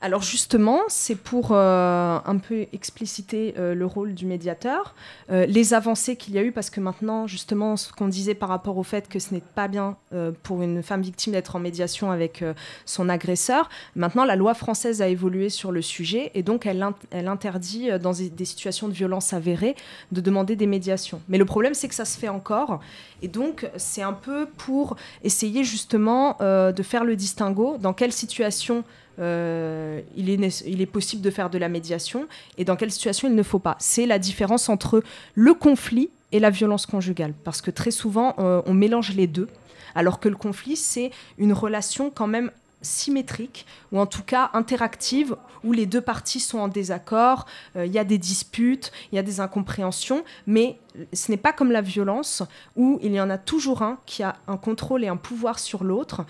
Alors 0.00 0.22
justement, 0.22 0.82
c'est 0.86 1.16
pour 1.16 1.48
euh, 1.50 2.18
un 2.24 2.38
peu 2.38 2.66
expliciter 2.72 3.54
euh, 3.58 3.74
le 3.74 3.84
rôle 3.84 4.14
du 4.14 4.26
médiateur, 4.26 4.94
euh, 5.32 5.44
les 5.46 5.74
avancées 5.74 6.14
qu'il 6.14 6.34
y 6.34 6.38
a 6.38 6.42
eu, 6.44 6.52
parce 6.52 6.70
que 6.70 6.78
maintenant, 6.78 7.26
justement, 7.26 7.76
ce 7.76 7.92
qu'on 7.92 8.06
disait 8.06 8.34
par 8.34 8.48
rapport 8.48 8.78
au 8.78 8.84
fait 8.84 9.08
que 9.08 9.18
ce 9.18 9.34
n'est 9.34 9.42
pas 9.42 9.66
bien 9.66 9.96
pour 10.42 10.62
une 10.62 10.82
femme 10.82 11.02
victime 11.02 11.32
d'être 11.32 11.56
en 11.56 11.58
médiation 11.58 12.10
avec 12.10 12.44
son 12.84 13.08
agresseur, 13.08 13.68
maintenant 13.96 14.24
la 14.24 14.36
loi 14.36 14.54
française 14.54 15.02
a 15.02 15.08
évolué 15.08 15.48
sur 15.48 15.72
le 15.72 15.82
sujet 15.82 16.30
et 16.34 16.42
donc 16.42 16.66
elle, 16.66 16.84
elle 17.10 17.28
interdit 17.28 17.90
dans 18.00 18.12
des 18.12 18.44
situations 18.44 18.88
de 18.88 18.92
violence 18.92 19.32
avérées 19.32 19.76
de 20.12 20.20
demander 20.20 20.56
des 20.56 20.66
médiations. 20.66 21.20
Mais 21.28 21.38
le 21.38 21.44
problème, 21.44 21.74
c'est 21.74 21.88
que 21.88 21.94
ça 21.94 22.04
se 22.04 22.18
fait 22.18 22.28
encore 22.28 22.80
et 23.22 23.28
donc 23.28 23.68
c'est 23.76 24.02
un 24.02 24.12
peu 24.12 24.46
pour 24.56 24.96
essayer 25.24 25.64
justement 25.64 26.36
de 26.40 26.82
faire 26.82 27.04
le 27.04 27.16
distinguo 27.16 27.76
dans 27.78 27.92
quelle 27.92 28.12
situation 28.12 28.84
euh, 29.20 30.00
il, 30.16 30.30
est, 30.30 30.86
possible 30.86 31.22
de 31.22 31.30
faire 31.30 31.50
de 31.50 31.58
la 31.58 31.68
médiation 31.68 32.28
et 32.56 32.64
dans 32.64 32.76
quelle 32.76 32.92
situation 32.92 33.28
il 33.28 33.34
ne 33.34 33.42
faut 33.42 33.58
pas. 33.58 33.76
C'est 33.80 34.06
la 34.06 34.18
différence 34.18 34.68
entre 34.68 35.02
le 35.34 35.54
conflit 35.54 36.10
et 36.30 36.38
la 36.38 36.50
violence 36.50 36.86
conjugale. 36.86 37.34
Parce 37.44 37.60
que 37.60 37.70
très 37.70 37.90
souvent, 37.90 38.34
euh, 38.38 38.62
on 38.66 38.74
mélange 38.74 39.14
les 39.14 39.26
deux, 39.26 39.48
alors 39.94 40.20
que 40.20 40.28
le 40.28 40.36
conflit, 40.36 40.76
c'est 40.76 41.10
une 41.38 41.52
relation 41.52 42.10
quand 42.10 42.26
même 42.26 42.50
symétrique, 42.80 43.66
ou 43.90 43.98
en 43.98 44.06
tout 44.06 44.22
cas 44.22 44.50
interactive, 44.52 45.34
où 45.64 45.72
les 45.72 45.86
deux 45.86 46.00
parties 46.00 46.38
sont 46.38 46.60
en 46.60 46.68
désaccord, 46.68 47.46
euh, 47.74 47.86
il 47.86 47.92
y 47.92 47.98
a 47.98 48.04
des 48.04 48.18
disputes, 48.18 48.92
il 49.10 49.16
y 49.16 49.18
a 49.18 49.24
des 49.24 49.40
incompréhensions, 49.40 50.22
mais 50.46 50.78
ce 51.12 51.32
n'est 51.32 51.38
pas 51.38 51.52
comme 51.52 51.72
la 51.72 51.80
violence, 51.80 52.44
où 52.76 53.00
il 53.02 53.12
y 53.12 53.20
en 53.20 53.30
a 53.30 53.38
toujours 53.38 53.82
un 53.82 53.98
qui 54.06 54.22
a 54.22 54.36
un 54.46 54.56
contrôle 54.56 55.02
et 55.02 55.08
un 55.08 55.16
pouvoir 55.16 55.58
sur 55.58 55.82
l'autre, 55.82 56.24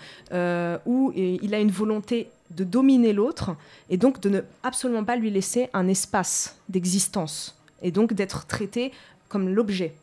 où 0.87 1.11
il 1.15 1.53
a 1.53 1.59
une 1.59 1.71
volonté 1.71 2.29
de 2.51 2.63
dominer 2.63 3.13
l'autre 3.13 3.55
et 3.89 3.97
donc 3.97 4.19
de 4.19 4.29
ne 4.29 4.41
absolument 4.63 5.03
pas 5.03 5.15
lui 5.15 5.29
laisser 5.29 5.69
un 5.73 5.87
espace 5.87 6.57
d'existence 6.67 7.55
et 7.81 7.91
donc 7.91 8.13
d'être 8.13 8.45
traité 8.45 8.91
comme 9.27 9.49
l'objet 9.49 9.93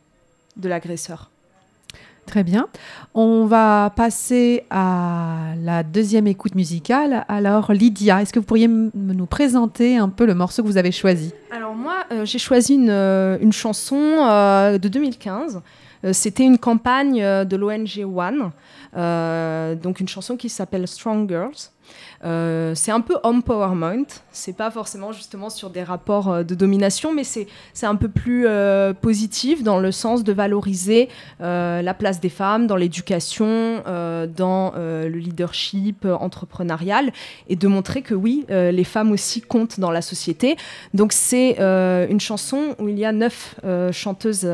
de 0.55 0.69
l'agresseur. 0.69 1.29
Très 2.27 2.43
bien. 2.43 2.67
On 3.13 3.45
va 3.45 3.91
passer 3.95 4.65
à 4.69 5.53
la 5.63 5.81
deuxième 5.83 6.27
écoute 6.27 6.55
musicale. 6.55 7.23
Alors 7.29 7.71
Lydia, 7.71 8.21
est-ce 8.21 8.33
que 8.33 8.39
vous 8.39 8.45
pourriez 8.45 8.67
nous 8.67 9.25
présenter 9.25 9.97
un 9.97 10.09
peu 10.09 10.25
le 10.25 10.35
morceau 10.35 10.61
que 10.61 10.67
vous 10.67 10.77
avez 10.77 10.91
choisi? 10.91 11.33
Alors 11.51 11.73
moi, 11.73 12.03
euh, 12.11 12.25
j'ai 12.25 12.37
choisi 12.37 12.73
une, 12.73 12.89
euh, 12.89 13.37
une 13.39 13.53
chanson 13.53 13.95
euh, 13.95 14.77
de 14.77 14.89
2015. 14.89 15.61
C'était 16.11 16.43
une 16.43 16.59
campagne 16.59 17.21
de 17.21 17.55
l'ONG 17.55 18.05
One, 18.05 18.51
donc 19.81 19.99
une 19.99 20.07
chanson 20.07 20.37
qui 20.37 20.47
s'appelle 20.47 20.87
Strong 20.87 21.27
Girls. 21.27 21.71
Euh, 22.23 22.73
c'est 22.75 22.91
un 22.91 23.01
peu 23.01 23.17
empowerment. 23.23 24.05
C'est 24.31 24.55
pas 24.55 24.71
forcément 24.71 25.11
justement 25.11 25.49
sur 25.49 25.69
des 25.69 25.83
rapports 25.83 26.31
euh, 26.31 26.43
de 26.43 26.55
domination, 26.55 27.13
mais 27.13 27.23
c'est 27.23 27.47
un 27.83 27.95
peu 27.95 28.09
plus 28.09 28.45
euh, 28.47 28.93
positif 28.93 29.63
dans 29.63 29.79
le 29.79 29.91
sens 29.91 30.23
de 30.23 30.33
valoriser 30.33 31.09
la 31.39 31.93
place 31.93 32.19
des 32.19 32.29
femmes 32.29 32.67
dans 32.67 32.75
l'éducation, 32.75 33.83
dans 33.85 34.73
le 34.75 35.07
leadership 35.07 36.05
entrepreneurial 36.05 37.11
et 37.47 37.55
de 37.55 37.67
montrer 37.67 38.01
que 38.01 38.13
oui, 38.13 38.45
les 38.49 38.83
femmes 38.83 39.11
aussi 39.11 39.41
comptent 39.41 39.79
dans 39.79 39.91
la 39.91 40.01
société. 40.01 40.57
Donc 40.93 41.13
c'est 41.13 41.59
une 41.59 42.19
chanson 42.19 42.75
où 42.79 42.87
il 42.87 42.97
y 42.97 43.05
a 43.05 43.11
neuf 43.11 43.55
chanteuses 43.91 44.45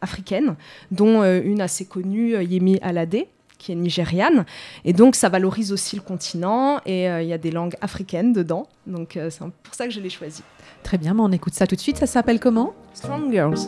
africaines, 0.00 0.56
dont 0.90 1.22
une 1.22 1.60
assez 1.60 1.84
connue, 1.84 2.42
Yemi 2.44 2.78
Alade 2.82 3.26
qui 3.58 3.72
est 3.72 3.74
nigériane. 3.74 4.44
Et 4.84 4.92
donc, 4.92 5.14
ça 5.14 5.28
valorise 5.28 5.72
aussi 5.72 5.96
le 5.96 6.02
continent 6.02 6.80
et 6.86 7.08
euh, 7.08 7.22
il 7.22 7.28
y 7.28 7.32
a 7.32 7.38
des 7.38 7.50
langues 7.50 7.74
africaines 7.80 8.32
dedans. 8.32 8.66
Donc, 8.86 9.16
euh, 9.16 9.30
c'est 9.30 9.40
pour 9.40 9.74
ça 9.74 9.86
que 9.86 9.92
je 9.92 10.00
l'ai 10.00 10.10
choisi. 10.10 10.42
Très 10.82 10.98
bien, 10.98 11.14
mais 11.14 11.22
on 11.22 11.32
écoute 11.32 11.54
ça 11.54 11.66
tout 11.66 11.76
de 11.76 11.80
suite. 11.80 11.96
Ça 11.96 12.06
s'appelle 12.06 12.40
comment? 12.40 12.74
Strong 12.94 13.32
Girls. 13.32 13.58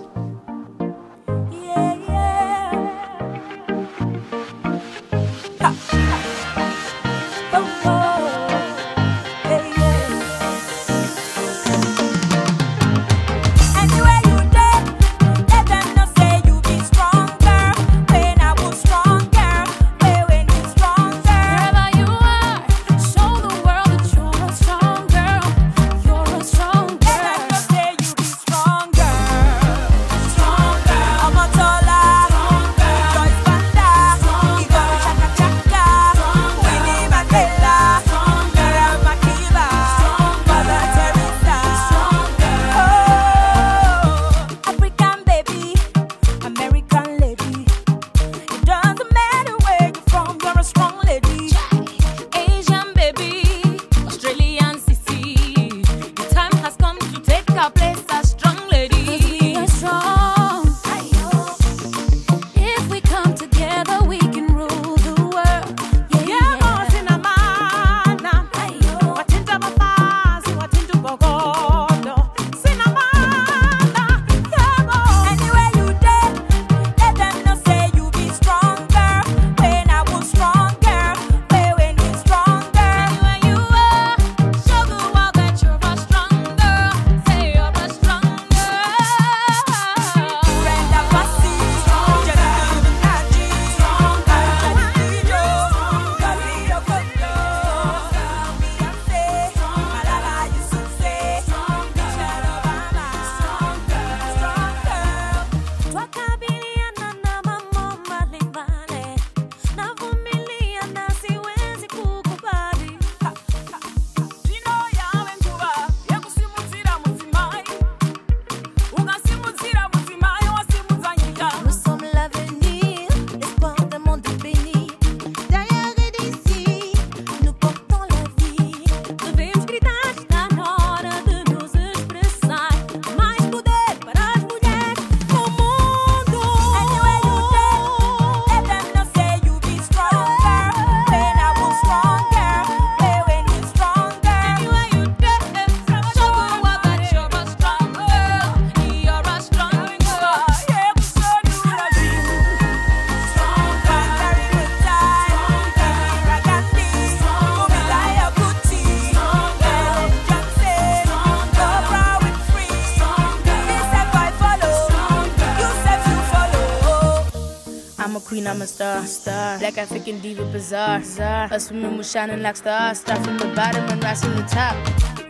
I'm 168.26 168.62
a 168.62 168.66
star. 168.66 169.04
star. 169.06 169.58
Black 169.60 169.78
African 169.78 170.18
diva 170.18 170.44
bizarre. 170.46 170.98
bizarre. 170.98 171.48
Us 171.52 171.70
women 171.70 171.96
were 171.96 172.02
shining 172.02 172.42
like 172.42 172.56
stars. 172.56 172.98
Start 172.98 173.24
from 173.24 173.38
the 173.38 173.46
bottom 173.54 173.88
and 173.90 174.02
rise 174.02 174.20
to 174.22 174.28
the 174.28 174.42
top. 174.42 174.76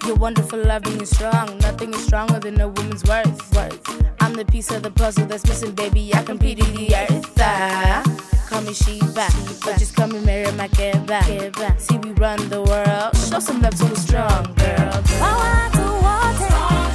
You're 0.07 0.16
wonderful, 0.16 0.59
loving, 0.59 0.95
and 0.99 1.07
strong. 1.07 1.59
Nothing 1.59 1.93
is 1.93 2.03
stronger 2.07 2.41
than 2.41 2.59
a 2.61 2.66
woman's 2.68 3.05
worth. 3.05 3.55
worth. 3.55 4.14
I'm 4.20 4.32
the 4.32 4.45
piece 4.47 4.70
of 4.70 4.82
the 4.82 4.91
puzzle 4.91 5.26
that's 5.26 5.47
missing, 5.47 5.72
baby. 5.72 6.14
I 6.14 6.22
compete 6.22 6.61
in 6.61 6.74
the 6.74 6.95
earth. 6.97 7.30
Ah, 7.39 8.03
call 8.49 8.62
me 8.62 8.72
Sheba. 8.72 9.28
But 9.64 9.78
just 9.78 9.95
come 9.95 10.14
and 10.14 10.24
marry 10.24 10.51
my 10.53 10.68
Keba. 10.68 11.78
See, 11.78 11.99
we 11.99 12.12
run 12.12 12.49
the 12.49 12.62
world. 12.62 13.14
Show 13.28 13.39
some 13.41 13.61
love 13.61 13.74
to 13.76 13.84
a 13.93 13.97
strong 13.97 14.45
girl. 14.55 15.03
Watu 15.20 15.84
wote 16.03 16.49
iwe 16.49 16.88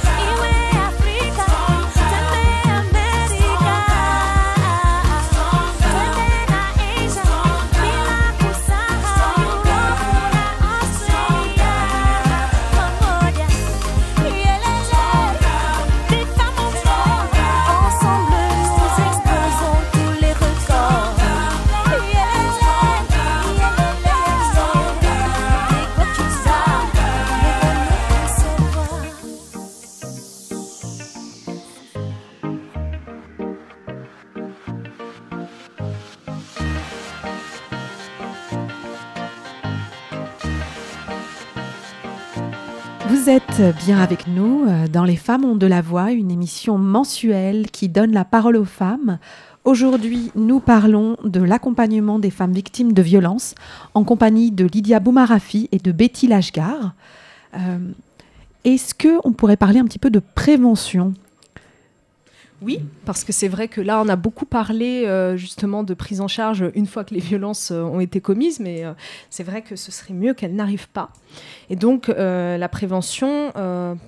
Vous 43.24 43.30
êtes 43.30 43.62
bien 43.86 44.00
avec 44.00 44.26
nous 44.26 44.66
euh, 44.68 44.86
dans 44.86 45.04
Les 45.04 45.16
Femmes 45.16 45.46
ont 45.46 45.56
de 45.56 45.66
la 45.66 45.80
voix, 45.80 46.12
une 46.12 46.30
émission 46.30 46.76
mensuelle 46.76 47.70
qui 47.70 47.88
donne 47.88 48.12
la 48.12 48.26
parole 48.26 48.54
aux 48.54 48.66
femmes. 48.66 49.18
Aujourd'hui, 49.64 50.30
nous 50.34 50.60
parlons 50.60 51.16
de 51.24 51.40
l'accompagnement 51.40 52.18
des 52.18 52.28
femmes 52.28 52.52
victimes 52.52 52.92
de 52.92 53.00
violences 53.00 53.54
en 53.94 54.04
compagnie 54.04 54.50
de 54.50 54.66
Lydia 54.66 55.00
Boumarafi 55.00 55.70
et 55.72 55.78
de 55.78 55.90
Betty 55.90 56.26
Lashgar. 56.26 56.92
Euh, 57.56 57.78
Est-ce 58.64 58.92
qu'on 58.94 59.32
pourrait 59.32 59.56
parler 59.56 59.78
un 59.80 59.86
petit 59.86 59.98
peu 59.98 60.10
de 60.10 60.20
prévention? 60.34 61.14
Oui, 62.62 62.80
parce 63.04 63.24
que 63.24 63.32
c'est 63.32 63.48
vrai 63.48 63.68
que 63.68 63.80
là, 63.80 64.00
on 64.00 64.08
a 64.08 64.16
beaucoup 64.16 64.46
parlé 64.46 65.04
euh, 65.06 65.36
justement 65.36 65.82
de 65.82 65.92
prise 65.92 66.20
en 66.20 66.28
charge 66.28 66.64
une 66.74 66.86
fois 66.86 67.04
que 67.04 67.12
les 67.12 67.20
violences 67.20 67.70
euh, 67.70 67.82
ont 67.82 68.00
été 68.00 68.20
commises, 68.20 68.60
mais 68.60 68.84
euh, 68.84 68.92
c'est 69.28 69.42
vrai 69.42 69.62
que 69.62 69.76
ce 69.76 69.90
serait 69.90 70.14
mieux 70.14 70.34
qu'elles 70.34 70.54
n'arrivent 70.54 70.88
pas. 70.88 71.10
Et 71.68 71.76
donc, 71.76 72.08
la 72.08 72.68
prévention, 72.68 73.52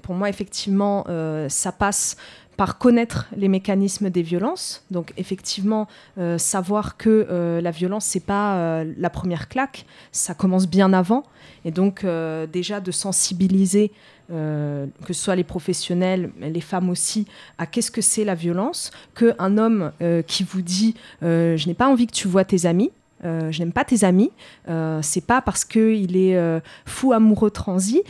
pour 0.02 0.14
moi, 0.14 0.28
effectivement, 0.28 1.04
ça 1.48 1.72
passe 1.72 2.16
par 2.56 2.78
connaître 2.78 3.26
les 3.36 3.48
mécanismes 3.48 4.10
des 4.10 4.22
violences. 4.22 4.84
Donc 4.90 5.12
effectivement, 5.16 5.86
euh, 6.18 6.38
savoir 6.38 6.96
que 6.96 7.26
euh, 7.30 7.60
la 7.60 7.70
violence, 7.70 8.04
c'est 8.04 8.24
pas 8.24 8.56
euh, 8.56 8.92
la 8.96 9.10
première 9.10 9.48
claque, 9.48 9.84
ça 10.12 10.34
commence 10.34 10.66
bien 10.66 10.92
avant. 10.92 11.24
Et 11.64 11.70
donc 11.70 12.06
déjà 12.52 12.78
de 12.78 12.92
sensibiliser, 12.92 13.90
que 14.28 14.86
ce 15.08 15.12
soit 15.12 15.34
les 15.34 15.42
professionnels, 15.42 16.30
les 16.40 16.60
femmes 16.60 16.88
aussi, 16.90 17.26
à 17.58 17.66
qu'est-ce 17.66 17.90
que 17.90 18.00
c'est 18.00 18.24
la 18.24 18.36
violence, 18.36 18.92
qu'un 19.16 19.58
homme 19.58 19.90
qui 20.28 20.44
vous 20.44 20.62
dit 20.62 20.94
je 21.22 21.66
n'ai 21.66 21.74
pas 21.74 21.88
envie 21.88 22.06
que 22.06 22.12
tu 22.12 22.28
vois 22.28 22.44
tes 22.44 22.66
amis. 22.66 22.92
Euh, 23.24 23.50
je 23.50 23.60
n'aime 23.60 23.72
pas 23.72 23.84
tes 23.84 24.04
amis. 24.04 24.30
Euh, 24.68 25.00
c'est 25.02 25.24
pas 25.24 25.40
parce 25.40 25.64
que 25.64 25.94
il 25.94 26.16
est 26.16 26.36
euh, 26.36 26.60
fou 26.84 27.12
amoureux 27.12 27.50
transi. 27.50 28.02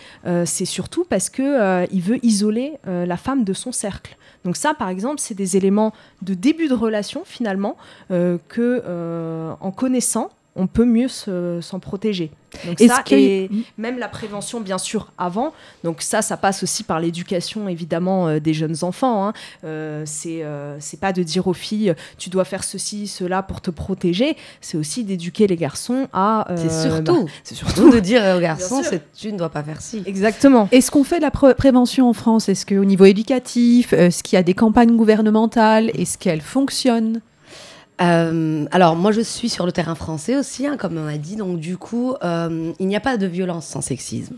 c'est 0.44 0.64
surtout 0.64 1.04
parce 1.04 1.30
que 1.30 1.86
il 1.92 2.00
veut 2.00 2.24
isoler 2.24 2.74
la 2.84 3.16
femme 3.16 3.44
de 3.44 3.52
son 3.52 3.72
cercle. 3.72 4.16
Donc 4.44 4.56
ça, 4.56 4.74
par 4.74 4.88
exemple, 4.88 5.20
c'est 5.20 5.34
des 5.34 5.56
éléments 5.56 5.92
de 6.22 6.34
début 6.34 6.68
de 6.68 6.74
relation 6.74 7.22
finalement 7.24 7.76
que, 8.08 9.56
en 9.60 9.70
connaissant, 9.70 10.30
on 10.56 10.66
peut 10.66 10.84
mieux 10.84 11.08
se- 11.08 11.60
s'en 11.62 11.78
protéger. 11.78 12.30
Donc 12.66 12.80
ça, 12.88 13.02
que- 13.02 13.14
et 13.14 13.50
même 13.76 13.98
la 13.98 14.08
prévention, 14.08 14.60
bien 14.60 14.78
sûr, 14.78 15.12
avant. 15.18 15.52
Donc 15.84 16.00
ça, 16.00 16.22
ça 16.22 16.38
passe 16.38 16.62
aussi 16.62 16.82
par 16.84 17.00
l'éducation, 17.00 17.68
évidemment, 17.68 18.28
euh, 18.28 18.40
des 18.40 18.54
jeunes 18.54 18.76
enfants. 18.82 19.26
hein. 19.28 19.32
Euh, 19.64 20.02
c'est 20.06 20.42
euh, 20.42 20.76
c'est 20.80 20.98
pas 20.98 21.12
de 21.12 21.22
dire 21.22 21.46
aux 21.48 21.52
filles, 21.52 21.94
tu 22.16 22.30
dois 22.30 22.44
faire 22.46 22.64
ceci, 22.64 23.06
cela 23.08 23.42
pour 23.42 23.60
te 23.60 23.70
protéger. 23.70 24.36
C'est 24.62 24.78
aussi 24.78 25.04
d'éduquer 25.04 25.46
les 25.46 25.56
garçons 25.56 26.08
à. 26.14 26.50
euh, 26.50 26.56
C'est 26.56 26.88
bah, 26.88 26.94
surtout, 27.04 27.28
c'est 27.44 27.54
surtout 27.54 27.90
de 27.90 28.00
dire 28.00 28.22
aux 28.36 28.40
garçons, 28.40 28.80
tu 29.16 29.32
ne 29.32 29.36
dois 29.38 29.50
pas 29.50 29.62
faire 29.62 29.82
ci. 29.82 30.02
Exactement. 30.06 30.68
Est-ce 30.72 30.90
qu'on 30.90 31.04
fait 31.04 31.16
de 31.18 31.22
la 31.22 31.30
pré- 31.30 31.54
prévention 31.54 32.08
en 32.08 32.12
France? 32.14 32.48
Est-ce 32.48 32.64
qu'au 32.64 32.84
niveau 32.84 33.04
éducatif, 33.04 33.92
est-ce 33.92 34.22
qu'il 34.22 34.36
y 34.36 34.40
a 34.40 34.42
des 34.42 34.54
campagnes 34.54 34.96
gouvernementales? 34.96 35.90
Est-ce 35.90 36.16
qu'elles 36.16 36.40
fonctionnent? 36.40 37.20
Euh, 38.00 38.66
alors 38.72 38.94
moi 38.94 39.10
je 39.12 39.22
suis 39.22 39.48
sur 39.48 39.64
le 39.64 39.72
terrain 39.72 39.94
français 39.94 40.36
aussi, 40.36 40.66
hein, 40.66 40.76
comme 40.76 40.98
on 40.98 41.06
a 41.06 41.16
dit, 41.16 41.36
donc 41.36 41.58
du 41.58 41.78
coup 41.78 42.14
euh, 42.22 42.72
il 42.78 42.86
n'y 42.86 42.96
a 42.96 43.00
pas 43.00 43.16
de 43.16 43.26
violence 43.26 43.66
sans 43.66 43.80
sexisme. 43.80 44.36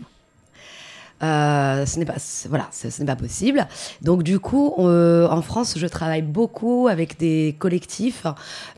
Euh, 1.21 1.85
ce 1.85 1.99
n'est 1.99 2.05
pas 2.05 2.15
voilà 2.47 2.69
ce, 2.71 2.87
n'est 3.01 3.05
pas 3.05 3.17
possible. 3.17 3.67
Donc 4.01 4.23
du 4.23 4.39
coup 4.39 4.73
en 4.77 5.41
France 5.41 5.73
je 5.77 5.87
travaille 5.87 6.21
beaucoup 6.21 6.87
avec 6.87 7.19
des 7.19 7.57
collectifs 7.59 8.25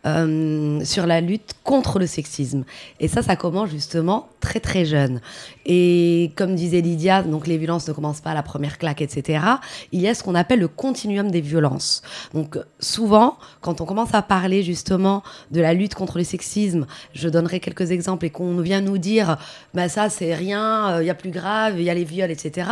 sur 0.03 1.05
la 1.05 1.21
lutte 1.21 1.53
contre 1.63 1.99
le 1.99 2.07
sexisme. 2.07 2.63
Et 2.99 3.07
ça 3.07 3.21
ça 3.21 3.36
commence 3.36 3.69
justement 3.69 4.29
très 4.39 4.59
très 4.59 4.86
jeune 4.86 5.21
et 5.66 6.32
comme 6.36 6.55
disait 6.55 6.82
Lydia 6.82 7.24
donc 7.24 7.47
les 7.47 7.57
violences 7.57 7.88
ne 7.88 7.93
commencent 7.93 8.22
pas 8.22 8.32
à 8.32 8.34
la 8.34 8.43
première 8.43 8.78
claque 8.78 9.01
etc 9.01 9.43
il 9.91 10.01
y 10.01 10.07
a 10.07 10.14
ce 10.14 10.24
qu'on 10.24 10.36
appelle 10.36 10.59
le 10.59 10.68
continuum 10.68 11.30
des 11.32 11.41
violences. 11.41 12.01
Donc 12.34 12.57
souvent 12.80 13.38
quand 13.62 13.82
on 13.82 13.86
commence 13.86 14.14
à 14.14 14.22
parler 14.22 14.64
justement 14.64 15.24
de 15.51 15.62
la 15.62 15.74
lutte 15.74 15.95
contre 15.95 16.18
le 16.18 16.24
sexisme 16.24 16.86
je 17.14 17.30
donnerai 17.30 17.59
quelques 17.59 17.91
exemples 17.91 18.26
et 18.26 18.30
qu'on 18.30 18.57
vient 18.57 18.82
nous 18.82 18.97
dire 18.97 19.38
bah 19.74 19.89
ça 19.89 20.09
c'est 20.09 20.34
rien 20.34 21.01
il 21.01 21.07
y 21.07 21.09
a 21.09 21.16
plus 21.16 21.32
grave 21.32 21.76
il 21.78 21.84
y 21.84 21.89
a 21.89 21.93
les 21.93 22.05
viols 22.05 22.32
etc 22.32 22.70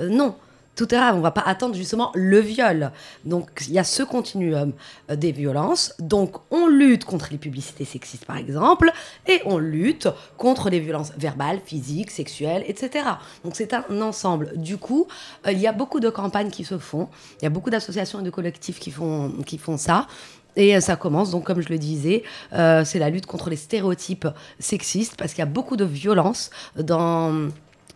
Euh, 0.00 0.08
non 0.08 0.34
tout 0.78 0.94
est 0.94 0.96
grave, 0.96 1.16
on 1.16 1.20
va 1.20 1.32
pas 1.32 1.42
attendre 1.44 1.74
justement 1.74 2.12
le 2.14 2.38
viol. 2.38 2.92
Donc 3.24 3.50
il 3.66 3.74
y 3.74 3.80
a 3.80 3.84
ce 3.84 4.04
continuum 4.04 4.72
euh, 5.10 5.16
des 5.16 5.32
violences. 5.32 5.92
Donc 5.98 6.36
on 6.52 6.68
lutte 6.68 7.04
contre 7.04 7.28
les 7.32 7.36
publicités 7.36 7.84
sexistes 7.84 8.24
par 8.24 8.36
exemple, 8.36 8.92
et 9.26 9.42
on 9.44 9.58
lutte 9.58 10.08
contre 10.36 10.70
les 10.70 10.78
violences 10.78 11.12
verbales, 11.18 11.58
physiques, 11.64 12.12
sexuelles, 12.12 12.62
etc. 12.68 13.06
Donc 13.44 13.56
c'est 13.56 13.74
un 13.74 13.84
ensemble. 14.00 14.52
Du 14.56 14.78
coup, 14.78 15.08
euh, 15.46 15.52
il 15.52 15.58
y 15.58 15.66
a 15.66 15.72
beaucoup 15.72 15.98
de 15.98 16.10
campagnes 16.10 16.50
qui 16.50 16.64
se 16.64 16.78
font, 16.78 17.08
il 17.40 17.44
y 17.44 17.46
a 17.46 17.50
beaucoup 17.50 17.70
d'associations 17.70 18.20
et 18.20 18.22
de 18.22 18.30
collectifs 18.30 18.78
qui 18.78 18.92
font, 18.92 19.32
qui 19.44 19.58
font 19.58 19.78
ça. 19.78 20.06
Et 20.54 20.76
euh, 20.76 20.80
ça 20.80 20.94
commence 20.94 21.32
donc, 21.32 21.42
comme 21.42 21.60
je 21.60 21.70
le 21.70 21.78
disais, 21.78 22.22
c'est 22.52 23.00
la 23.00 23.10
lutte 23.10 23.26
contre 23.26 23.50
les 23.50 23.56
stéréotypes 23.56 24.28
sexistes, 24.60 25.16
parce 25.16 25.32
qu'il 25.32 25.40
y 25.40 25.42
a 25.42 25.50
beaucoup 25.50 25.76
de 25.76 25.84
violence 25.84 26.50
dans 26.76 27.50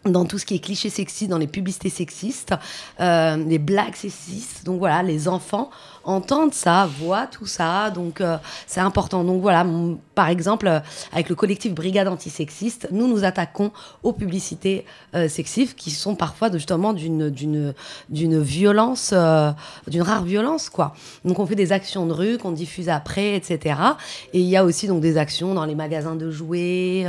dans 0.05 0.24
tout 0.24 0.38
ce 0.38 0.46
qui 0.46 0.55
est 0.55 0.59
cliché 0.59 0.90
sexiste, 0.90 1.30
dans 1.30 1.38
les 1.38 1.46
publicités 1.46 1.90
sexistes, 1.90 2.55
euh, 3.00 3.36
les 3.36 3.59
blagues 3.59 3.94
sexistes. 3.94 4.64
Donc 4.64 4.78
voilà, 4.78 5.03
les 5.03 5.28
enfants 5.28 5.70
entendent 6.05 6.55
ça, 6.55 6.88
voient 6.98 7.26
tout 7.26 7.46
ça, 7.46 7.90
donc 7.90 8.20
euh, 8.20 8.36
c'est 8.66 8.80
important. 8.80 9.24
Donc 9.24 9.40
voilà, 9.40 9.66
par 10.14 10.28
exemple, 10.28 10.66
euh, 10.66 10.80
avec 11.12 11.28
le 11.28 11.34
collectif 11.34 11.74
Brigade 11.74 12.09
Antisexiste, 12.09 12.88
nous 12.90 13.09
nous 13.09 13.24
attaquons 13.24 13.72
aux 14.03 14.12
publicités 14.12 14.84
euh, 15.14 15.28
sexistes 15.28 15.76
qui 15.76 15.90
sont 15.90 16.14
parfois 16.14 16.50
justement 16.53 16.92
d'une 16.92 17.30
d'une 17.30 17.74
d'une 18.09 18.40
violence, 18.40 19.14
d'une 19.86 20.03
rare 20.03 20.24
violence 20.24 20.68
quoi. 20.68 20.94
Donc 21.24 21.38
on 21.38 21.46
fait 21.46 21.55
des 21.55 21.72
actions 21.72 22.07
de 22.07 22.12
rue 22.12 22.38
qu'on 22.38 22.53
diffuse 22.53 22.88
après, 22.88 23.36
etc. 23.36 23.76
Et 24.32 24.40
il 24.40 24.48
y 24.48 24.57
a 24.57 24.64
aussi 24.64 24.86
donc 24.86 25.00
des 25.00 25.16
actions 25.16 25.55
dans 25.55 25.64
les 25.64 25.74
magasins 25.74 26.16
de 26.16 26.30
jouets, 26.30 27.07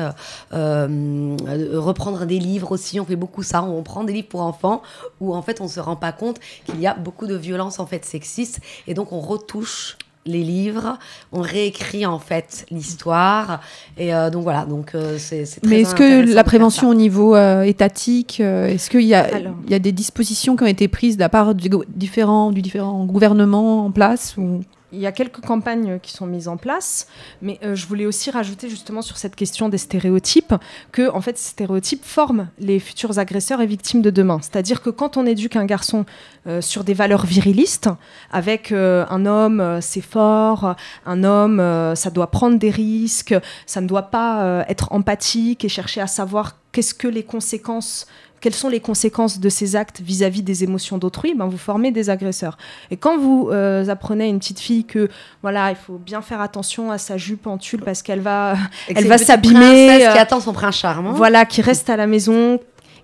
reprendre 0.51 2.25
des 2.25 2.39
livres 2.39 2.71
aussi. 2.71 2.99
On 2.99 3.05
fait 3.05 3.15
beaucoup 3.15 3.43
ça. 3.43 3.63
On 3.63 3.83
prend 3.83 4.03
des 4.03 4.13
livres 4.13 4.27
pour 4.27 4.41
enfants 4.41 4.81
où 5.19 5.33
en 5.35 5.41
fait 5.41 5.61
on 5.61 5.67
se 5.67 5.79
rend 5.79 5.95
pas 5.95 6.11
compte 6.11 6.39
qu'il 6.65 6.79
y 6.79 6.87
a 6.87 6.93
beaucoup 6.93 7.27
de 7.27 7.35
violences 7.35 7.79
en 7.79 7.85
fait 7.85 8.05
sexistes 8.05 8.59
et 8.87 8.93
donc 8.93 9.11
on 9.11 9.19
retouche 9.19 9.97
les 10.25 10.41
livres, 10.43 10.97
on 11.33 11.41
réécrit 11.41 12.05
en 12.05 12.17
fait 12.17 12.65
l'histoire. 12.71 13.59
Et 13.97 14.13
euh, 14.15 14.29
donc 14.29 14.43
voilà. 14.43 14.65
Donc 14.65 14.95
euh, 14.95 15.17
c'est 15.17 15.43
très 15.43 15.67
Mais 15.69 15.81
est-ce 15.81 15.95
que 15.95 16.33
la 16.33 16.43
prévention 16.45 16.89
au 16.89 16.93
niveau 16.93 17.35
euh, 17.35 17.63
étatique, 17.63 18.37
euh, 18.39 18.67
est-ce 18.67 18.89
qu'il 18.89 19.01
y, 19.01 19.13
a- 19.15 19.35
Alors. 19.35 19.53
il 19.65 19.71
y 19.71 19.75
a 19.75 19.79
des 19.79 19.91
dispositions 19.91 20.55
qui 20.55 20.63
ont 20.63 20.67
été 20.67 20.87
prises 20.87 21.17
de 21.17 21.21
la 21.21 21.27
part 21.29 21.53
du, 21.53 21.69
différents, 21.89 22.51
du 22.51 22.61
différent 22.61 23.03
gouvernement 23.05 23.85
en 23.85 23.91
place 23.91 24.35
ou... 24.37 24.61
il 24.93 24.99
y 24.99 25.07
a 25.07 25.11
quelques 25.11 25.41
campagnes 25.41 25.99
qui 25.99 26.11
sont 26.11 26.25
mises 26.25 26.47
en 26.47 26.57
place, 26.57 27.07
mais 27.41 27.59
euh, 27.63 27.75
je 27.75 27.87
voulais 27.87 28.05
aussi 28.05 28.31
rajouter 28.31 28.69
justement 28.69 29.01
sur 29.01 29.17
cette 29.17 29.35
question 29.35 29.67
des 29.67 29.77
stéréotypes 29.77 30.53
que 30.91 31.09
en 31.09 31.19
fait 31.19 31.37
ces 31.37 31.49
stéréotypes 31.49 32.05
forment 32.05 32.49
les 32.59 32.79
futurs 32.79 33.17
agresseurs 33.19 33.61
et 33.61 33.65
victimes 33.65 34.01
de 34.01 34.09
demain. 34.09 34.39
C'est-à-dire 34.41 34.81
que 34.81 34.89
quand 34.89 35.17
on 35.17 35.25
éduque 35.25 35.55
un 35.55 35.65
garçon 35.65 36.05
euh, 36.47 36.61
sur 36.61 36.83
des 36.83 36.93
valeurs 36.93 37.25
virilistes, 37.25 37.89
avec 38.31 38.71
euh, 38.71 39.05
un 39.09 39.25
homme 39.25 39.79
c'est 39.81 40.01
fort, 40.01 40.75
un 41.05 41.23
homme 41.23 41.61
ça 41.95 42.09
doit 42.09 42.29
prendre 42.29 42.57
des 42.57 42.69
risques, 42.69 43.35
ça 43.65 43.81
ne 43.81 43.87
doit 43.87 44.03
pas 44.03 44.65
être 44.67 44.91
empathique 44.91 45.65
et 45.65 45.69
chercher 45.69 46.01
à 46.01 46.07
savoir 46.07 46.57
qu'est-ce 46.71 46.93
que 46.93 47.07
les 47.07 47.23
conséquences 47.23 48.07
quelles 48.43 48.53
sont 48.53 48.67
les 48.67 48.81
conséquences 48.81 49.39
de 49.39 49.47
ces 49.47 49.77
actes 49.77 50.01
vis-à-vis 50.01 50.43
des 50.43 50.65
émotions 50.65 50.97
d'autrui, 50.97 51.33
ben 51.33 51.45
vous 51.45 51.57
formez 51.57 51.91
des 51.91 52.09
agresseurs. 52.09 52.57
Et 52.91 52.97
quand 52.97 53.17
vous 53.17 53.47
euh, 53.49 53.87
apprenez 53.87 54.25
à 54.25 54.27
une 54.27 54.39
petite 54.39 54.59
fille 54.59 54.83
que 54.83 55.07
voilà, 55.41 55.69
il 55.69 55.77
faut 55.77 55.97
bien 55.97 56.21
faire 56.21 56.41
attention 56.41 56.91
à 56.91 56.97
sa 56.97 57.15
jupe 57.15 57.47
en 57.47 57.57
tulle 57.57 57.81
parce 57.81 58.01
qu'elle 58.01 58.19
va, 58.19 58.57
Et 58.89 58.95
elle 58.97 59.07
va 59.07 59.17
s'abîmer, 59.17 59.59
princesse 59.59 60.07
euh, 60.09 60.11
qui 60.11 60.17
attend 60.17 60.41
son 60.41 60.51
prince 60.51 60.75
charmant. 60.75 61.13
voilà, 61.13 61.45
qui 61.45 61.61
reste 61.61 61.89
à 61.89 61.95
la 61.95 62.05
maison, 62.05 62.59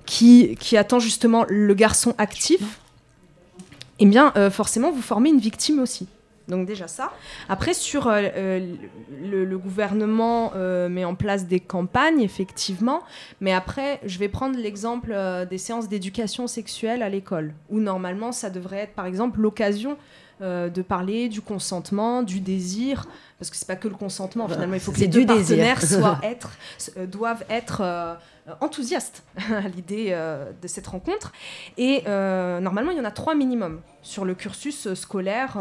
qui, 0.06 0.58
qui 0.60 0.76
attend 0.76 1.00
justement 1.00 1.46
le 1.48 1.74
garçon 1.74 2.16
actif, 2.18 2.82
eh 4.00 4.06
bien, 4.06 4.34
euh, 4.36 4.52
forcément, 4.52 4.92
vous 4.92 5.02
formez 5.02 5.30
une 5.30 5.40
victime 5.40 5.80
aussi. 5.80 6.10
Donc 6.50 6.66
déjà 6.66 6.88
ça. 6.88 7.12
Après, 7.48 7.74
sur 7.74 8.08
euh, 8.08 8.22
euh, 8.36 8.76
le, 9.24 9.46
le 9.46 9.58
gouvernement 9.58 10.52
euh, 10.56 10.90
met 10.90 11.06
en 11.06 11.16
place 11.16 11.46
des 11.46 11.60
campagnes, 11.60 12.22
effectivement. 12.22 13.02
Mais 13.40 13.54
après, 13.54 14.00
je 14.06 14.18
vais 14.20 14.30
prendre 14.30 14.58
l'exemple 14.58 15.12
euh, 15.14 15.46
des 15.46 15.58
séances 15.58 15.88
d'éducation 15.88 16.48
sexuelle 16.48 17.04
à 17.04 17.10
l'école, 17.10 17.54
où 17.70 17.80
normalement, 17.80 18.32
ça 18.32 18.50
devrait 18.50 18.80
être, 18.80 18.94
par 18.94 19.06
exemple, 19.06 19.40
l'occasion 19.40 19.98
de 20.42 20.82
parler 20.82 21.28
du 21.28 21.42
consentement, 21.42 22.24
du 22.24 22.40
désir, 22.40 23.08
parce 23.38 23.52
que 23.52 23.58
c'est 23.58 23.68
pas 23.68 23.76
que 23.76 23.90
le 23.90 23.96
consentement. 23.96 24.48
Finalement, 24.48 24.76
il 24.76 24.80
faut 24.80 24.94
que 24.94 25.00
les 25.02 25.10
deux 25.10 25.26
désir. 25.26 25.58
partenaires 25.58 25.82
soient 25.82 26.18
être, 26.24 26.52
doivent 27.08 27.44
être 27.50 28.18
euh, 28.50 28.54
enthousiastes 28.62 29.24
à 29.52 29.68
l'idée 29.68 30.10
euh, 30.12 30.52
de 30.62 30.68
cette 30.68 30.88
rencontre. 30.88 31.32
Et 31.78 32.04
euh, 32.08 32.60
normalement, 32.60 32.92
il 32.92 32.98
y 32.98 33.02
en 33.02 33.06
a 33.06 33.12
trois 33.12 33.36
minimum 33.36 33.82
sur 34.02 34.26
le 34.26 34.36
cursus 34.36 34.94
scolaire 34.94 35.56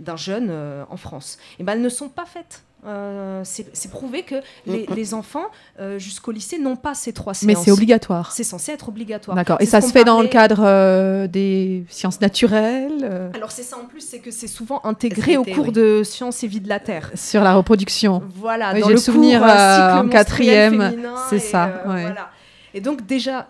d'un 0.00 0.16
jeune 0.16 0.50
en 0.88 0.96
France. 0.96 1.38
Et 1.58 1.64
ben, 1.64 1.72
elles 1.72 1.82
ne 1.82 1.88
sont 1.88 2.08
pas 2.08 2.26
faites. 2.26 2.62
Euh, 2.86 3.42
c'est 3.44 3.90
prouvé 3.90 4.22
que 4.22 4.36
les, 4.66 4.86
les 4.94 5.14
enfants 5.14 5.46
euh, 5.80 5.98
jusqu'au 5.98 6.30
lycée 6.30 6.58
n'ont 6.58 6.76
pas 6.76 6.94
ces 6.94 7.12
trois 7.12 7.34
séances. 7.34 7.46
Mais 7.46 7.54
c'est 7.54 7.70
obligatoire. 7.72 8.32
C'est 8.32 8.44
censé 8.44 8.72
être 8.72 8.88
obligatoire. 8.88 9.34
D'accord. 9.34 9.56
Et 9.60 9.66
ça 9.66 9.80
se 9.80 9.90
fait 9.90 10.04
dans 10.04 10.22
le 10.22 10.28
cadre 10.28 10.62
euh, 10.64 11.26
des 11.26 11.84
sciences 11.88 12.20
naturelles, 12.20 13.00
euh, 13.02 13.30
Alors 13.34 13.50
c'est 13.50 13.62
ça 13.62 13.76
en 13.76 13.86
plus, 13.86 14.00
c'est 14.02 14.20
que 14.20 14.30
c'est 14.30 14.46
souvent 14.46 14.80
intégré 14.84 15.36
au 15.36 15.44
cours 15.44 15.66
oui. 15.66 15.72
de 15.72 16.02
sciences 16.04 16.44
et 16.44 16.46
vie 16.46 16.60
de 16.60 16.68
la 16.68 16.78
Terre. 16.78 17.10
sur 17.14 17.42
la 17.42 17.54
reproduction. 17.54 18.22
Voilà, 18.36 18.72
Oui, 18.74 18.82
j'ai 18.86 18.92
le 18.92 18.98
souvenir, 18.98 19.40
cours, 19.40 19.48
en 19.48 20.08
quatrième, 20.08 20.94
c'est 21.28 21.38
ça, 21.40 21.64
euh, 21.64 21.92
ouais. 21.92 22.02
voilà. 22.02 22.30
Et 22.74 22.80
donc 22.80 23.06
déjà, 23.06 23.48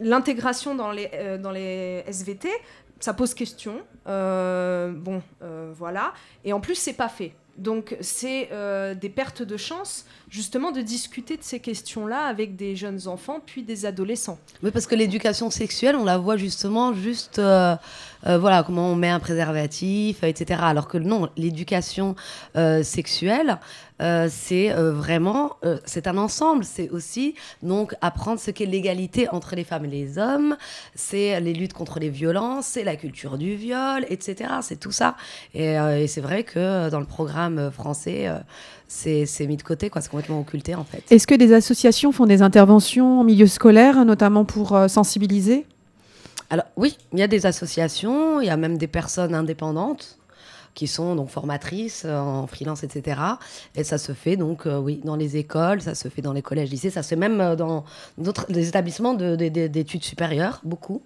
l'intégration 0.00 0.74
dans 0.74 0.90
les, 0.90 1.10
euh, 1.14 1.38
dans 1.38 1.50
les 1.50 2.04
SVT, 2.06 2.48
ça 3.00 3.14
pose 3.14 3.34
question. 3.34 3.74
Euh, 4.06 4.92
bon, 4.92 5.22
euh, 5.42 5.72
voilà. 5.74 6.12
Et 6.44 6.52
en 6.52 6.60
plus, 6.60 6.74
c'est 6.74 6.92
pas 6.92 7.08
fait. 7.08 7.32
Donc 7.58 7.96
c'est 8.00 8.50
euh, 8.52 8.94
des 8.94 9.08
pertes 9.08 9.42
de 9.42 9.56
chance 9.56 10.06
justement 10.28 10.72
de 10.72 10.80
discuter 10.80 11.36
de 11.36 11.42
ces 11.42 11.60
questions-là 11.60 12.26
avec 12.26 12.56
des 12.56 12.74
jeunes 12.74 13.06
enfants 13.06 13.40
puis 13.44 13.62
des 13.62 13.86
adolescents. 13.86 14.38
Oui, 14.62 14.70
parce 14.70 14.86
que 14.86 14.94
l'éducation 14.94 15.50
sexuelle, 15.50 15.96
on 15.96 16.04
la 16.04 16.18
voit 16.18 16.36
justement 16.36 16.94
juste, 16.94 17.38
euh, 17.38 17.76
euh, 18.26 18.38
voilà, 18.38 18.62
comment 18.64 18.90
on 18.90 18.96
met 18.96 19.08
un 19.08 19.20
préservatif, 19.20 20.24
euh, 20.24 20.26
etc. 20.26 20.60
Alors 20.62 20.88
que 20.88 20.98
non, 20.98 21.28
l'éducation 21.36 22.16
sexuelle, 22.82 23.58
c'est 24.28 24.70
vraiment, 24.70 25.56
c'est 25.84 26.06
un 26.06 26.18
ensemble. 26.18 26.64
C'est 26.64 26.90
aussi 26.90 27.34
donc 27.62 27.94
apprendre 28.00 28.40
ce 28.40 28.50
qu'est 28.50 28.66
l'égalité 28.66 29.28
entre 29.30 29.54
les 29.54 29.64
femmes 29.64 29.84
et 29.84 29.88
les 29.88 30.18
hommes. 30.18 30.56
C'est 30.94 31.40
les 31.40 31.54
luttes 31.54 31.72
contre 31.72 31.98
les 31.98 32.10
violences, 32.10 32.66
c'est 32.66 32.84
la 32.84 32.96
culture 32.96 33.38
du 33.38 33.54
viol, 33.54 34.04
etc. 34.08 34.54
C'est 34.62 34.78
tout 34.78 34.92
ça. 34.92 35.16
Et, 35.54 35.76
c'est 36.08 36.20
vrai 36.20 36.44
que 36.44 36.90
dans 36.90 37.00
le 37.00 37.06
programme 37.06 37.70
français, 37.70 38.28
c'est 38.88 39.26
mis 39.46 39.56
de 39.56 39.62
côté, 39.62 39.90
quoi. 39.90 40.00
C'est 40.00 40.10
complètement 40.10 40.40
occulté 40.40 40.74
en 40.74 40.84
fait. 40.84 41.02
Est-ce 41.10 41.26
que 41.26 41.34
des 41.34 41.52
associations 41.52 42.12
font 42.12 42.26
des 42.26 42.42
interventions 42.42 43.20
en 43.20 43.24
milieu 43.24 43.46
scolaire, 43.46 44.04
notamment 44.04 44.44
pour 44.44 44.74
euh, 44.76 44.88
sensibiliser? 44.88 45.66
Alors 46.50 46.66
oui, 46.76 46.96
il 47.12 47.18
y 47.18 47.22
a 47.22 47.26
des 47.28 47.46
associations, 47.46 48.40
il 48.40 48.46
y 48.46 48.50
a 48.50 48.56
même 48.56 48.78
des 48.78 48.86
personnes 48.86 49.34
indépendantes 49.34 50.18
qui 50.74 50.86
sont 50.86 51.14
donc 51.16 51.30
formatrices 51.30 52.02
euh, 52.04 52.18
en 52.18 52.46
freelance, 52.46 52.84
etc. 52.84 53.18
Et 53.74 53.82
ça 53.82 53.96
se 53.98 54.12
fait 54.12 54.36
donc, 54.36 54.66
euh, 54.66 54.78
oui, 54.78 55.00
dans 55.04 55.16
les 55.16 55.36
écoles, 55.38 55.80
ça 55.80 55.94
se 55.94 56.08
fait 56.08 56.22
dans 56.22 56.34
les 56.34 56.42
collèges, 56.42 56.70
lycées, 56.70 56.90
ça 56.90 57.02
se 57.02 57.08
fait 57.08 57.16
même 57.16 57.56
dans 57.56 57.84
d'autres 58.18 58.46
établissements 58.56 59.14
de- 59.14 59.36
de- 59.36 59.48
de- 59.48 59.66
d'études 59.68 60.04
supérieures, 60.04 60.60
beaucoup. 60.64 61.02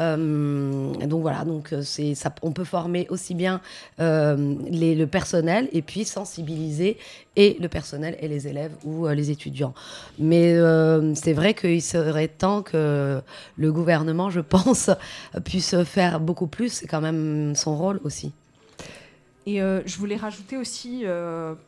Euh, 0.00 0.92
donc 1.06 1.22
voilà, 1.22 1.44
donc 1.44 1.72
euh, 1.72 1.82
c'est 1.82 2.14
ça, 2.14 2.34
on 2.42 2.52
peut 2.52 2.64
former 2.64 3.06
aussi 3.10 3.34
bien 3.34 3.60
euh, 4.00 4.56
les, 4.68 4.94
le 4.94 5.06
personnel 5.06 5.68
et 5.72 5.82
puis 5.82 6.04
sensibiliser 6.04 6.98
et 7.36 7.56
le 7.60 7.68
personnel 7.68 8.16
et 8.20 8.26
les 8.26 8.48
élèves 8.48 8.72
ou 8.84 9.06
les 9.08 9.30
étudiants. 9.30 9.74
Mais 10.18 10.54
c'est 11.14 11.32
vrai 11.32 11.54
qu'il 11.54 11.82
serait 11.82 12.28
temps 12.28 12.62
que 12.62 13.20
le 13.56 13.72
gouvernement, 13.72 14.30
je 14.30 14.40
pense, 14.54 14.90
puisse 15.44 15.82
faire 15.82 16.20
beaucoup 16.20 16.46
plus. 16.46 16.72
C'est 16.72 16.86
quand 16.86 17.00
même 17.00 17.54
son 17.56 17.76
rôle 17.76 18.00
aussi. 18.04 18.32
Et 19.46 19.58
je 19.58 19.98
voulais 19.98 20.14
rajouter 20.14 20.56
aussi, 20.56 21.04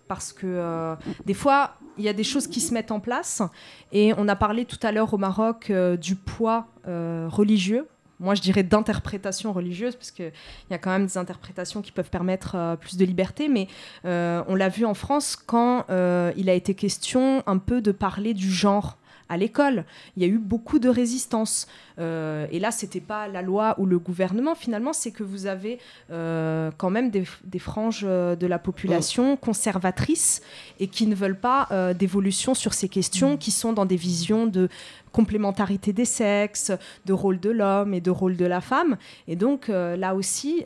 parce 0.06 0.32
que 0.32 0.94
des 1.24 1.34
fois, 1.34 1.74
il 1.98 2.04
y 2.04 2.08
a 2.08 2.12
des 2.12 2.24
choses 2.24 2.46
qui 2.46 2.60
se 2.60 2.72
mettent 2.72 2.92
en 2.92 3.00
place. 3.00 3.42
Et 3.90 4.12
on 4.16 4.28
a 4.28 4.36
parlé 4.36 4.66
tout 4.66 4.78
à 4.84 4.92
l'heure 4.92 5.12
au 5.12 5.18
Maroc 5.18 5.72
du 6.00 6.14
poids 6.14 6.68
religieux. 6.84 7.88
Moi, 8.18 8.34
je 8.34 8.40
dirais 8.40 8.62
d'interprétation 8.62 9.52
religieuse, 9.52 9.94
parce 9.94 10.10
qu'il 10.10 10.32
y 10.70 10.74
a 10.74 10.78
quand 10.78 10.90
même 10.90 11.06
des 11.06 11.18
interprétations 11.18 11.82
qui 11.82 11.92
peuvent 11.92 12.10
permettre 12.10 12.54
euh, 12.54 12.76
plus 12.76 12.96
de 12.96 13.04
liberté. 13.04 13.48
Mais 13.48 13.68
euh, 14.04 14.42
on 14.48 14.54
l'a 14.54 14.68
vu 14.68 14.84
en 14.84 14.94
France 14.94 15.36
quand 15.36 15.84
euh, 15.90 16.32
il 16.36 16.48
a 16.48 16.54
été 16.54 16.74
question 16.74 17.42
un 17.46 17.58
peu 17.58 17.82
de 17.82 17.92
parler 17.92 18.32
du 18.32 18.50
genre 18.50 18.96
à 19.28 19.36
l'école. 19.36 19.84
Il 20.16 20.22
y 20.22 20.26
a 20.26 20.28
eu 20.28 20.38
beaucoup 20.38 20.78
de 20.78 20.88
résistance. 20.88 21.66
Euh, 21.98 22.46
et 22.50 22.58
là, 22.58 22.70
c'était 22.70 23.00
pas 23.00 23.28
la 23.28 23.42
loi 23.42 23.74
ou 23.78 23.86
le 23.86 23.98
gouvernement. 23.98 24.54
Finalement, 24.54 24.92
c'est 24.92 25.10
que 25.10 25.22
vous 25.22 25.46
avez 25.46 25.78
euh, 26.10 26.70
quand 26.76 26.90
même 26.90 27.10
des, 27.10 27.24
franges 27.58 28.04
euh, 28.04 28.36
de 28.36 28.46
la 28.46 28.58
population 28.58 29.36
conservatrices 29.36 30.42
et 30.78 30.88
qui 30.88 31.06
ne 31.06 31.14
veulent 31.14 31.38
pas 31.38 31.68
d'évolution 31.94 32.54
sur 32.54 32.74
ces 32.74 32.88
questions, 32.88 33.36
qui 33.36 33.50
sont 33.50 33.72
dans 33.72 33.86
des 33.86 33.96
visions 33.96 34.46
de 34.46 34.68
complémentarité 35.12 35.92
des 35.92 36.04
sexes, 36.04 36.72
de 37.06 37.12
rôle 37.12 37.40
de 37.40 37.50
l'homme 37.50 37.94
et 37.94 38.00
de 38.00 38.10
rôle 38.10 38.36
de 38.36 38.44
la 38.44 38.60
femme. 38.60 38.96
Et 39.26 39.36
donc, 39.36 39.68
là 39.68 40.14
aussi, 40.14 40.64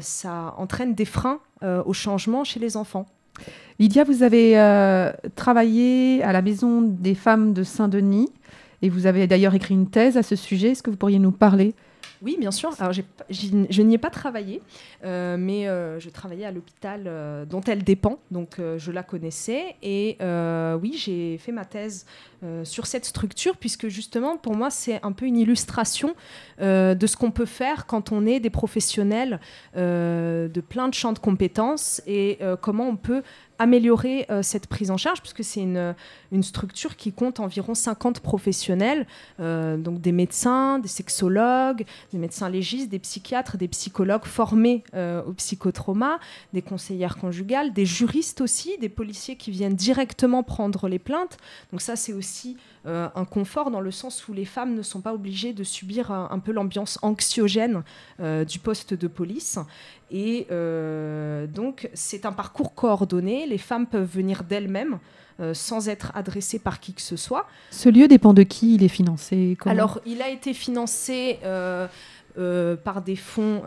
ça 0.00 0.54
entraîne 0.56 0.94
des 0.94 1.04
freins 1.04 1.40
au 1.62 1.92
changement 1.92 2.44
chez 2.44 2.60
les 2.60 2.76
enfants. 2.76 3.06
Lydia, 3.78 4.04
vous 4.04 4.22
avez 4.22 4.58
euh, 4.58 5.12
travaillé 5.34 6.22
à 6.22 6.32
la 6.32 6.40
Maison 6.40 6.80
des 6.80 7.14
femmes 7.14 7.52
de 7.52 7.62
Saint-Denis 7.62 8.30
et 8.82 8.88
vous 8.88 9.06
avez 9.06 9.26
d'ailleurs 9.26 9.54
écrit 9.54 9.74
une 9.74 9.88
thèse 9.88 10.16
à 10.16 10.22
ce 10.22 10.36
sujet. 10.36 10.70
Est-ce 10.70 10.82
que 10.82 10.90
vous 10.90 10.96
pourriez 10.96 11.18
nous 11.18 11.32
parler? 11.32 11.74
Oui, 12.22 12.38
bien 12.40 12.50
sûr. 12.50 12.70
Alors, 12.78 12.94
je 12.94 13.82
n'y 13.82 13.94
ai 13.94 13.98
pas 13.98 14.08
travaillé, 14.08 14.62
euh, 15.04 15.36
mais 15.38 15.68
euh, 15.68 16.00
je 16.00 16.08
travaillais 16.08 16.46
à 16.46 16.50
l'hôpital 16.50 17.46
dont 17.50 17.60
elle 17.60 17.84
dépend, 17.84 18.18
donc 18.30 18.58
je 18.58 18.90
la 18.90 19.02
connaissais. 19.02 19.76
Et 19.82 20.16
oui, 20.80 20.94
j'ai 20.96 21.36
fait 21.36 21.52
ma 21.52 21.66
thèse 21.66 22.06
sur 22.64 22.86
cette 22.86 23.04
structure, 23.04 23.56
puisque 23.56 23.88
justement, 23.88 24.36
pour 24.36 24.54
moi, 24.56 24.70
c'est 24.70 25.00
un 25.02 25.12
peu 25.12 25.26
une 25.26 25.36
illustration 25.36 26.14
euh, 26.60 26.94
de 26.94 27.06
ce 27.06 27.16
qu'on 27.16 27.30
peut 27.30 27.46
faire 27.46 27.86
quand 27.86 28.12
on 28.12 28.26
est 28.26 28.40
des 28.40 28.50
professionnels 28.50 29.40
euh, 29.76 30.48
de 30.48 30.60
plein 30.60 30.88
de 30.88 30.94
champs 30.94 31.12
de 31.12 31.18
compétences 31.18 32.00
et 32.06 32.38
euh, 32.40 32.56
comment 32.56 32.88
on 32.88 32.96
peut 32.96 33.22
améliorer 33.58 34.26
euh, 34.30 34.42
cette 34.42 34.66
prise 34.66 34.90
en 34.90 34.96
charge, 34.96 35.20
puisque 35.20 35.44
c'est 35.44 35.60
une, 35.60 35.94
une 36.32 36.42
structure 36.42 36.96
qui 36.96 37.12
compte 37.12 37.40
environ 37.40 37.74
50 37.74 38.20
professionnels, 38.20 39.06
euh, 39.40 39.76
donc 39.76 40.00
des 40.00 40.12
médecins, 40.12 40.78
des 40.78 40.88
sexologues, 40.88 41.84
des 42.12 42.18
médecins 42.18 42.48
légistes, 42.48 42.90
des 42.90 42.98
psychiatres, 42.98 43.56
des 43.56 43.68
psychologues 43.68 44.24
formés 44.24 44.84
euh, 44.94 45.22
au 45.24 45.32
psychotrauma, 45.32 46.18
des 46.52 46.62
conseillères 46.62 47.16
conjugales, 47.16 47.72
des 47.72 47.86
juristes 47.86 48.40
aussi, 48.40 48.76
des 48.78 48.88
policiers 48.88 49.36
qui 49.36 49.50
viennent 49.50 49.74
directement 49.74 50.42
prendre 50.42 50.88
les 50.88 50.98
plaintes. 50.98 51.38
Donc 51.72 51.80
ça, 51.80 51.96
c'est 51.96 52.12
aussi 52.12 52.25
euh, 52.86 53.08
un 53.14 53.24
confort 53.24 53.70
dans 53.70 53.80
le 53.80 53.90
sens 53.90 54.28
où 54.28 54.32
les 54.32 54.44
femmes 54.44 54.74
ne 54.74 54.82
sont 54.82 55.00
pas 55.00 55.12
obligées 55.14 55.52
de 55.52 55.64
subir 55.64 56.10
un, 56.10 56.28
un 56.30 56.38
peu 56.38 56.52
l'ambiance 56.52 56.98
anxiogène 57.02 57.82
euh, 58.20 58.44
du 58.44 58.58
poste 58.58 58.94
de 58.94 59.08
police. 59.08 59.58
Et 60.10 60.46
euh, 60.50 61.46
donc, 61.46 61.88
c'est 61.94 62.24
un 62.26 62.32
parcours 62.32 62.74
coordonné. 62.74 63.46
Les 63.46 63.58
femmes 63.58 63.86
peuvent 63.86 64.08
venir 64.10 64.42
d'elles-mêmes. 64.44 64.98
euh, 65.38 65.52
sans 65.52 65.88
être 65.90 66.12
adressées 66.14 66.58
par 66.58 66.80
qui 66.80 66.94
que 66.94 67.02
ce 67.02 67.16
soit. 67.16 67.46
Ce 67.70 67.90
lieu 67.90 68.08
dépend 68.08 68.32
de 68.32 68.42
qui 68.42 68.74
Il 68.76 68.82
est 68.82 68.88
financé 68.88 69.54
comment 69.60 69.70
Alors, 69.74 70.00
il 70.06 70.22
a 70.22 70.30
été 70.30 70.54
financé 70.54 71.38
euh, 71.44 71.86
euh, 72.38 72.74
par 72.74 73.02
des 73.02 73.16
fonds 73.16 73.60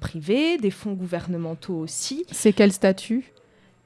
privés, 0.00 0.56
des 0.56 0.70
fonds 0.70 0.94
gouvernementaux 0.94 1.76
aussi. 1.76 2.24
C'est 2.32 2.54
quel 2.54 2.72
statut? 2.72 3.30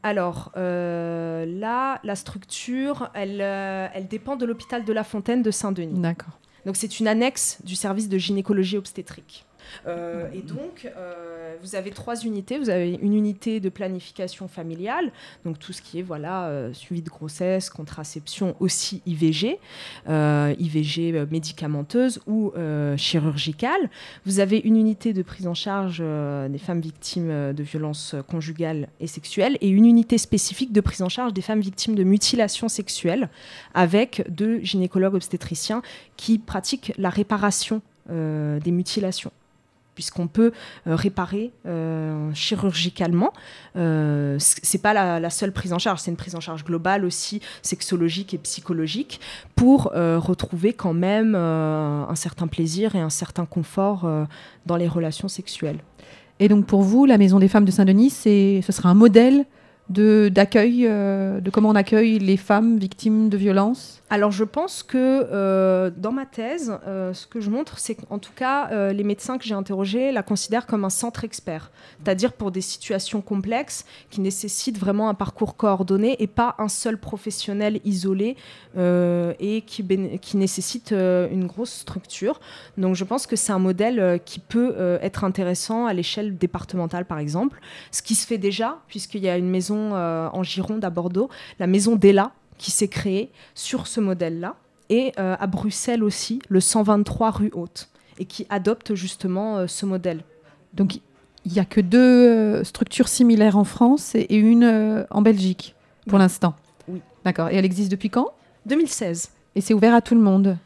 Alors 0.07 0.53
euh, 0.57 1.45
là, 1.47 1.99
la 2.05 2.15
structure, 2.15 3.11
elle, 3.13 3.41
euh, 3.41 3.89
elle 3.93 4.07
dépend 4.07 4.37
de 4.37 4.47
l'hôpital 4.47 4.85
de 4.85 4.93
La 4.93 5.03
Fontaine 5.03 5.43
de 5.43 5.51
Saint-Denis. 5.51 5.99
D'accord. 5.99 6.39
Donc 6.65 6.77
c'est 6.77 7.01
une 7.01 7.09
annexe 7.09 7.59
du 7.65 7.75
service 7.75 8.09
de 8.09 8.17
gynécologie 8.17 8.77
obstétrique. 8.77 9.47
Euh, 9.87 10.29
et 10.33 10.43
donc, 10.43 10.91
euh, 10.97 11.55
vous 11.63 11.75
avez 11.75 11.91
trois 11.91 12.17
unités. 12.25 12.59
Vous 12.59 12.71
avez 12.71 12.93
une 12.95 13.15
unité 13.15 13.61
de 13.61 13.69
planification 13.69 14.49
familiale, 14.49 15.13
donc 15.45 15.59
tout 15.59 15.73
ce 15.73 15.83
qui 15.83 15.99
est 15.99 16.03
voilà 16.03 16.47
euh, 16.47 16.73
suivi 16.73 17.03
de 17.03 17.09
grossesse, 17.09 17.71
contraception, 17.71 18.57
aussi 18.61 19.03
IVG, 19.07 19.59
IVG 20.07 21.27
médicamenteuse 21.31 22.21
ou 22.27 22.53
chirurgicale. 22.97 23.91
Vous 24.25 24.41
avez 24.41 24.59
une 24.59 24.77
unité 24.77 25.13
de 25.13 25.23
prise 25.23 25.47
en 25.47 25.55
charge 25.55 25.99
des 25.99 26.59
femmes 26.59 26.81
victimes 26.81 27.53
de 27.53 27.63
violences 27.63 28.15
conjugales 28.29 28.89
et 29.01 29.07
sexuelles 29.07 29.59
et 29.61 29.69
une 29.69 29.85
unité 29.85 30.19
spécifique 30.19 30.73
de 30.73 30.81
prise 30.81 31.03
en 31.03 31.09
charge 31.09 31.33
des 31.33 31.43
femmes 31.43 31.61
victimes 31.61 31.95
de 31.95 32.05
mutilations 32.05 32.69
sexuelles 32.69 33.29
avec 33.75 34.25
deux 34.29 34.61
gynécologues 34.61 35.15
obstétriciens 35.15 35.83
qui 36.17 36.39
pratiquent 36.39 36.93
la 36.99 37.11
réparation 37.11 37.83
des 38.09 38.71
mutilations 38.71 39.33
puisqu'on 39.97 40.29
peut 40.29 40.53
euh, 40.87 40.95
réparer 40.95 41.51
euh, 41.67 42.33
chirurgicalement. 42.35 43.33
Euh, 43.77 44.37
c'est 44.39 44.81
pas 44.81 44.95
la, 44.95 45.19
la 45.19 45.31
seule 45.31 45.51
prise 45.51 45.73
en 45.73 45.81
charge, 45.81 46.01
c'est 46.01 46.13
une 46.13 46.17
prise 46.17 46.37
en 46.37 46.41
charge 46.41 46.65
globale 46.65 47.05
aussi, 47.05 47.41
sexologique 47.63 48.35
et 48.35 48.39
psychologique, 48.39 49.21
pour 49.57 49.85
retrouver 49.95 50.75
quand 50.75 50.93
même 50.93 51.35
un 51.35 52.15
certain 52.15 52.47
plaisir 52.47 52.95
et 52.95 53.01
un 53.01 53.11
certain 53.11 53.47
confort 53.47 54.09
dans 54.67 54.77
les 54.77 54.87
relations 54.87 55.29
sexuelles. 55.29 55.79
Et 56.39 56.49
donc 56.49 56.67
pour 56.67 56.83
vous, 56.83 57.07
la 57.07 57.17
Maison 57.17 57.39
des 57.39 57.49
femmes 57.49 57.65
de 57.65 57.71
Saint-Denis, 57.71 58.11
ce 58.11 58.73
sera 58.73 58.91
un 58.91 58.95
modèle 58.95 59.47
de, 59.89 60.29
d'accueil, 60.33 60.85
euh, 60.87 61.41
de 61.41 61.51
comment 61.51 61.69
on 61.69 61.75
accueille 61.77 62.19
les 62.19 62.37
femmes 62.37 62.79
victimes 62.79 63.29
de 63.29 63.37
violences? 63.37 64.03
Alors 64.11 64.33
je 64.33 64.45
pense 64.45 64.83
que 64.83 64.97
euh, 64.97 65.91
dans 65.97 66.13
ma 66.13 66.27
thèse, 66.27 66.77
euh, 66.87 67.13
ce 67.13 67.27
que 67.27 67.41
je 67.41 67.51
montre, 67.51 67.79
c'est 67.79 67.95
qu'en 67.95 68.19
tout 68.19 68.33
cas, 68.35 68.93
les 68.93 69.05
médecins 69.05 69.39
que 69.39 69.45
j'ai 69.45 69.55
interrogés 69.55 70.13
la 70.13 70.23
considèrent 70.23 70.67
comme 70.67 70.85
un 70.85 70.91
centre 70.91 71.25
expert, 71.25 71.71
c'est-à-dire 72.03 72.33
pour 72.33 72.51
des 72.51 72.61
situations 72.61 73.21
complexes 73.21 73.85
qui 74.11 74.21
nécessitent 74.21 74.79
vraiment 74.79 75.09
un 75.09 75.15
parcours 75.15 75.57
coordonné 75.57 76.17
et 76.21 76.27
pas 76.27 76.55
un 76.59 76.69
seul 76.69 76.99
professionnel 76.99 77.81
isolé 77.85 78.37
et 78.77 79.63
qui, 79.67 79.85
nécessite 80.35 80.93
une 80.93 81.47
grosse 81.47 81.73
structure. 81.73 82.41
Donc 82.77 82.95
je 82.95 83.05
pense 83.05 83.27
que 83.27 83.37
c'est 83.37 83.53
un 83.53 83.59
modèle 83.59 84.21
qui 84.25 84.41
peut 84.41 84.99
être 85.01 85.25
intéressant 85.25 85.87
à 85.87 85.93
l'échelle 85.93 86.37
départementale 86.37 87.05
par 87.05 87.19
exemple, 87.19 87.61
ce 87.91 88.03
qui 88.03 88.15
se 88.15 88.27
fait 88.27 88.39
déjà 88.39 88.79
puisqu'il 88.89 89.23
y 89.23 89.29
a 89.29 89.37
une 89.37 89.49
maison 89.49 89.76
euh, 89.95 90.29
en 90.33 90.43
Gironde 90.43 90.85
à 90.85 90.91
Bordeaux, 90.91 91.29
la 91.59 91.67
maison 91.67 91.97
d'Ella 91.97 92.33
qui 92.59 92.71
s'est 92.71 92.89
créée 92.89 93.31
sur 93.55 93.87
ce 93.87 94.01
modèle-là, 94.01 94.57
et 94.89 95.13
euh, 95.19 95.37
à 95.39 95.47
Bruxelles 95.47 96.03
aussi, 96.05 96.41
le 96.49 96.61
123 96.61 97.31
rue 97.31 97.51
Haute, 97.55 97.89
et 98.19 98.25
qui 98.25 98.47
adopte 98.51 98.95
justement 98.95 99.59
euh, 99.59 99.67
ce 99.67 99.85
modèle. 99.87 100.23
Donc 100.75 100.97
il 101.45 101.53
n'y 101.53 101.59
a 101.61 101.65
que 101.65 101.81
deux 101.81 102.65
structures 102.65 103.09
similaires 103.09 103.57
en 103.57 103.65
France 103.65 104.15
et, 104.15 104.35
une 104.35 105.07
en 105.11 105.23
Belgique 105.23 105.75
pour 106.09 106.19
l'instant. 106.19 106.55
Oui. 106.89 107.01
D'accord. 107.25 107.49
Et 107.51 107.57
elle 107.57 107.65
existe 107.65 107.91
depuis 107.91 108.11
quand? 108.11 108.31
2016. 108.67 109.31
Et 109.55 109.61
c'est 109.61 109.73
ouvert 109.75 109.95
à 109.95 110.01
tout 110.01 110.15
le 110.15 110.21
monde? 110.21 110.57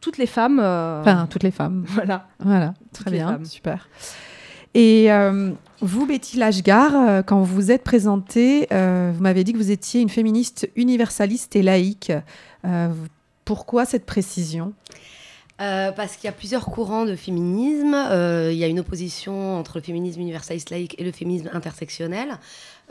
Toutes 0.00 0.16
les 0.16 0.26
femmes. 0.26 0.58
euh, 0.60 1.00
Enfin, 1.02 1.26
toutes 1.28 1.42
les 1.42 1.50
femmes. 1.50 1.84
voilà. 1.88 2.26
Voilà, 2.38 2.72
Toutes 2.94 3.04
très 3.06 3.10
bien, 3.16 3.28
femmes. 3.28 3.44
super. 3.44 3.88
Et 4.74 5.10
euh, 5.10 5.50
vous, 5.80 6.06
Betty 6.06 6.36
Lashgar, 6.36 6.94
euh, 6.94 7.22
quand 7.22 7.40
vous 7.40 7.54
vous 7.54 7.70
êtes 7.70 7.82
présentée, 7.82 8.68
euh, 8.72 9.12
vous 9.14 9.22
m'avez 9.22 9.44
dit 9.44 9.52
que 9.52 9.58
vous 9.58 9.70
étiez 9.70 10.00
une 10.00 10.08
féministe 10.08 10.70
universaliste 10.76 11.56
et 11.56 11.62
laïque. 11.62 12.12
Pourquoi 13.44 13.84
cette 13.84 14.06
précision? 14.06 14.74
Parce 15.58 16.16
qu'il 16.16 16.24
y 16.24 16.28
a 16.28 16.32
plusieurs 16.32 16.64
courants 16.66 17.04
de 17.04 17.16
féminisme. 17.16 17.94
Il 18.50 18.56
y 18.56 18.64
a 18.64 18.66
une 18.66 18.80
opposition 18.80 19.58
entre 19.58 19.78
le 19.78 19.82
féminisme 19.82 20.20
universaliste 20.20 20.70
laïque 20.70 20.94
et 20.98 21.04
le 21.04 21.12
féminisme 21.12 21.50
intersectionnel. 21.52 22.38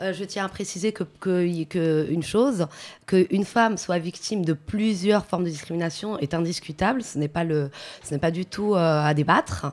Euh, 0.00 0.12
je 0.14 0.24
tiens 0.24 0.46
à 0.46 0.48
préciser 0.48 0.92
que, 0.92 1.04
que- 1.20 2.06
une 2.10 2.22
chose, 2.22 2.66
qu'une 3.06 3.44
femme 3.44 3.76
soit 3.76 3.98
victime 3.98 4.44
de 4.44 4.54
plusieurs 4.54 5.26
formes 5.26 5.44
de 5.44 5.50
discrimination 5.50 6.18
est 6.18 6.32
indiscutable. 6.32 7.02
Ce 7.02 7.18
n'est 7.18 7.28
pas 7.28 7.44
le, 7.44 7.70
ce 8.02 8.14
n'est 8.14 8.20
pas 8.20 8.30
du 8.30 8.46
tout 8.46 8.74
euh, 8.74 9.02
à 9.04 9.12
débattre, 9.14 9.72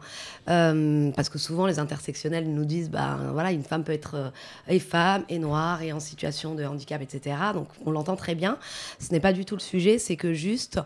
Euh, 0.49 1.11
parce 1.13 1.28
que 1.28 1.38
souvent 1.38 1.65
les 1.67 1.78
intersectionnels 1.78 2.47
nous 2.49 2.63
disent, 2.63 2.89
bah 2.89 3.17
voilà, 3.34 3.51
une 3.51 3.63
femme 3.63 3.84
peut 3.84 3.91
être 3.91 4.32
et 4.69 4.80
femme 4.80 5.23
et 5.28 5.39
noire 5.39 5.82
et 5.82 5.91
en 5.91 5.99
situation 5.99 6.55
de 6.55 6.63
handicap, 6.63 7.01
etc. 7.01 7.36
Donc 7.53 7.67
on 7.86 7.91
l'entend 7.91 8.15
très 8.15 8.34
bien. 8.34 8.57
Ce 8.99 9.11
n'est 9.11 9.19
pas 9.19 9.34
du 9.34 9.43
tout 9.43 9.55
le 9.55 9.61
sujet. 9.61 9.99
C'est 9.99 10.15
que 10.15 10.34
juste 10.34 10.80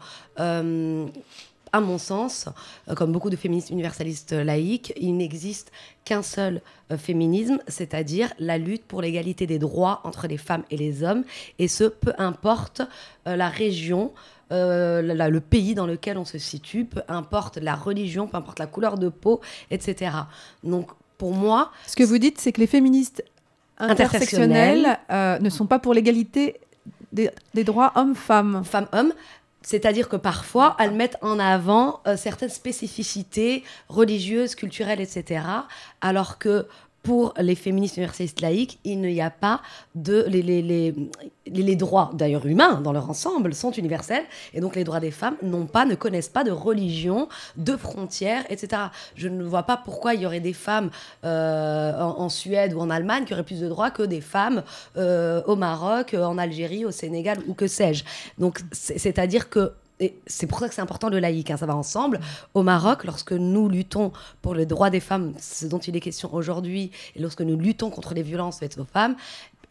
à 1.74 1.80
mon 1.80 1.98
sens, 1.98 2.48
euh, 2.90 2.96
comme 2.96 3.12
beaucoup 3.12 3.30
de 3.30 3.36
féministes 3.36 3.70
universalistes 3.70 4.34
laïques, 4.34 4.94
il 5.00 5.16
n'existe 5.16 5.72
qu'un 6.06 6.22
seul 6.22 6.62
euh, 6.92 6.98
féminisme, 6.98 7.60
c'est-à-dire 7.68 8.34
la 8.40 8.58
lutte 8.58 8.84
pour 8.86 9.02
l'égalité 9.02 9.48
des 9.48 9.60
droits 9.60 10.02
entre 10.04 10.28
les 10.28 10.38
femmes 10.38 10.64
et 10.70 10.78
les 10.78 11.04
hommes, 11.04 11.24
et 11.60 11.68
ce, 11.68 11.86
peu 11.86 12.14
importe 12.18 12.82
euh, 13.28 13.36
la 13.36 13.48
région, 13.50 14.12
euh, 14.52 15.02
la- 15.02 15.14
la- 15.14 15.30
le 15.30 15.40
pays 15.40 15.74
dans 15.76 15.88
lequel 15.88 16.18
on 16.18 16.26
se 16.26 16.38
situe, 16.38 16.84
peu 16.86 17.02
importe 17.08 17.56
la 17.58 17.76
religion, 17.76 18.28
peu 18.28 18.36
importe 18.38 18.60
la 18.60 18.68
couleur 18.68 18.98
de 18.98 19.08
peau, 19.10 19.40
etc. 19.70 20.12
Donc, 20.64 20.90
pour 21.18 21.32
moi, 21.34 21.72
Ce 21.88 21.96
que 21.96 22.04
vous 22.04 22.18
dites, 22.18 22.40
c'est 22.40 22.52
que 22.52 22.60
les 22.60 22.68
féministes 22.68 23.24
intersectionnelles 23.78 24.86
Intersectionnelles. 24.86 25.00
euh, 25.12 25.40
ne 25.40 25.50
sont 25.50 25.66
pas 25.68 25.80
pour 25.80 25.94
l'égalité 25.94 26.60
des, 27.14 27.30
des 27.54 27.64
droits 27.64 27.92
hommes-femmes. 27.96 28.64
femmes-hommes. 28.64 29.14
C'est-à-dire 29.62 30.10
que 30.10 30.16
parfois, 30.16 30.76
elles 30.80 30.94
mettent 30.94 31.18
en 31.22 31.40
avant 31.40 32.02
euh, 32.08 32.18
certaines 32.18 32.50
spécificités 32.50 33.64
religieuses, 33.90 34.56
culturelles, 34.56 35.02
etc. 35.02 35.46
Alors 36.02 36.40
que 36.40 36.68
pour 37.04 37.34
les 37.40 37.56
féministes 37.56 37.98
universalistes 37.98 38.42
laïques, 38.42 38.80
il 38.84 39.02
n'y 39.02 39.22
a 39.22 39.30
pas 39.32 39.62
de... 39.96 40.24
Les, 40.28 40.42
les, 40.44 40.62
les, 40.62 40.94
les- 41.48 41.76
droits, 41.76 42.12
d'ailleurs 42.14 42.46
humains, 42.46 42.80
dans 42.82 42.92
leur 42.92 43.10
ensemble, 43.10 43.54
sont 43.56 43.72
universels. 43.72 44.24
Et 44.54 44.62
donc 44.62 44.76
les 44.76 44.84
droits 44.84 45.00
des 45.00 45.10
femmes 45.12 45.36
n'ont 45.42 45.66
pas, 45.66 45.86
ne 45.86 45.96
connaissent 45.96 46.30
pas 46.30 46.44
de 46.44 46.52
religion, 46.52 47.28
de 47.58 47.76
frontières, 47.76 48.44
etc. 48.50 48.84
Je 49.16 49.28
ne 49.28 49.44
vois 49.44 49.64
pas 49.64 49.78
pourquoi 49.78 50.14
il 50.14 50.22
y 50.22 50.26
aurait 50.26 50.40
des 50.40 50.54
femmes 50.54 50.92
euh, 51.26 52.00
en, 52.00 52.30
Suède 52.30 52.74
ou 52.74 52.80
en 52.80 52.90
Allemagne 52.90 53.26
qui 53.26 53.34
auraient 53.34 53.44
plus 53.44 53.62
de 53.62 53.68
droits 53.70 53.90
que 53.92 54.04
des 54.04 54.22
femmes 54.22 54.62
euh, 54.98 55.42
au 55.48 55.56
Maroc, 55.56 56.14
en 56.14 56.38
Algérie, 56.38 56.86
au 56.86 56.92
Sénégal 56.92 57.40
ou 57.48 57.54
que 57.56 57.68
sais-je. 57.68 58.04
Donc, 58.38 58.60
c'est- 58.72 58.98
c'est-à-dire 59.00 59.50
que, 59.50 59.72
c'est 60.26 60.48
pour 60.48 60.60
ça 60.60 60.70
que 60.70 60.76
c'est 60.76 60.82
important 60.82 61.10
le 61.10 61.20
laïque, 61.20 61.52
hein, 61.52 61.58
ça 61.58 61.66
va 61.66 61.76
ensemble. 61.76 62.20
Au 62.54 62.64
Maroc, 62.64 63.04
lorsque 63.04 63.34
nous 63.34 63.70
luttons 63.70 64.12
pour 64.42 64.56
les 64.56 64.66
droits 64.66 64.90
des 64.90 65.00
femmes, 65.00 65.34
ce 65.40 65.66
dont 65.66 65.80
il 65.80 65.96
est 65.96 66.00
question 66.00 66.34
aujourd'hui, 66.34 66.92
et 67.16 67.22
lorsque 67.22 67.42
nous 67.42 67.58
luttons 67.58 67.90
contre 67.90 68.14
les 68.14 68.24
violences 68.24 68.60
faites 68.60 68.78
aux 68.78 68.86
femmes, 68.86 69.16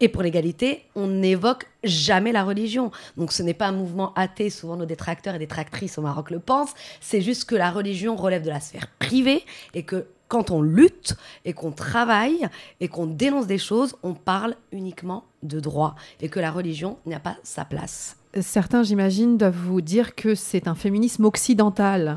et 0.01 0.09
pour 0.09 0.23
l'égalité, 0.23 0.83
on 0.95 1.07
n'évoque 1.07 1.67
jamais 1.83 2.31
la 2.31 2.43
religion. 2.43 2.91
Donc 3.17 3.31
ce 3.31 3.43
n'est 3.43 3.53
pas 3.53 3.67
un 3.67 3.71
mouvement 3.71 4.13
athée, 4.15 4.49
souvent 4.49 4.75
nos 4.75 4.85
détracteurs 4.85 5.35
et 5.35 5.39
détractrices 5.39 5.97
au 5.97 6.01
Maroc 6.01 6.31
le 6.31 6.39
pensent, 6.39 6.73
c'est 6.99 7.21
juste 7.21 7.45
que 7.45 7.55
la 7.55 7.69
religion 7.69 8.15
relève 8.15 8.43
de 8.43 8.49
la 8.49 8.59
sphère 8.59 8.87
privée 8.99 9.45
et 9.75 9.83
que 9.83 10.07
quand 10.27 10.49
on 10.49 10.61
lutte 10.61 11.15
et 11.45 11.53
qu'on 11.53 11.71
travaille 11.71 12.47
et 12.79 12.87
qu'on 12.87 13.05
dénonce 13.05 13.47
des 13.47 13.57
choses, 13.57 13.95
on 14.01 14.13
parle 14.13 14.55
uniquement 14.71 15.25
de 15.43 15.59
droit 15.59 15.95
et 16.19 16.29
que 16.29 16.39
la 16.39 16.51
religion 16.51 16.97
n'a 17.05 17.19
pas 17.19 17.37
sa 17.43 17.65
place. 17.65 18.15
Certains, 18.39 18.83
j'imagine, 18.83 19.37
doivent 19.37 19.53
vous 19.53 19.81
dire 19.81 20.15
que 20.15 20.35
c'est 20.35 20.69
un 20.69 20.75
féminisme 20.75 21.25
occidental. 21.25 22.15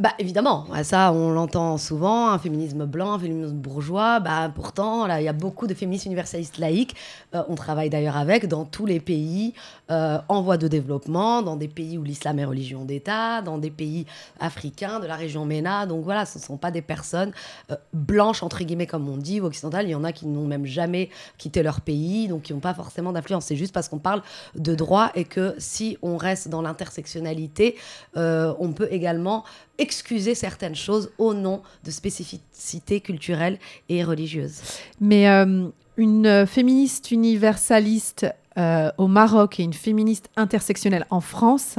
Bah 0.00 0.14
évidemment, 0.18 0.66
ça 0.82 1.12
on 1.12 1.30
l'entend 1.30 1.76
souvent, 1.76 2.30
un 2.30 2.38
féminisme 2.38 2.86
blanc, 2.86 3.12
un 3.12 3.18
féminisme 3.18 3.56
bourgeois. 3.56 4.18
Bah 4.18 4.50
pourtant, 4.54 5.06
il 5.14 5.22
y 5.22 5.28
a 5.28 5.34
beaucoup 5.34 5.66
de 5.66 5.74
féministes 5.74 6.06
universalistes 6.06 6.56
laïques. 6.56 6.96
Euh, 7.34 7.42
on 7.50 7.54
travaille 7.54 7.90
d'ailleurs 7.90 8.16
avec 8.16 8.48
dans 8.48 8.64
tous 8.64 8.86
les 8.86 8.98
pays 8.98 9.52
euh, 9.90 10.18
en 10.28 10.40
voie 10.40 10.56
de 10.56 10.68
développement, 10.68 11.42
dans 11.42 11.56
des 11.56 11.68
pays 11.68 11.98
où 11.98 12.02
l'islam 12.02 12.38
est 12.38 12.46
religion 12.46 12.86
d'État, 12.86 13.42
dans 13.42 13.58
des 13.58 13.70
pays 13.70 14.06
africains, 14.38 15.00
de 15.00 15.06
la 15.06 15.16
région 15.16 15.44
MENA. 15.44 15.84
Donc 15.84 16.02
voilà, 16.02 16.24
ce 16.24 16.38
ne 16.38 16.42
sont 16.42 16.56
pas 16.56 16.70
des 16.70 16.80
personnes 16.80 17.32
euh, 17.70 17.76
blanches 17.92 18.42
entre 18.42 18.64
guillemets 18.64 18.86
comme 18.86 19.06
on 19.06 19.18
dit 19.18 19.42
ou 19.42 19.44
occidentales. 19.44 19.86
Il 19.86 19.90
y 19.90 19.94
en 19.94 20.04
a 20.04 20.12
qui 20.12 20.26
n'ont 20.26 20.46
même 20.46 20.64
jamais 20.64 21.10
quitté 21.36 21.62
leur 21.62 21.82
pays, 21.82 22.26
donc 22.26 22.44
qui 22.44 22.54
n'ont 22.54 22.60
pas 22.60 22.72
forcément 22.72 23.12
d'influence. 23.12 23.44
C'est 23.44 23.56
juste 23.56 23.74
parce 23.74 23.90
qu'on 23.90 23.98
parle 23.98 24.22
de 24.54 24.74
droit 24.74 25.10
et 25.14 25.24
que 25.24 25.49
si 25.58 25.98
on 26.02 26.16
reste 26.16 26.48
dans 26.48 26.62
l'intersectionnalité, 26.62 27.76
euh, 28.16 28.54
on 28.58 28.72
peut 28.72 28.88
également 28.90 29.44
excuser 29.78 30.34
certaines 30.34 30.74
choses 30.74 31.10
au 31.18 31.34
nom 31.34 31.62
de 31.84 31.90
spécificités 31.90 33.00
culturelles 33.00 33.58
et 33.88 34.04
religieuses. 34.04 34.60
Mais 35.00 35.28
euh, 35.28 35.68
une 35.96 36.46
féministe 36.46 37.10
universaliste 37.10 38.26
euh, 38.58 38.90
au 38.98 39.06
Maroc 39.06 39.60
et 39.60 39.62
une 39.62 39.72
féministe 39.72 40.28
intersectionnelle 40.36 41.06
en 41.10 41.20
France, 41.20 41.76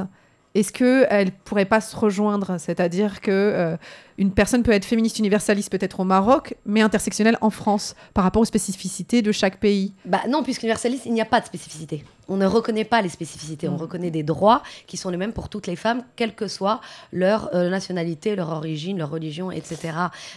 est-ce 0.54 0.74
qu'elles 0.74 1.28
ne 1.28 1.32
pourraient 1.46 1.66
pas 1.66 1.82
se 1.82 1.96
rejoindre? 1.96 2.58
C'est-à-dire 2.58 3.22
que 3.22 3.78
une 4.22 4.32
personne 4.32 4.62
peut 4.62 4.72
être 4.72 4.86
féministe 4.86 5.18
universaliste 5.18 5.72
peut-être 5.72 6.00
au 6.00 6.04
Maroc, 6.04 6.56
mais 6.64 6.82
intersectionnelle 6.82 7.40
en 7.42 7.50
France, 7.50 7.96
par 8.14 8.24
rapport 8.24 8.44
aux 8.44 8.46
spécificités 8.46 9.24
de 9.24 9.32
chaque 9.32 9.60
pays. 9.60 9.94
Bah 10.06 10.22
non, 10.30 10.44
puisqu'universaliste, 10.44 11.08
il 11.08 11.14
n'y 11.14 11.22
a 11.22 11.26
pas 11.26 11.42
de 11.42 11.46
spécificité. 11.48 12.06
On 12.28 12.38
ne 12.38 12.46
reconnaît 12.46 12.86
pas 12.86 13.02
les 13.02 13.10
spécificités. 13.10 13.68
On 13.68 13.72
Mm. 13.74 13.82
reconnaît 13.82 14.12
des 14.12 14.22
droits 14.22 14.62
qui 14.86 14.96
sont 14.96 15.10
les 15.10 15.18
mêmes 15.18 15.34
pour 15.34 15.50
toutes 15.50 15.66
les 15.66 15.76
femmes, 15.76 16.04
quelle 16.16 16.36
que 16.36 16.48
soit 16.48 16.82
leur 17.12 17.50
euh, 17.56 17.70
nationalité, 17.72 18.36
leur 18.36 18.50
origine, 18.52 19.00
leur 19.00 19.10
religion, 19.10 19.50
etc. 19.52 19.94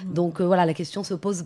Donc 0.07 0.41
euh, 0.41 0.47
voilà, 0.47 0.65
la 0.65 0.73
question 0.75 1.05
se 1.05 1.13
pose 1.13 1.45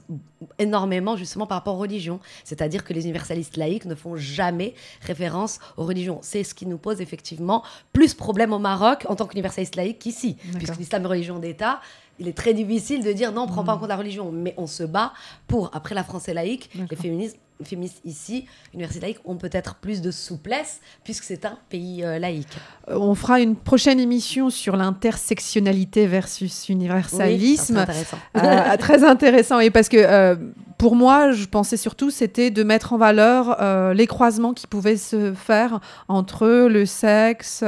énormément 0.61 1.17
justement 1.17 1.47
par 1.47 1.59
rapport 1.59 1.75
aux 1.75 1.79
religions. 1.81 2.21
C'est-à-dire 2.45 2.85
que 2.85 2.93
les 2.93 3.03
universalistes 3.03 3.57
laïcs 3.57 3.85
ne 3.85 3.97
font 3.97 4.15
jamais 4.17 4.75
référence 5.03 5.59
aux 5.77 5.85
religions. 5.85 6.21
C'est 6.23 6.45
ce 6.45 6.55
qui 6.55 6.67
nous 6.67 6.79
pose 6.79 7.01
effectivement 7.01 7.65
plus 7.93 8.15
problème 8.15 8.53
au 8.53 8.59
Maroc 8.61 9.05
en 9.09 9.17
tant 9.17 9.27
qu'universaliste 9.27 9.75
laïque 9.75 9.99
qu'ici. 9.99 10.37
Puisque 10.57 10.77
l'islam 10.77 11.03
est 11.05 11.09
religion 11.09 11.39
d'État, 11.41 11.81
il 12.19 12.29
est 12.29 12.37
très 12.37 12.55
difficile 12.55 13.05
de 13.05 13.13
dire 13.13 13.33
non, 13.33 13.43
on 13.43 13.47
ne 13.47 13.51
prend 13.51 13.65
pas 13.65 13.75
en 13.75 13.79
compte 13.79 13.89
la 13.89 13.97
religion. 13.97 14.31
Mais 14.33 14.55
on 14.57 14.67
se 14.67 14.83
bat 14.83 15.13
pour, 15.47 15.71
après 15.73 15.95
la 15.95 16.05
France 16.05 16.29
est 16.29 16.35
laïque, 16.35 16.71
les 16.91 16.97
féministes, 16.97 17.39
féministes 17.63 18.01
ici, 18.05 18.47
universités 18.75 19.07
laïques, 19.07 19.21
ont 19.25 19.37
peut-être 19.37 19.77
plus 19.77 20.01
de 20.01 20.11
souplesse 20.11 20.81
puisque 21.05 21.25
c'est 21.25 21.45
un 21.45 21.59
pays 21.69 22.05
euh, 22.05 22.19
laïque. 22.19 22.49
Euh, 22.89 22.97
On 22.99 23.15
fera 23.15 23.41
une 23.41 23.57
prochaine 23.57 23.99
émission 24.01 24.51
sur 24.51 24.77
l'intersectionnalité 24.77 26.07
versus 26.07 26.67
Oui, 26.69 26.75
universalisme. 26.75 27.75
serait 27.75 27.83
intéressant. 27.83 28.19
Euh, 28.37 28.77
très 28.77 29.05
intéressant, 29.05 29.61
et 29.61 29.71
parce 29.71 29.89
que 29.89 29.97
euh, 29.97 30.37
pour 30.77 30.95
moi, 30.95 31.33
je 31.33 31.47
pensais 31.47 31.77
surtout 31.77 32.11
c'était 32.11 32.51
de 32.51 32.63
mettre 32.63 32.93
en 32.93 32.99
valeur 32.99 33.93
les 33.95 34.07
croisements 34.07 34.55
qui 34.55 34.69
pouvaient 34.69 34.97
se 34.97 35.35
faire 35.35 35.81
entre 36.07 36.47
le 36.69 36.87
sexe, 36.87 37.65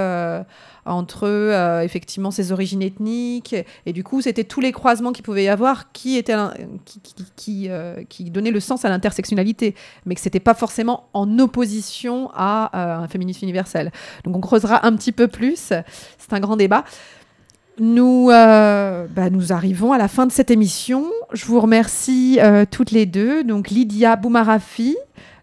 entre 0.85 1.27
euh, 1.27 1.83
effectivement 1.83 2.31
ses 2.31 2.53
origines 2.53 2.83
ethniques, 2.83 3.55
et 3.87 3.93
du 3.93 4.05
coup 4.05 4.21
c'était 4.21 4.45
tous 4.45 4.61
les 4.61 4.73
croisements 4.73 5.13
qui 5.13 5.23
pouvaient 5.23 5.45
y 5.45 5.49
avoir 5.49 5.93
qui 5.93 6.17
étaient 6.17 6.37
qui, 7.37 7.67
euh, 7.69 8.03
qui 8.09 8.31
donnaient 8.31 8.51
le 8.51 8.61
sens 8.61 8.85
à 8.85 8.89
l'intersectionnalité, 8.89 9.75
mais 10.07 10.15
que 10.15 10.21
c'était 10.21 10.41
pas 10.41 10.55
forcément 10.55 11.09
en 11.13 11.39
opposition 11.39 12.31
à 12.35 12.71
euh, 12.75 13.05
un 13.05 13.09
féminisme 13.09 13.45
universel. 13.45 13.93
Donc 14.25 14.37
on 14.37 14.41
creusera 14.41 14.87
un 14.87 14.95
petit 14.97 15.13
peu 15.13 15.29
plus. 15.29 15.73
C'est 16.19 16.33
un 16.33 16.41
grand 16.41 16.57
débat. 16.57 16.85
Nous, 17.79 18.27
bah, 18.29 19.31
nous 19.31 19.53
arrivons 19.53 19.93
à 19.93 19.99
la 19.99 20.09
fin 20.09 20.27
de 20.27 20.33
cette 20.33 20.51
émission. 20.51 21.07
Je 21.33 21.47
vous 21.47 21.61
remercie 21.61 22.39
toutes 22.71 22.91
les 22.91 23.07
deux. 23.07 23.43
Donc 23.43 23.71
Lydia 23.71 24.17
Boumarafi, 24.17 24.97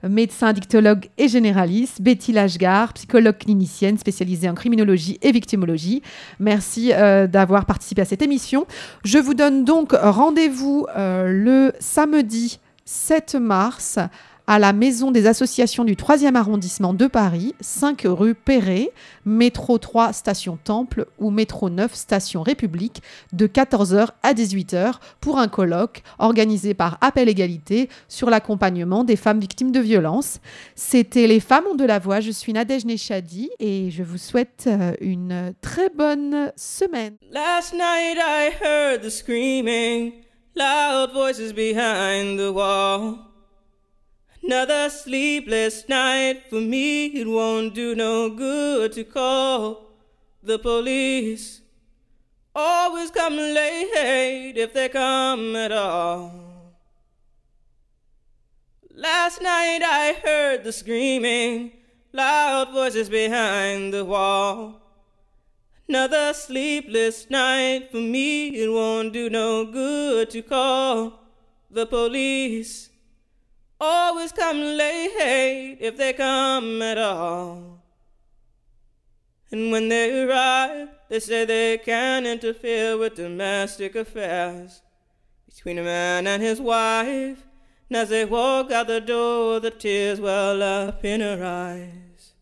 médecin 0.03 0.53
dictologue 0.53 1.07
et 1.17 1.27
généraliste, 1.27 2.01
Betty 2.01 2.31
Lashgar, 2.31 2.93
psychologue 2.93 3.37
clinicienne 3.37 3.97
spécialisée 3.97 4.49
en 4.49 4.53
criminologie 4.53 5.17
et 5.21 5.31
victimologie. 5.31 6.01
Merci 6.39 6.91
euh, 6.93 7.27
d'avoir 7.27 7.65
participé 7.65 8.01
à 8.01 8.05
cette 8.05 8.21
émission. 8.21 8.65
Je 9.03 9.17
vous 9.17 9.33
donne 9.33 9.65
donc 9.65 9.93
rendez-vous 9.93 10.87
euh, 10.95 11.27
le 11.27 11.73
samedi 11.79 12.59
7 12.85 13.35
mars 13.35 13.99
à 14.47 14.59
la 14.59 14.71
Maison 14.71 15.11
des 15.11 15.27
associations 15.27 15.83
du 15.83 15.95
3e 15.95 16.35
arrondissement 16.35 16.93
de 16.93 17.05
Paris, 17.07 17.53
5 17.59 18.03
rue 18.05 18.33
Perret, 18.33 18.91
métro 19.25 19.77
3 19.77 20.13
station 20.13 20.57
Temple 20.63 21.05
ou 21.19 21.31
métro 21.31 21.69
9 21.69 21.93
station 21.93 22.43
République, 22.43 23.01
de 23.33 23.45
14h 23.45 24.07
à 24.23 24.33
18h 24.33 24.93
pour 25.19 25.37
un 25.37 25.49
colloque 25.49 26.01
organisé 26.17 26.73
par 26.73 26.97
Appel 27.01 27.27
Égalité 27.27 27.89
sur 28.07 28.29
l'accompagnement 28.29 29.03
des 29.03 29.17
femmes 29.17 29.41
victimes 29.41 29.73
de 29.73 29.81
violences. 29.81 30.39
C'était 30.75 31.27
Les 31.27 31.41
femmes 31.41 31.65
ont 31.69 31.75
de 31.75 31.85
la 31.85 31.99
voix. 31.99 32.21
Je 32.21 32.31
suis 32.31 32.53
Nadège 32.53 32.85
Nechadi 32.85 33.49
et 33.59 33.91
je 33.91 34.03
vous 34.03 34.17
souhaite 34.17 34.63
euh, 34.67 34.93
une 35.01 35.53
très 35.59 35.89
bonne 35.89 36.53
semaine. 36.55 37.17
Last 37.31 37.73
night 37.73 38.17
I 38.17 38.51
heard 38.61 39.01
the 39.01 39.09
screaming, 39.09 40.13
loud 40.55 41.11
voices 41.13 41.53
behind 41.53 42.39
the 42.39 42.49
wall. 42.53 43.26
Another 44.47 44.89
sleepless 44.89 45.89
night 45.89 46.43
for 46.49 46.61
me, 46.61 47.07
it 47.07 47.27
won't 47.27 47.75
do 47.75 47.93
no 47.93 48.29
good 48.29 48.93
to 48.93 49.03
call 49.03 49.91
the 50.41 50.57
police. 50.57 51.59
Always 52.55 53.11
come 53.11 53.35
late 53.35 54.53
if 54.55 54.71
they 54.71 54.87
come 54.87 55.53
at 55.57 55.73
all. 55.73 56.31
Last 58.95 59.41
night 59.41 59.81
I 59.83 60.15
heard 60.23 60.63
the 60.63 60.71
screaming, 60.71 61.73
loud 62.13 62.71
voices 62.71 63.09
behind 63.09 63.93
the 63.93 64.05
wall. 64.05 64.81
Another 65.89 66.33
sleepless 66.33 67.29
night 67.29 67.89
for 67.91 67.97
me, 67.97 68.47
it 68.55 68.69
won't 68.71 69.11
do 69.11 69.29
no 69.29 69.65
good 69.65 70.29
to 70.29 70.41
call 70.41 71.19
the 71.69 71.85
police. 71.85 72.91
Always 73.79 74.31
come 74.31 74.59
late 74.59 75.77
if 75.79 75.97
they 75.97 76.13
come 76.13 76.81
at 76.81 76.97
all. 76.97 77.83
And 79.51 79.71
when 79.71 79.87
they 79.87 80.23
arrive, 80.23 80.89
they 81.09 81.19
say 81.19 81.45
they 81.45 81.77
can't 81.77 82.25
interfere 82.25 82.97
with 82.97 83.15
domestic 83.15 83.95
affairs 83.95 84.81
between 85.45 85.77
a 85.77 85.83
man 85.83 86.27
and 86.27 86.41
his 86.41 86.59
wife. 86.59 87.45
And 87.89 87.97
as 87.97 88.09
they 88.09 88.25
walk 88.25 88.71
out 88.71 88.87
the 88.87 88.99
door, 88.99 89.59
the 89.59 89.71
tears 89.71 90.19
well 90.19 90.61
up 90.61 91.05
in 91.05 91.21
her 91.21 91.43
eyes. 91.43 92.33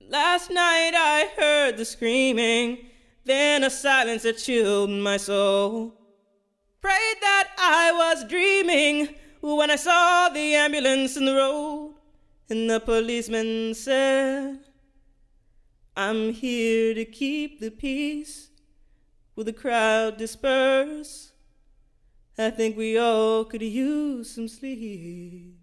Last 0.00 0.50
night 0.50 0.92
I 0.94 1.28
heard 1.36 1.76
the 1.76 1.84
screaming, 1.84 2.86
then 3.24 3.64
a 3.64 3.70
silence 3.70 4.22
that 4.22 4.38
chilled 4.38 4.90
my 4.90 5.16
soul. 5.16 5.97
Prayed 6.80 7.16
that 7.20 7.48
I 7.58 7.92
was 7.92 8.24
dreaming 8.24 9.14
when 9.40 9.70
I 9.70 9.76
saw 9.76 10.28
the 10.28 10.54
ambulance 10.54 11.16
in 11.16 11.24
the 11.24 11.34
road, 11.34 11.94
and 12.48 12.70
the 12.70 12.80
policeman 12.80 13.74
said, 13.74 14.60
I'm 15.96 16.32
here 16.32 16.94
to 16.94 17.04
keep 17.04 17.58
the 17.58 17.70
peace. 17.70 18.50
Will 19.34 19.44
the 19.44 19.52
crowd 19.52 20.16
disperse? 20.16 21.32
I 22.36 22.50
think 22.50 22.76
we 22.76 22.96
all 22.96 23.44
could 23.44 23.62
use 23.62 24.30
some 24.30 24.46
sleep. 24.46 25.56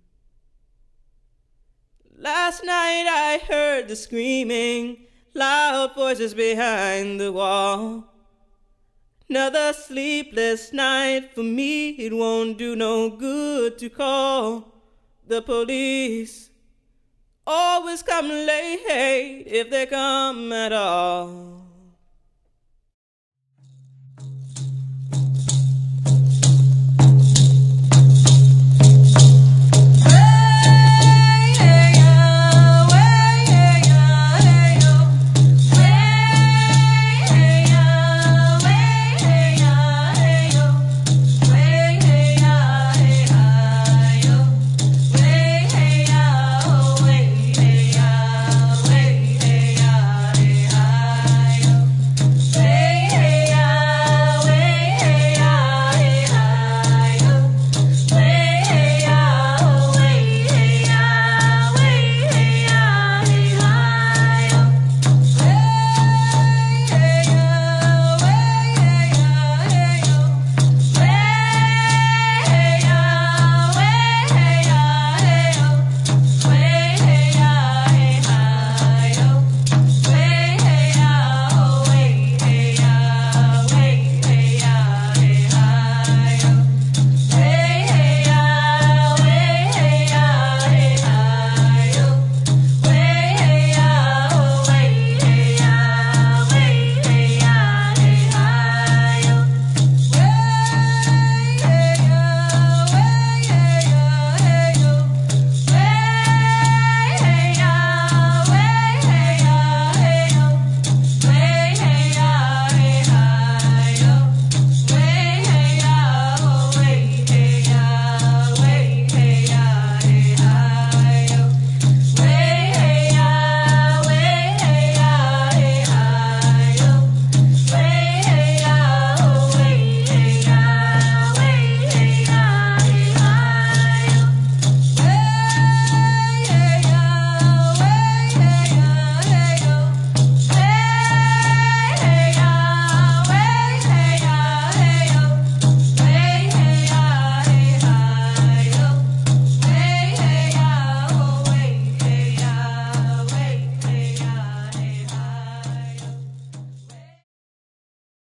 Last 2.17 2.63
night 2.65 3.07
I 3.07 3.39
heard 3.45 3.87
the 3.87 3.95
screaming, 3.95 5.05
loud 5.33 5.95
voices 5.95 6.33
behind 6.33 7.19
the 7.19 7.31
wall. 7.31 8.14
Another 9.27 9.73
sleepless 9.73 10.71
night 10.71 11.31
for 11.33 11.43
me, 11.43 11.89
it 11.89 12.13
won't 12.13 12.57
do 12.57 12.75
no 12.75 13.09
good 13.09 13.77
to 13.79 13.89
call 13.89 14.71
the 15.27 15.41
police. 15.41 16.51
Always 17.47 18.03
come 18.03 18.29
late 18.29 19.43
if 19.47 19.69
they 19.71 19.87
come 19.87 20.51
at 20.51 20.71
all. 20.73 21.64